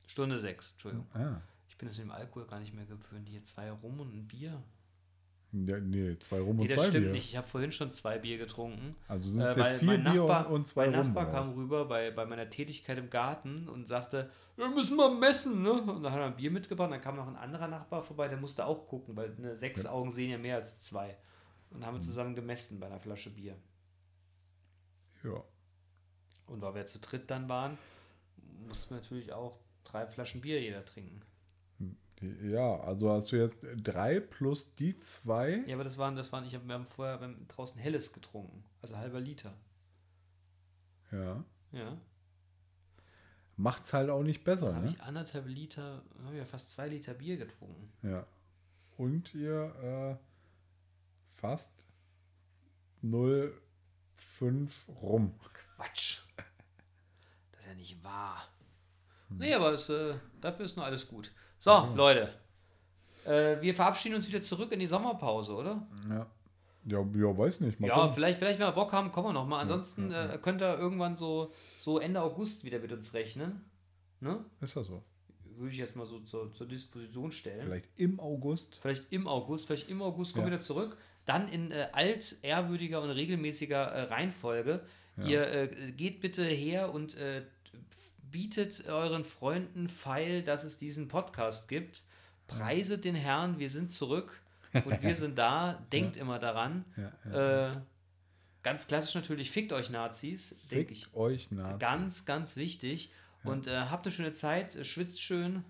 [0.07, 1.05] Stunde sechs, Entschuldigung.
[1.13, 1.39] Ah.
[1.83, 3.27] Bin es mit dem Alkohol gar nicht mehr gewöhnt.
[3.27, 4.63] Hier zwei Rum und ein Bier.
[5.51, 7.11] Ja, nee, zwei Rum Nee, und das zwei stimmt Bier.
[7.11, 7.27] nicht.
[7.27, 8.95] Ich habe vorhin schon zwei Bier getrunken.
[9.09, 11.07] Also sind Äh, es weil jetzt vier mein Bier Nachbar, und, zwei mein Rum.
[11.07, 15.13] Nachbar oder kam rüber bei, bei meiner Tätigkeit im Garten und sagte, wir müssen mal
[15.13, 15.73] messen, ne?
[15.73, 16.89] Und dann hat er ein Bier mitgebracht.
[16.89, 20.09] Dann kam noch ein anderer Nachbar vorbei, der musste auch gucken, weil ne, sechs Augen
[20.09, 21.17] sehen ja mehr als zwei.
[21.69, 21.85] Und Hm.
[21.85, 23.57] haben wir zusammen gemessen bei einer Flasche Bier.
[25.25, 25.43] Ja.
[26.47, 27.77] Und weil wir zu dritt dann waren,
[28.69, 31.21] mussten wir natürlich auch drei Flaschen Bier jeder trinken.
[32.43, 35.63] Ja, also hast du jetzt drei plus die zwei.
[35.67, 38.63] Ja, aber das waren, das waren, ich hab, wir haben vorher beim, draußen Helles getrunken.
[38.81, 39.53] Also halber Liter.
[41.11, 41.43] Ja.
[41.71, 41.97] Ja.
[43.55, 44.91] Macht's halt auch nicht besser, habe ne?
[44.91, 47.91] ich anderthalb Liter, habe ja fast zwei Liter Bier getrunken.
[48.01, 48.25] Ja.
[48.97, 51.71] Und ihr äh, fast
[53.03, 54.71] 0,5
[55.01, 55.39] rum.
[55.75, 56.21] Quatsch.
[57.51, 58.47] Das ist ja nicht wahr.
[59.37, 61.31] Nee, aber es, äh, dafür ist nur alles gut.
[61.59, 62.29] So, Leute.
[63.25, 65.87] Äh, wir verabschieden uns wieder zurück in die Sommerpause, oder?
[66.09, 66.27] Ja.
[66.85, 67.79] Ja, ja weiß nicht.
[67.79, 68.13] Mal Ja, gucken.
[68.13, 69.59] vielleicht, vielleicht, wenn wir Bock haben, kommen wir noch mal.
[69.61, 73.63] Ansonsten Äh, könnt ihr irgendwann so, so Ende August wieder mit uns rechnen.
[74.19, 74.43] Ne?
[74.59, 75.01] Ist das so?
[75.55, 77.65] Würde ich jetzt mal so zur, zur Disposition stellen.
[77.67, 78.77] Vielleicht im August.
[78.81, 80.51] Vielleicht im August, vielleicht im August kommen Ja.
[80.51, 80.97] wir wieder zurück.
[81.25, 84.81] Dann in äh, alt, ehrwürdiger und regelmäßiger äh, Reihenfolge.
[85.23, 87.43] Ihr äh, geht bitte her und äh,
[88.33, 92.03] bietet euren Freunden feil, dass es diesen Podcast gibt.
[92.47, 94.41] Preiset den Herrn, wir sind zurück
[94.85, 95.85] und wir sind da.
[95.93, 96.83] Denkt immer daran.
[97.31, 97.77] Ja, Äh,
[98.63, 101.05] ganz klassisch natürlich, fickt euch Nazis, denke ich.
[101.05, 101.77] Fickt euch Nazi.
[101.79, 103.11] Ganz, ganz wichtig.
[103.43, 105.63] Und äh, habt eine schöne Zeit, äh, schwitzt schön,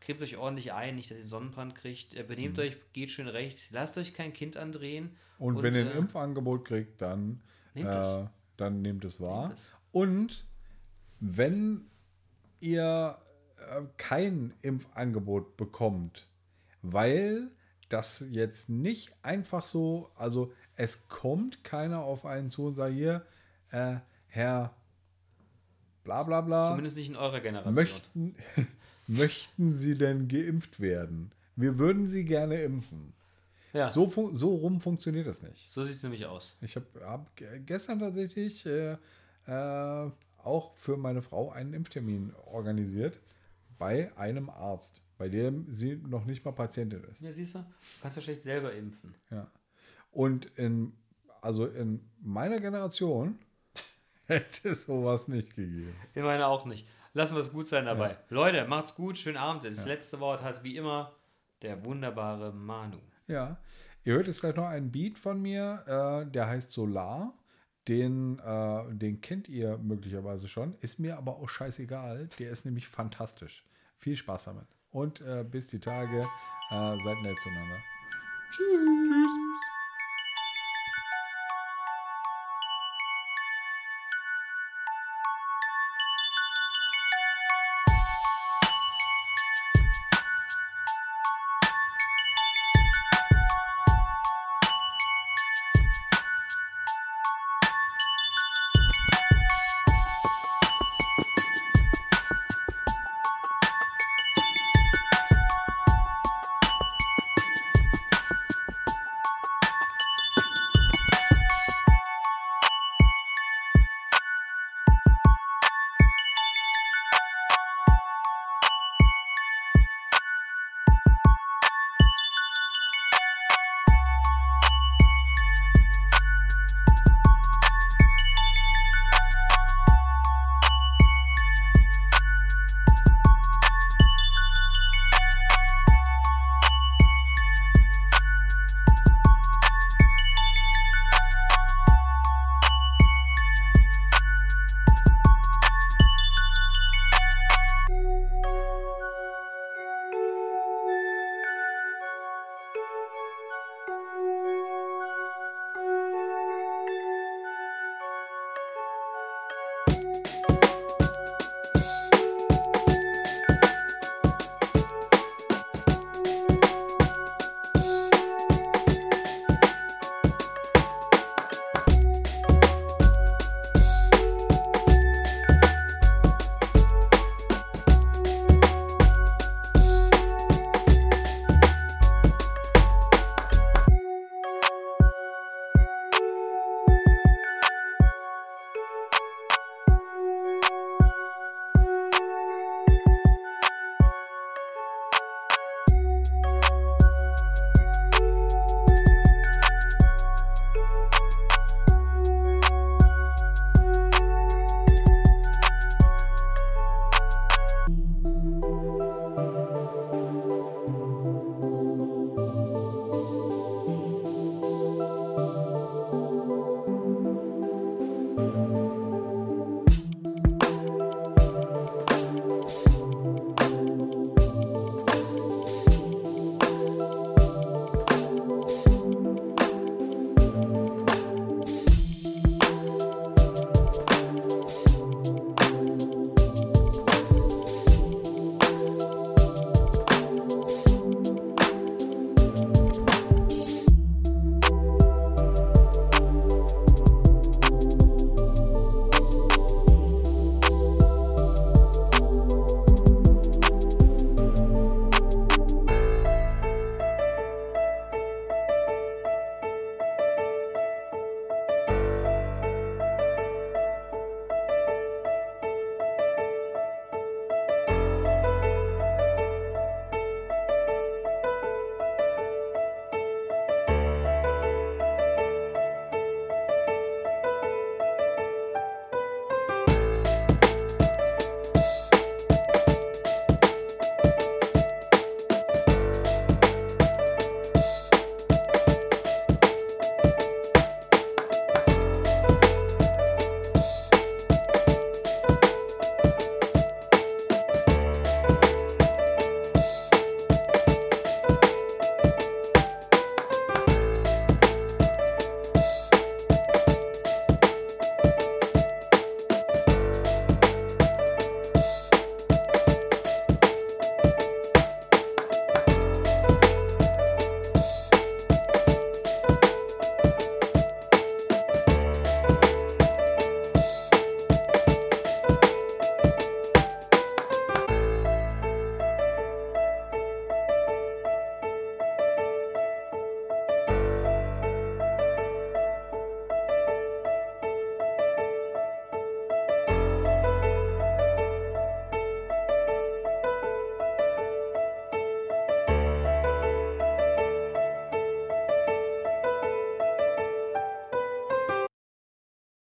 [0.00, 2.12] cremt euch ordentlich ein, nicht, dass ihr Sonnenbrand kriegt.
[2.14, 2.28] Äh, Mhm.
[2.28, 5.16] benehmt euch, geht schön rechts, lasst euch kein Kind andrehen.
[5.38, 7.40] Und, wenn ihr ein äh, Impfangebot kriegt, dann
[7.74, 8.18] Nehmt äh, es.
[8.58, 9.48] dann nehmt es wahr.
[9.48, 9.70] Nehmt es.
[9.92, 10.44] Und
[11.20, 11.86] wenn
[12.60, 13.18] ihr
[13.58, 16.26] äh, kein Impfangebot bekommt,
[16.82, 17.50] weil
[17.88, 23.24] das jetzt nicht einfach so, also es kommt keiner auf einen zu und sagt hier,
[23.70, 23.96] äh,
[24.28, 24.74] Herr
[26.04, 27.74] bla bla bla, Zumindest nicht in eurer Generation.
[27.74, 28.34] möchten,
[29.06, 31.32] möchten Sie denn geimpft werden?
[31.56, 33.12] Wir würden Sie gerne impfen.
[33.72, 35.70] ja, So, so rum funktioniert das nicht.
[35.70, 36.56] so sieht es nämlich aus.
[36.60, 38.96] Ich habe hab ge- gestern tatsächlich äh,
[39.46, 40.10] äh,
[40.46, 43.20] auch für meine Frau einen Impftermin organisiert
[43.78, 47.20] bei einem Arzt, bei dem sie noch nicht mal Patientin ist.
[47.20, 47.64] Ja, siehst du, du
[48.00, 49.14] kannst ja schlecht selber impfen.
[49.30, 49.50] Ja.
[50.12, 50.92] Und in,
[51.42, 53.38] also in meiner Generation
[54.26, 55.94] hätte es sowas nicht gegeben.
[56.14, 56.86] Ich meine auch nicht.
[57.12, 58.18] Lassen wir es gut sein dabei.
[58.28, 59.64] Leute, macht's gut, schönen Abend.
[59.64, 61.12] Das letzte Wort hat wie immer
[61.62, 62.98] der wunderbare Manu.
[63.26, 63.58] Ja.
[64.04, 67.34] Ihr hört jetzt gleich noch einen Beat von mir, äh, der heißt Solar.
[67.88, 70.74] Den, äh, den kennt ihr möglicherweise schon.
[70.80, 72.28] Ist mir aber auch scheißegal.
[72.38, 73.64] Der ist nämlich fantastisch.
[73.94, 74.66] Viel Spaß damit.
[74.90, 76.26] Und äh, bis die Tage.
[76.70, 77.78] Äh, seid nett zueinander.
[78.50, 79.45] Tschüss.